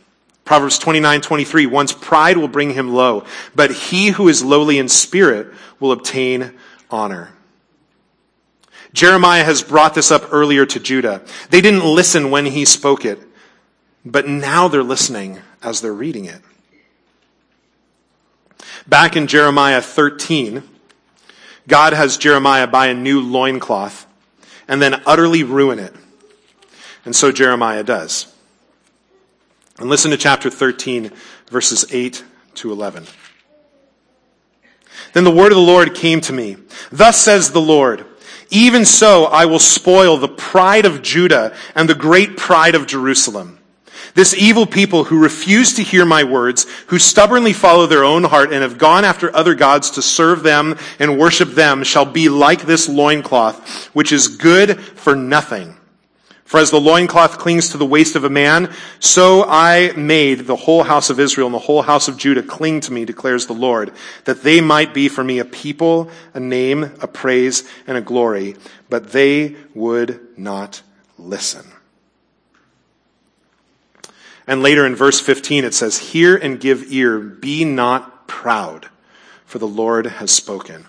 Proverbs 0.46 0.80
29:23 0.80 1.66
one's 1.66 1.94
pride 1.94 2.38
will 2.38 2.48
bring 2.48 2.74
him 2.74 2.94
low 2.94 3.26
but 3.56 3.72
he 3.72 4.10
who 4.10 4.28
is 4.28 4.44
lowly 4.44 4.78
in 4.78 4.88
spirit 4.88 5.54
will 5.80 5.92
obtain 5.92 6.54
honor. 6.90 7.34
Jeremiah 8.94 9.44
has 9.44 9.62
brought 9.62 9.94
this 9.94 10.12
up 10.12 10.30
earlier 10.32 10.66
to 10.66 10.80
Judah. 10.80 11.22
They 11.50 11.62
didn't 11.62 11.86
listen 11.86 12.32
when 12.32 12.46
he 12.46 12.66
spoke 12.66 13.06
it, 13.06 13.22
but 14.06 14.28
now 14.28 14.68
they're 14.68 14.84
listening 14.84 15.40
as 15.62 15.82
they're 15.82 15.94
reading 15.94 16.26
it. 16.26 16.42
Back 18.88 19.16
in 19.16 19.28
Jeremiah 19.28 19.82
13, 19.82 20.64
God 21.68 21.94
has 21.94 22.18
Jeremiah 22.18 22.68
buy 22.68 22.88
a 22.88 22.94
new 22.94 23.22
loincloth 23.22 24.06
and 24.68 24.82
then 24.82 25.02
utterly 25.06 25.44
ruin 25.44 25.80
it. 25.80 25.94
And 27.06 27.16
so 27.16 27.32
Jeremiah 27.32 27.84
does. 27.84 28.34
And 29.80 29.90
listen 29.90 30.12
to 30.12 30.18
chapter 30.18 30.50
13, 30.50 31.12
verses 31.50 31.86
8 31.92 32.24
to 32.56 32.72
11. 32.72 33.06
Then 35.14 35.24
the 35.24 35.32
word 35.32 35.52
of 35.52 35.58
the 35.58 35.64
Lord 35.64 35.94
came 35.94 36.22
to 36.22 36.34
me. 36.34 36.58
Thus 36.92 37.22
says 37.22 37.52
the 37.52 37.62
Lord, 37.62 38.06
even 38.50 38.86
so, 38.86 39.26
I 39.26 39.46
will 39.46 39.60
spoil 39.60 40.18
the 40.18 40.28
pride 40.28 40.86
of 40.86 41.02
Judah 41.02 41.56
and 41.76 41.90
the 41.90 41.96
great 41.96 42.38
pride 42.38 42.76
of 42.76 42.88
Jerusalem. 42.88 43.57
This 44.18 44.34
evil 44.34 44.66
people 44.66 45.04
who 45.04 45.22
refuse 45.22 45.76
to 45.76 45.84
hear 45.84 46.04
my 46.04 46.24
words, 46.24 46.66
who 46.88 46.98
stubbornly 46.98 47.54
follow 47.54 47.86
their 47.86 48.04
own 48.04 48.24
heart 48.24 48.52
and 48.52 48.64
have 48.64 48.80
gone 48.80 49.06
after 49.06 49.34
other 49.36 49.54
gods 49.54 49.92
to 49.92 50.02
serve 50.02 50.42
them 50.42 50.76
and 50.98 51.20
worship 51.20 51.52
them 51.52 51.84
shall 51.84 52.06
be 52.06 52.28
like 52.28 52.64
this 52.64 52.90
loincloth, 52.90 53.86
which 53.94 54.12
is 54.12 54.28
good 54.28 54.82
for 54.82 55.16
nothing 55.16 55.78
for 56.48 56.62
as 56.62 56.72
the 56.72 56.80
loincloth 56.80 57.38
clings 57.38 57.70
to 57.70 57.78
the 57.78 57.86
waist 57.86 58.16
of 58.16 58.24
a 58.24 58.30
man, 58.30 58.74
so 59.00 59.44
I 59.44 59.92
made 59.98 60.48
the 60.48 60.56
whole 60.56 60.84
house 60.84 61.10
of 61.10 61.20
Israel 61.20 61.48
and 61.48 61.54
the 61.54 61.60
whole 61.60 61.82
house 61.82 62.08
of 62.08 62.16
Judah 62.16 62.42
cling 62.42 62.80
to 62.82 62.94
me, 62.94 63.04
declares 63.04 63.48
the 63.48 63.54
Lord, 63.54 63.92
that 64.24 64.44
they 64.44 64.62
might 64.62 64.94
be 64.94 65.10
for 65.10 65.26
me 65.26 65.40
a 65.40 65.46
people, 65.46 66.10
a 66.34 66.40
name, 66.40 66.84
a 67.02 67.08
praise, 67.08 67.70
and 67.86 67.98
a 67.98 68.02
glory. 68.02 68.56
But 68.90 69.12
they 69.12 69.58
would 69.76 70.22
not 70.38 70.82
listen. 71.18 71.66
And 74.48 74.64
later 74.64 74.86
in 74.86 74.96
verse 74.96 75.20
15 75.20 75.66
it 75.66 75.74
says, 75.74 75.98
Hear 76.00 76.36
and 76.36 76.60
give 76.60 76.92
ear, 76.92 77.20
be 77.20 77.66
not 77.66 78.28
proud, 78.28 78.88
for 79.46 79.60
the 79.60 79.68
Lord 79.68 80.06
has 80.06 80.32
spoken. 80.32 80.86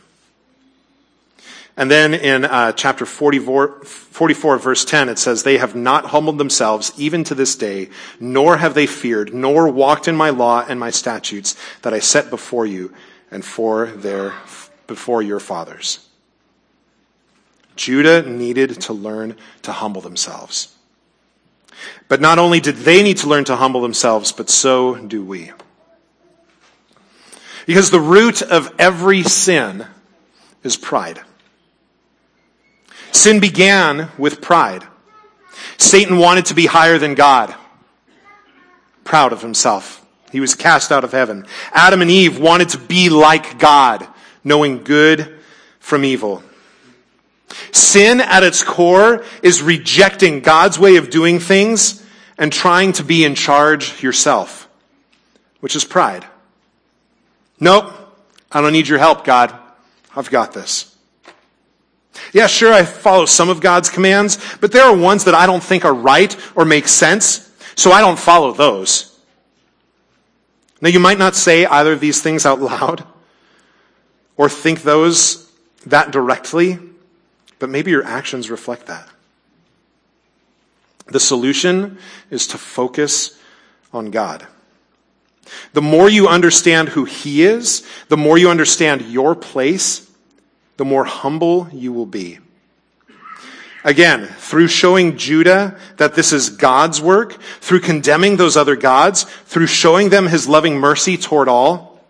And 1.77 1.89
then 1.89 2.13
in 2.13 2.45
uh, 2.45 2.73
chapter 2.73 3.07
44, 3.07 3.85
44, 3.85 4.59
verse 4.59 4.85
10, 4.85 5.09
it 5.09 5.19
says, 5.19 5.43
They 5.43 5.59
have 5.59 5.77
not 5.77 6.07
humbled 6.07 6.39
themselves 6.39 6.93
even 6.97 7.23
to 7.25 7.37
this 7.37 7.55
day, 7.55 7.91
nor 8.19 8.57
have 8.57 8.75
they 8.75 8.87
feared, 8.87 9.33
nor 9.33 9.69
walked 9.69 10.09
in 10.09 10.17
my 10.17 10.31
law 10.31 10.65
and 10.69 10.81
my 10.81 10.91
statutes 10.91 11.57
that 11.83 11.95
I 11.95 12.01
set 12.01 12.31
before 12.31 12.67
you 12.67 12.93
and 13.31 13.45
for 13.45 13.87
their, 13.87 14.35
before 14.89 15.23
your 15.23 15.39
fathers. 15.39 16.05
Judah 17.77 18.29
needed 18.29 18.81
to 18.83 18.93
learn 18.93 19.37
to 19.63 19.71
humble 19.71 20.01
themselves. 20.01 20.75
But 22.09 22.21
not 22.21 22.39
only 22.39 22.61
did 22.61 22.77
they 22.77 23.03
need 23.03 23.19
to 23.19 23.29
learn 23.29 23.45
to 23.45 23.57
humble 23.57 23.81
themselves, 23.81 24.33
but 24.33 24.51
so 24.51 24.95
do 24.97 25.25
we. 25.25 25.53
Because 27.67 27.91
the 27.91 28.01
root 28.01 28.41
of 28.41 28.75
every 28.79 29.23
sin 29.23 29.87
is 30.63 30.77
pride. 30.77 31.21
Sin 33.13 33.41
began 33.41 34.11
with 34.17 34.41
pride. 34.41 34.87
Satan 35.77 36.19
wanted 36.19 36.47
to 36.47 36.55
be 36.55 36.67
higher 36.67 36.99
than 36.99 37.15
God, 37.15 37.55
proud 39.05 39.33
of 39.33 39.43
himself. 39.43 40.05
He 40.31 40.41
was 40.41 40.55
cast 40.55 40.93
out 40.93 41.05
of 41.05 41.13
heaven. 41.13 41.47
Adam 41.73 42.03
and 42.03 42.11
Eve 42.11 42.39
wanted 42.39 42.71
to 42.71 42.79
be 42.79 43.09
like 43.09 43.59
God, 43.59 44.07
knowing 44.45 44.85
good 44.85 45.39
from 45.79 46.05
evil. 46.05 46.43
Sin 47.73 48.21
at 48.21 48.43
its 48.43 48.63
core 48.63 49.25
is 49.43 49.63
rejecting 49.63 50.41
God's 50.41 50.79
way 50.79 50.97
of 50.97 51.11
doing 51.11 51.39
things 51.39 52.05
and 52.37 52.53
trying 52.53 52.93
to 52.95 53.03
be 53.03 53.25
in 53.25 53.35
charge 53.35 54.03
yourself, 54.03 54.69
which 55.61 55.75
is 55.75 55.85
pride. 55.85 56.27
Nope, 57.61 57.93
I 58.53 58.61
don't 58.61 58.73
need 58.73 58.89
your 58.89 58.99
help, 58.99 59.25
God. 59.25 59.55
I've 60.15 60.31
got 60.31 60.53
this. 60.53 60.95
Yeah, 62.33 62.47
sure, 62.47 62.73
I 62.73 62.85
follow 62.85 63.27
some 63.27 63.49
of 63.49 63.61
God's 63.61 63.91
commands, 63.91 64.39
but 64.61 64.73
there 64.73 64.85
are 64.85 64.97
ones 64.97 65.25
that 65.25 65.35
I 65.35 65.47
don't 65.47 65.63
think 65.63 65.85
are 65.85 65.95
right 65.95 66.37
or 66.55 66.65
make 66.65 66.89
sense, 66.89 67.51
so 67.75 67.91
I 67.91 68.01
don't 68.01 68.19
follow 68.19 68.53
those. 68.53 69.19
Now, 70.81 70.89
you 70.89 71.01
might 71.01 71.19
not 71.19 71.35
say 71.35 71.67
either 71.67 71.93
of 71.93 72.01
these 72.01 72.23
things 72.23 72.47
out 72.47 72.61
loud 72.61 73.05
or 74.37 74.49
think 74.49 74.83
those 74.83 75.51
that 75.87 76.11
directly, 76.11 76.79
but 77.59 77.69
maybe 77.69 77.91
your 77.91 78.05
actions 78.05 78.51
reflect 78.51 78.87
that. 78.87 79.09
The 81.07 81.21
solution 81.21 81.99
is 82.31 82.47
to 82.49 82.59
focus 82.59 83.39
on 83.93 84.11
God. 84.11 84.47
The 85.73 85.83
more 85.83 86.09
you 86.09 86.29
understand 86.29 86.91
who 86.91 87.05
He 87.05 87.43
is, 87.43 87.87
the 88.09 88.17
more 88.17 88.37
you 88.37 88.51
understand 88.51 89.03
your 89.03 89.35
place, 89.35 90.11
the 90.77 90.85
more 90.85 91.05
humble 91.05 91.69
you 91.73 91.93
will 91.93 92.07
be. 92.07 92.39
Again, 93.85 94.27
through 94.27 94.69
showing 94.69 95.17
Judah 95.17 95.79
that 95.97 96.15
this 96.15 96.33
is 96.33 96.51
God's 96.51 97.01
work, 97.01 97.41
through 97.61 97.81
condemning 97.81 98.37
those 98.37 98.57
other 98.57 98.77
gods, 98.77 99.23
through 99.23 99.69
showing 99.69 100.11
them 100.11 100.27
his 100.27 100.49
loving 100.49 100.79
mercy 100.79 101.17
toward 101.17 101.49
all, 101.49 102.05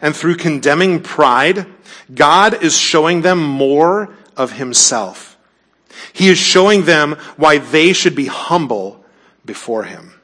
and 0.00 0.14
through 0.14 0.36
condemning 0.36 1.02
pride, 1.02 1.66
God 2.14 2.62
is 2.62 2.76
showing 2.76 3.22
them 3.22 3.42
more 3.42 4.14
of 4.38 4.52
himself. 4.52 5.36
He 6.12 6.28
is 6.28 6.38
showing 6.38 6.84
them 6.84 7.16
why 7.36 7.58
they 7.58 7.92
should 7.92 8.14
be 8.14 8.26
humble 8.26 9.04
before 9.44 9.84
him. 9.84 10.14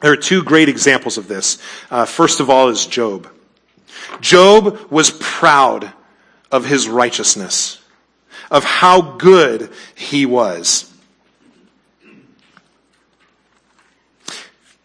There 0.00 0.12
are 0.12 0.16
two 0.16 0.42
great 0.42 0.68
examples 0.68 1.18
of 1.18 1.28
this. 1.28 1.58
Uh, 1.90 2.04
first 2.04 2.40
of 2.40 2.48
all 2.48 2.68
is 2.68 2.86
Job. 2.86 3.28
Job 4.20 4.90
was 4.90 5.10
proud 5.10 5.92
of 6.50 6.64
his 6.64 6.88
righteousness, 6.88 7.82
of 8.50 8.64
how 8.64 9.00
good 9.02 9.70
he 9.94 10.24
was. 10.24 10.92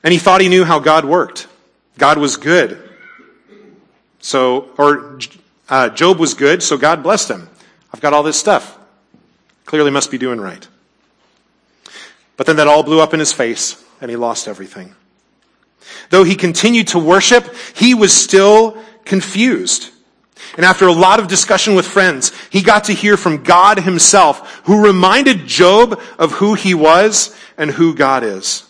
And 0.03 0.11
he 0.11 0.19
thought 0.19 0.41
he 0.41 0.49
knew 0.49 0.65
how 0.65 0.79
God 0.79 1.05
worked. 1.05 1.47
God 1.97 2.17
was 2.17 2.35
good. 2.35 2.89
So, 4.19 4.69
or 4.77 5.19
uh, 5.69 5.89
Job 5.89 6.17
was 6.19 6.33
good, 6.33 6.63
so 6.63 6.77
God 6.77 7.03
blessed 7.03 7.29
him. 7.29 7.49
I've 7.93 8.01
got 8.01 8.13
all 8.13 8.23
this 8.23 8.39
stuff. 8.39 8.77
Clearly 9.65 9.91
must 9.91 10.11
be 10.11 10.17
doing 10.17 10.41
right. 10.41 10.67
But 12.35 12.47
then 12.47 12.55
that 12.57 12.67
all 12.67 12.83
blew 12.83 12.99
up 12.99 13.13
in 13.13 13.19
his 13.19 13.31
face 13.31 13.83
and 14.01 14.09
he 14.09 14.17
lost 14.17 14.47
everything. 14.47 14.95
Though 16.09 16.23
he 16.23 16.35
continued 16.35 16.87
to 16.89 16.99
worship, 16.99 17.53
he 17.75 17.93
was 17.93 18.13
still 18.13 18.77
confused. 19.05 19.91
And 20.55 20.65
after 20.65 20.87
a 20.87 20.93
lot 20.93 21.19
of 21.19 21.27
discussion 21.27 21.75
with 21.75 21.85
friends, 21.85 22.31
he 22.49 22.61
got 22.61 22.85
to 22.85 22.93
hear 22.93 23.17
from 23.17 23.43
God 23.43 23.79
himself, 23.79 24.61
who 24.65 24.85
reminded 24.85 25.47
Job 25.47 25.99
of 26.17 26.33
who 26.33 26.53
he 26.53 26.73
was 26.73 27.35
and 27.57 27.71
who 27.71 27.95
God 27.95 28.23
is. 28.23 28.69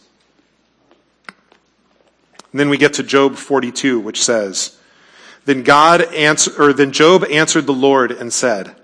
And 2.52 2.60
then 2.60 2.70
we 2.70 2.78
get 2.78 2.94
to 2.94 3.04
Job 3.04 3.36
42, 3.36 4.00
which 4.00 4.24
says, 4.24 4.78
Then 5.46 5.64
God 5.64 6.02
answered, 6.14 6.60
or 6.60 6.74
then 6.74 6.92
Job 6.92 7.26
answered 7.26 7.66
the 7.66 7.74
Lord 7.74 8.12
and 8.12 8.32
said, 8.32 8.76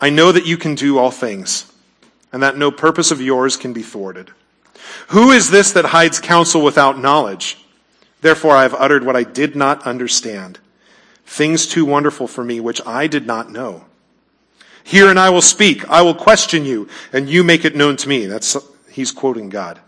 I 0.00 0.10
know 0.10 0.32
that 0.32 0.46
you 0.46 0.56
can 0.56 0.74
do 0.74 0.98
all 0.98 1.10
things, 1.10 1.72
and 2.32 2.42
that 2.42 2.56
no 2.56 2.70
purpose 2.70 3.10
of 3.10 3.20
yours 3.20 3.56
can 3.56 3.72
be 3.72 3.82
thwarted. 3.82 4.30
Who 5.08 5.30
is 5.30 5.50
this 5.50 5.72
that 5.72 5.86
hides 5.86 6.20
counsel 6.20 6.62
without 6.62 6.98
knowledge? 6.98 7.58
Therefore 8.20 8.52
I 8.56 8.62
have 8.62 8.74
uttered 8.74 9.04
what 9.04 9.16
I 9.16 9.22
did 9.22 9.56
not 9.56 9.86
understand, 9.86 10.58
things 11.24 11.66
too 11.66 11.84
wonderful 11.84 12.26
for 12.26 12.44
me 12.44 12.60
which 12.60 12.80
I 12.86 13.06
did 13.06 13.26
not 13.26 13.50
know. 13.50 13.84
Hear 14.84 15.10
and 15.10 15.18
I 15.18 15.30
will 15.30 15.42
speak. 15.42 15.88
I 15.88 16.02
will 16.02 16.14
question 16.14 16.64
you, 16.64 16.88
and 17.12 17.28
you 17.28 17.42
make 17.42 17.64
it 17.64 17.74
known 17.74 17.96
to 17.96 18.08
me. 18.08 18.26
That's, 18.26 18.56
he's 18.90 19.12
quoting 19.12 19.48
God. 19.48 19.80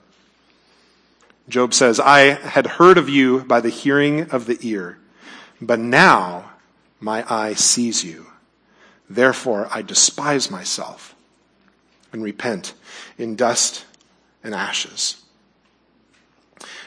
Job 1.49 1.73
says, 1.73 2.01
I 2.01 2.21
had 2.35 2.67
heard 2.67 2.99
of 2.99 3.09
you 3.09 3.41
by 3.41 3.61
the 3.61 3.71
hearing 3.71 4.31
of 4.31 4.47
the 4.47 4.59
ear, 4.61 4.99
but 5.61 5.79
now 5.79 6.51
my 7.01 7.25
eye 7.33 7.55
sees 7.55 8.05
you. 8.05 8.27
Therefore 9.09 9.69
I 9.71 9.83
despise 9.83 10.51
myself 10.51 11.15
and 12.13 12.23
repent 12.23 12.75
in 13.17 13.37
dust 13.37 13.85
and 14.43 14.55
ashes. 14.55 15.23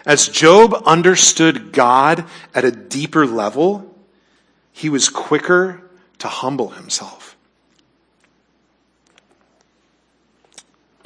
As 0.05 0.27
Job 0.27 0.81
understood 0.85 1.71
God 1.71 2.25
at 2.55 2.65
a 2.65 2.71
deeper 2.71 3.25
level, 3.25 3.95
he 4.71 4.89
was 4.89 5.09
quicker 5.09 5.83
to 6.19 6.27
humble 6.27 6.69
himself. 6.69 7.35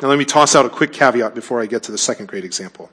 Now, 0.01 0.09
let 0.09 0.20
me 0.20 0.26
toss 0.26 0.55
out 0.55 0.66
a 0.66 0.70
quick 0.70 0.91
caveat 0.91 1.34
before 1.34 1.61
I 1.61 1.66
get 1.66 1.84
to 1.84 1.91
the 1.91 1.97
second 1.97 2.28
great 2.28 2.43
example. 2.43 2.91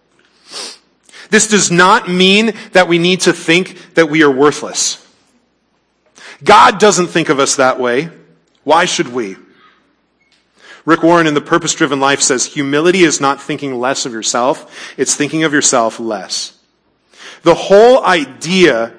This 1.30 1.48
does 1.48 1.70
not 1.70 2.08
mean 2.08 2.52
that 2.72 2.88
we 2.88 2.98
need 2.98 3.20
to 3.22 3.32
think 3.32 3.94
that 3.94 4.08
we 4.08 4.22
are 4.22 4.30
worthless. 4.30 5.01
God 6.44 6.78
doesn't 6.78 7.08
think 7.08 7.28
of 7.28 7.38
us 7.38 7.56
that 7.56 7.78
way. 7.78 8.10
Why 8.64 8.84
should 8.84 9.08
we? 9.08 9.36
Rick 10.84 11.02
Warren 11.02 11.26
in 11.26 11.34
The 11.34 11.40
Purpose 11.40 11.74
Driven 11.74 12.00
Life 12.00 12.20
says 12.20 12.44
humility 12.44 13.04
is 13.04 13.20
not 13.20 13.40
thinking 13.40 13.78
less 13.78 14.04
of 14.04 14.12
yourself, 14.12 14.94
it's 14.96 15.14
thinking 15.14 15.44
of 15.44 15.52
yourself 15.52 16.00
less. 16.00 16.58
The 17.42 17.54
whole 17.54 18.04
idea 18.04 18.92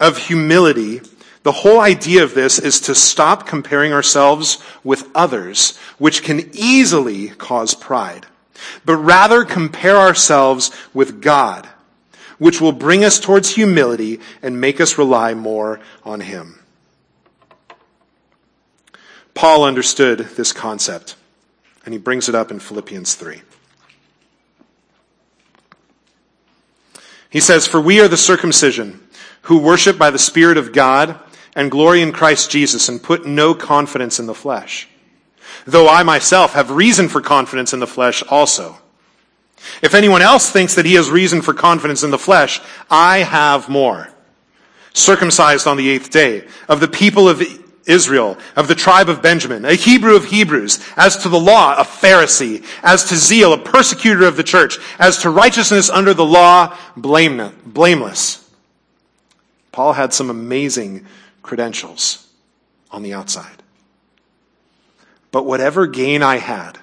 of 0.00 0.18
humility, 0.18 1.00
the 1.44 1.52
whole 1.52 1.80
idea 1.80 2.22
of 2.22 2.34
this 2.34 2.58
is 2.58 2.80
to 2.82 2.94
stop 2.94 3.46
comparing 3.46 3.92
ourselves 3.92 4.62
with 4.84 5.08
others, 5.14 5.76
which 5.98 6.22
can 6.22 6.50
easily 6.52 7.28
cause 7.28 7.74
pride, 7.74 8.26
but 8.84 8.96
rather 8.96 9.44
compare 9.44 9.96
ourselves 9.96 10.70
with 10.92 11.22
God, 11.22 11.66
which 12.38 12.60
will 12.60 12.72
bring 12.72 13.02
us 13.02 13.18
towards 13.18 13.50
humility 13.50 14.20
and 14.42 14.60
make 14.60 14.78
us 14.80 14.98
rely 14.98 15.32
more 15.32 15.80
on 16.04 16.20
Him. 16.20 16.57
Paul 19.38 19.62
understood 19.62 20.18
this 20.34 20.52
concept, 20.52 21.14
and 21.84 21.94
he 21.94 21.98
brings 21.98 22.28
it 22.28 22.34
up 22.34 22.50
in 22.50 22.58
Philippians 22.58 23.14
3. 23.14 23.40
He 27.30 27.38
says, 27.38 27.64
For 27.64 27.80
we 27.80 28.00
are 28.00 28.08
the 28.08 28.16
circumcision, 28.16 29.00
who 29.42 29.58
worship 29.58 29.96
by 29.96 30.10
the 30.10 30.18
Spirit 30.18 30.58
of 30.58 30.72
God 30.72 31.20
and 31.54 31.70
glory 31.70 32.02
in 32.02 32.10
Christ 32.10 32.50
Jesus 32.50 32.88
and 32.88 33.00
put 33.00 33.26
no 33.26 33.54
confidence 33.54 34.18
in 34.18 34.26
the 34.26 34.34
flesh. 34.34 34.88
Though 35.64 35.88
I 35.88 36.02
myself 36.02 36.54
have 36.54 36.72
reason 36.72 37.08
for 37.08 37.20
confidence 37.20 37.72
in 37.72 37.78
the 37.78 37.86
flesh 37.86 38.24
also. 38.24 38.76
If 39.82 39.94
anyone 39.94 40.20
else 40.20 40.50
thinks 40.50 40.74
that 40.74 40.84
he 40.84 40.94
has 40.94 41.10
reason 41.10 41.42
for 41.42 41.54
confidence 41.54 42.02
in 42.02 42.10
the 42.10 42.18
flesh, 42.18 42.60
I 42.90 43.18
have 43.18 43.68
more. 43.68 44.08
Circumcised 44.94 45.68
on 45.68 45.76
the 45.76 45.90
eighth 45.90 46.10
day, 46.10 46.48
of 46.68 46.80
the 46.80 46.88
people 46.88 47.28
of 47.28 47.40
Israel, 47.88 48.38
of 48.54 48.68
the 48.68 48.74
tribe 48.74 49.08
of 49.08 49.22
Benjamin, 49.22 49.64
a 49.64 49.74
Hebrew 49.74 50.14
of 50.14 50.26
Hebrews, 50.26 50.78
as 50.96 51.16
to 51.18 51.28
the 51.28 51.40
law, 51.40 51.74
a 51.76 51.84
Pharisee, 51.84 52.64
as 52.82 53.04
to 53.04 53.16
zeal, 53.16 53.52
a 53.52 53.58
persecutor 53.58 54.26
of 54.26 54.36
the 54.36 54.44
church, 54.44 54.78
as 54.98 55.18
to 55.18 55.30
righteousness 55.30 55.90
under 55.90 56.14
the 56.14 56.24
law, 56.24 56.76
blameless. 56.96 58.48
Paul 59.72 59.94
had 59.94 60.12
some 60.12 60.28
amazing 60.28 61.06
credentials 61.42 62.28
on 62.90 63.02
the 63.02 63.14
outside. 63.14 63.62
But 65.30 65.46
whatever 65.46 65.86
gain 65.86 66.22
I 66.22 66.36
had, 66.36 66.78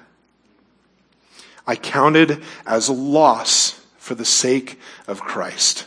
I 1.66 1.76
counted 1.76 2.42
as 2.64 2.88
loss 2.88 3.80
for 3.98 4.14
the 4.14 4.24
sake 4.24 4.78
of 5.06 5.20
Christ. 5.20 5.86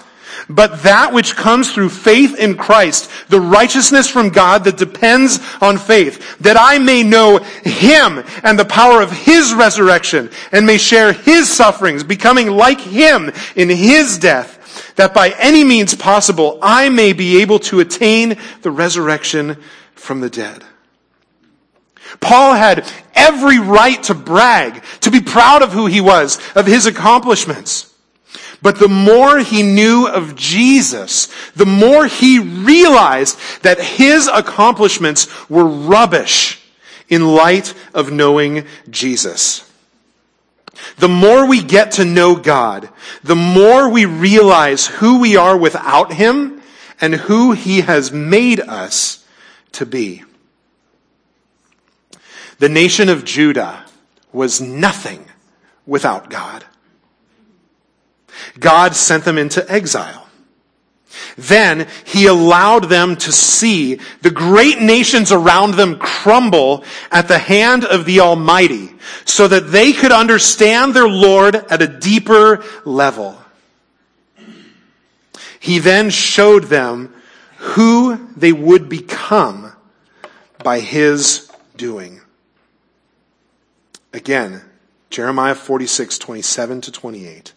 but 0.49 0.83
that 0.83 1.13
which 1.13 1.35
comes 1.35 1.71
through 1.71 1.89
faith 1.89 2.37
in 2.37 2.57
Christ, 2.57 3.09
the 3.29 3.41
righteousness 3.41 4.09
from 4.09 4.29
God 4.29 4.63
that 4.63 4.77
depends 4.77 5.39
on 5.61 5.77
faith, 5.77 6.37
that 6.39 6.57
I 6.57 6.79
may 6.79 7.03
know 7.03 7.37
Him 7.37 8.23
and 8.43 8.57
the 8.57 8.65
power 8.65 9.01
of 9.01 9.11
His 9.11 9.53
resurrection 9.53 10.29
and 10.51 10.65
may 10.65 10.77
share 10.77 11.13
His 11.13 11.51
sufferings, 11.51 12.03
becoming 12.03 12.49
like 12.49 12.79
Him 12.79 13.31
in 13.55 13.69
His 13.69 14.17
death, 14.17 14.93
that 14.95 15.13
by 15.13 15.29
any 15.37 15.63
means 15.63 15.95
possible 15.95 16.59
I 16.61 16.89
may 16.89 17.13
be 17.13 17.41
able 17.41 17.59
to 17.59 17.79
attain 17.79 18.37
the 18.61 18.71
resurrection 18.71 19.57
from 19.95 20.21
the 20.21 20.29
dead. 20.29 20.63
Paul 22.19 22.53
had 22.53 22.85
every 23.15 23.59
right 23.59 24.01
to 24.03 24.13
brag, 24.13 24.83
to 25.01 25.11
be 25.11 25.21
proud 25.21 25.61
of 25.61 25.71
who 25.71 25.85
he 25.85 26.01
was, 26.01 26.39
of 26.55 26.65
his 26.65 26.85
accomplishments. 26.85 27.90
But 28.61 28.77
the 28.77 28.87
more 28.87 29.39
he 29.39 29.63
knew 29.63 30.07
of 30.07 30.35
Jesus, 30.35 31.27
the 31.55 31.65
more 31.65 32.05
he 32.05 32.39
realized 32.39 33.39
that 33.63 33.79
his 33.79 34.27
accomplishments 34.27 35.27
were 35.49 35.65
rubbish 35.65 36.61
in 37.09 37.33
light 37.33 37.73
of 37.93 38.11
knowing 38.11 38.65
Jesus. 38.89 39.67
The 40.97 41.09
more 41.09 41.47
we 41.47 41.61
get 41.61 41.91
to 41.93 42.05
know 42.05 42.35
God, 42.35 42.89
the 43.23 43.35
more 43.35 43.89
we 43.89 44.05
realize 44.05 44.87
who 44.87 45.19
we 45.19 45.35
are 45.35 45.57
without 45.57 46.13
him 46.13 46.61
and 46.99 47.15
who 47.15 47.53
he 47.53 47.81
has 47.81 48.11
made 48.11 48.59
us 48.59 49.25
to 49.73 49.85
be. 49.85 50.23
The 52.59 52.69
nation 52.69 53.09
of 53.09 53.25
Judah 53.25 53.85
was 54.31 54.61
nothing 54.61 55.25
without 55.85 56.29
God. 56.29 56.63
God 58.59 58.95
sent 58.95 59.23
them 59.23 59.37
into 59.37 59.69
exile. 59.71 60.27
Then 61.37 61.87
he 62.05 62.27
allowed 62.27 62.85
them 62.85 63.15
to 63.17 63.31
see 63.31 63.99
the 64.21 64.31
great 64.31 64.79
nations 64.79 65.31
around 65.31 65.75
them 65.75 65.97
crumble 65.99 66.83
at 67.11 67.27
the 67.27 67.37
hand 67.37 67.83
of 67.83 68.05
the 68.05 68.21
Almighty 68.21 68.93
so 69.25 69.47
that 69.47 69.71
they 69.71 69.93
could 69.93 70.11
understand 70.11 70.93
their 70.93 71.07
Lord 71.07 71.55
at 71.55 71.81
a 71.81 71.87
deeper 71.87 72.63
level. 72.85 73.37
He 75.59 75.79
then 75.79 76.09
showed 76.09 76.65
them 76.65 77.13
who 77.57 78.29
they 78.35 78.51
would 78.51 78.89
become 78.89 79.73
by 80.63 80.79
his 80.79 81.51
doing. 81.75 82.21
Again, 84.13 84.61
Jeremiah 85.09 85.55
46, 85.55 86.17
27 86.17 86.81
to 86.81 86.91
28. 86.91 87.53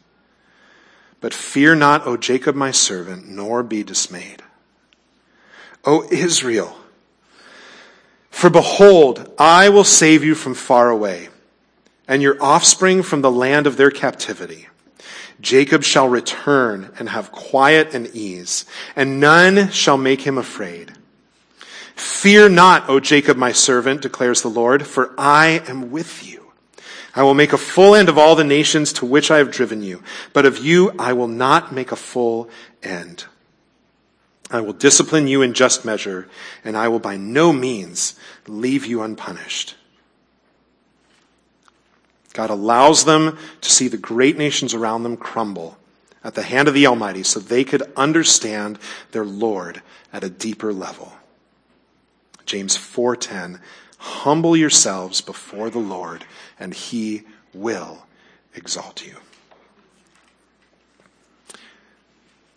But 1.24 1.32
fear 1.32 1.74
not, 1.74 2.06
O 2.06 2.18
Jacob 2.18 2.54
my 2.54 2.70
servant, 2.70 3.30
nor 3.30 3.62
be 3.62 3.82
dismayed. 3.82 4.42
O 5.82 6.06
Israel, 6.10 6.76
for 8.30 8.50
behold, 8.50 9.32
I 9.38 9.70
will 9.70 9.84
save 9.84 10.22
you 10.22 10.34
from 10.34 10.52
far 10.52 10.90
away, 10.90 11.30
and 12.06 12.20
your 12.20 12.36
offspring 12.42 13.02
from 13.02 13.22
the 13.22 13.30
land 13.30 13.66
of 13.66 13.78
their 13.78 13.90
captivity. 13.90 14.68
Jacob 15.40 15.82
shall 15.82 16.10
return 16.10 16.92
and 16.98 17.08
have 17.08 17.32
quiet 17.32 17.94
and 17.94 18.06
ease, 18.08 18.66
and 18.94 19.18
none 19.18 19.70
shall 19.70 19.96
make 19.96 20.20
him 20.20 20.36
afraid. 20.36 20.92
Fear 21.96 22.50
not, 22.50 22.90
O 22.90 23.00
Jacob 23.00 23.38
my 23.38 23.52
servant, 23.52 24.02
declares 24.02 24.42
the 24.42 24.48
Lord, 24.48 24.86
for 24.86 25.14
I 25.16 25.62
am 25.68 25.90
with 25.90 26.30
you. 26.30 26.43
I 27.16 27.22
will 27.22 27.34
make 27.34 27.52
a 27.52 27.58
full 27.58 27.94
end 27.94 28.08
of 28.08 28.18
all 28.18 28.34
the 28.34 28.44
nations 28.44 28.92
to 28.94 29.06
which 29.06 29.30
I 29.30 29.38
have 29.38 29.52
driven 29.52 29.82
you, 29.82 30.02
but 30.32 30.46
of 30.46 30.58
you 30.58 30.92
I 30.98 31.12
will 31.12 31.28
not 31.28 31.72
make 31.72 31.92
a 31.92 31.96
full 31.96 32.50
end. 32.82 33.24
I 34.50 34.60
will 34.60 34.72
discipline 34.72 35.26
you 35.26 35.40
in 35.40 35.54
just 35.54 35.84
measure, 35.84 36.28
and 36.64 36.76
I 36.76 36.88
will 36.88 36.98
by 36.98 37.16
no 37.16 37.52
means 37.52 38.18
leave 38.46 38.84
you 38.84 39.02
unpunished. 39.02 39.76
God 42.32 42.50
allows 42.50 43.04
them 43.04 43.38
to 43.60 43.70
see 43.70 43.88
the 43.88 43.96
great 43.96 44.36
nations 44.36 44.74
around 44.74 45.04
them 45.04 45.16
crumble 45.16 45.78
at 46.24 46.34
the 46.34 46.42
hand 46.42 46.68
of 46.68 46.74
the 46.74 46.86
Almighty 46.86 47.22
so 47.22 47.38
they 47.38 47.62
could 47.62 47.82
understand 47.96 48.78
their 49.12 49.24
Lord 49.24 49.82
at 50.12 50.24
a 50.24 50.30
deeper 50.30 50.72
level. 50.72 51.12
James 52.44 52.76
4:10 52.76 53.60
Humble 54.04 54.54
yourselves 54.54 55.22
before 55.22 55.70
the 55.70 55.78
Lord, 55.78 56.26
and 56.60 56.74
he 56.74 57.22
will 57.54 58.04
exalt 58.54 59.02
you. 59.02 59.16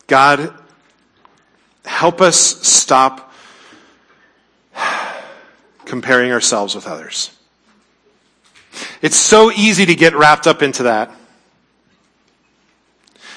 God, 0.08 0.54
help 1.86 2.20
us 2.20 2.38
stop 2.68 3.32
comparing 5.86 6.34
ourselves 6.34 6.76
with 6.76 6.86
others. 6.86 7.32
It's 9.02 9.16
so 9.16 9.50
easy 9.50 9.86
to 9.86 9.96
get 9.96 10.16
wrapped 10.16 10.48
up 10.48 10.62
into 10.62 10.84
that. 10.84 11.12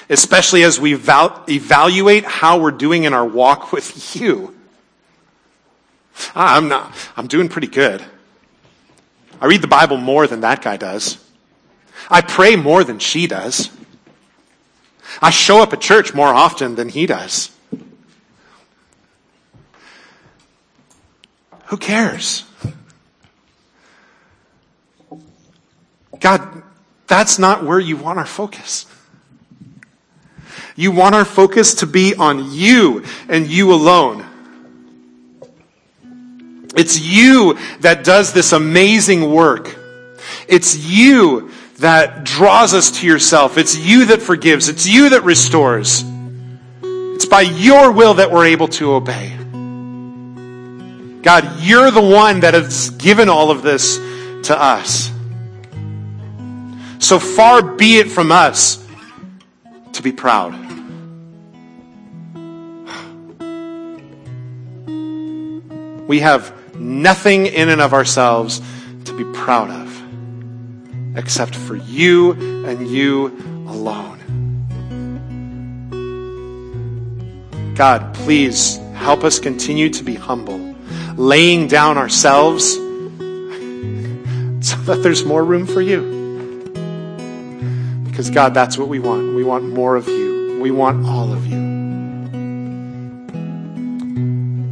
Especially 0.09 0.63
as 0.63 0.81
we 0.81 0.93
evaluate 0.93 2.25
how 2.25 2.59
we're 2.59 2.71
doing 2.71 3.05
in 3.05 3.13
our 3.13 3.25
walk 3.25 3.71
with 3.71 4.17
you. 4.17 4.53
Ah, 6.35 6.57
I'm 6.57 6.67
not, 6.67 6.93
I'm 7.17 7.27
doing 7.27 7.49
pretty 7.49 7.67
good. 7.67 8.03
I 9.39 9.47
read 9.47 9.61
the 9.61 9.67
Bible 9.67 9.97
more 9.97 10.27
than 10.27 10.41
that 10.41 10.61
guy 10.61 10.77
does. 10.77 11.17
I 12.09 12.21
pray 12.21 12.55
more 12.55 12.83
than 12.83 12.99
she 12.99 13.27
does. 13.27 13.69
I 15.21 15.29
show 15.29 15.61
up 15.61 15.73
at 15.73 15.81
church 15.81 16.13
more 16.13 16.27
often 16.27 16.75
than 16.75 16.89
he 16.89 17.05
does. 17.05 17.51
Who 21.65 21.77
cares? 21.77 22.45
God, 26.19 26.63
that's 27.07 27.39
not 27.39 27.63
where 27.63 27.79
you 27.79 27.97
want 27.97 28.19
our 28.19 28.25
focus. 28.25 28.85
You 30.75 30.91
want 30.91 31.15
our 31.15 31.25
focus 31.25 31.75
to 31.75 31.87
be 31.87 32.13
on 32.15 32.51
you 32.51 33.03
and 33.27 33.47
you 33.47 33.73
alone. 33.73 34.25
It's 36.75 36.99
you 36.99 37.57
that 37.79 38.03
does 38.03 38.33
this 38.33 38.53
amazing 38.53 39.31
work. 39.31 39.77
It's 40.47 40.77
you 40.77 41.51
that 41.79 42.23
draws 42.23 42.73
us 42.73 42.99
to 42.99 43.07
yourself. 43.07 43.57
It's 43.57 43.77
you 43.77 44.05
that 44.05 44.21
forgives. 44.21 44.69
It's 44.69 44.87
you 44.87 45.09
that 45.09 45.23
restores. 45.23 46.03
It's 46.83 47.25
by 47.25 47.41
your 47.41 47.91
will 47.91 48.15
that 48.15 48.31
we're 48.31 48.45
able 48.45 48.67
to 48.69 48.93
obey. 48.93 49.35
God, 51.21 51.59
you're 51.59 51.91
the 51.91 52.01
one 52.01 52.39
that 52.39 52.53
has 52.53 52.89
given 52.91 53.29
all 53.29 53.51
of 53.51 53.61
this 53.61 53.97
to 54.47 54.57
us. 54.59 55.11
So 56.99 57.19
far 57.19 57.61
be 57.61 57.97
it 57.97 58.09
from 58.09 58.31
us 58.31 58.83
to 59.93 60.03
be 60.03 60.11
proud. 60.11 60.53
We 66.07 66.19
have 66.19 66.60
nothing 66.81 67.45
in 67.45 67.69
and 67.69 67.79
of 67.81 67.93
ourselves 67.93 68.61
to 69.05 69.15
be 69.15 69.23
proud 69.37 69.69
of 69.69 69.81
except 71.15 71.55
for 71.55 71.75
you 71.75 72.65
and 72.65 72.87
you 72.87 73.27
alone. 73.67 74.17
God, 77.75 78.13
please 78.13 78.77
help 78.95 79.23
us 79.23 79.39
continue 79.39 79.89
to 79.89 80.03
be 80.03 80.15
humble, 80.15 80.75
laying 81.15 81.67
down 81.67 81.97
ourselves 81.97 82.73
so 82.75 82.81
that 84.83 84.99
there's 85.01 85.25
more 85.25 85.43
room 85.43 85.65
for 85.65 85.81
you. 85.81 86.19
Because, 88.05 88.29
God, 88.29 88.53
that's 88.53 88.77
what 88.77 88.87
we 88.87 88.99
want. 88.99 89.35
We 89.35 89.43
want 89.43 89.67
more 89.67 89.95
of 89.95 90.07
you. 90.07 90.59
We 90.61 90.69
want 90.71 91.05
all 91.05 91.33
of 91.33 91.47
you. 91.47 91.57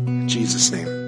In 0.06 0.28
Jesus' 0.28 0.72
name. 0.72 0.99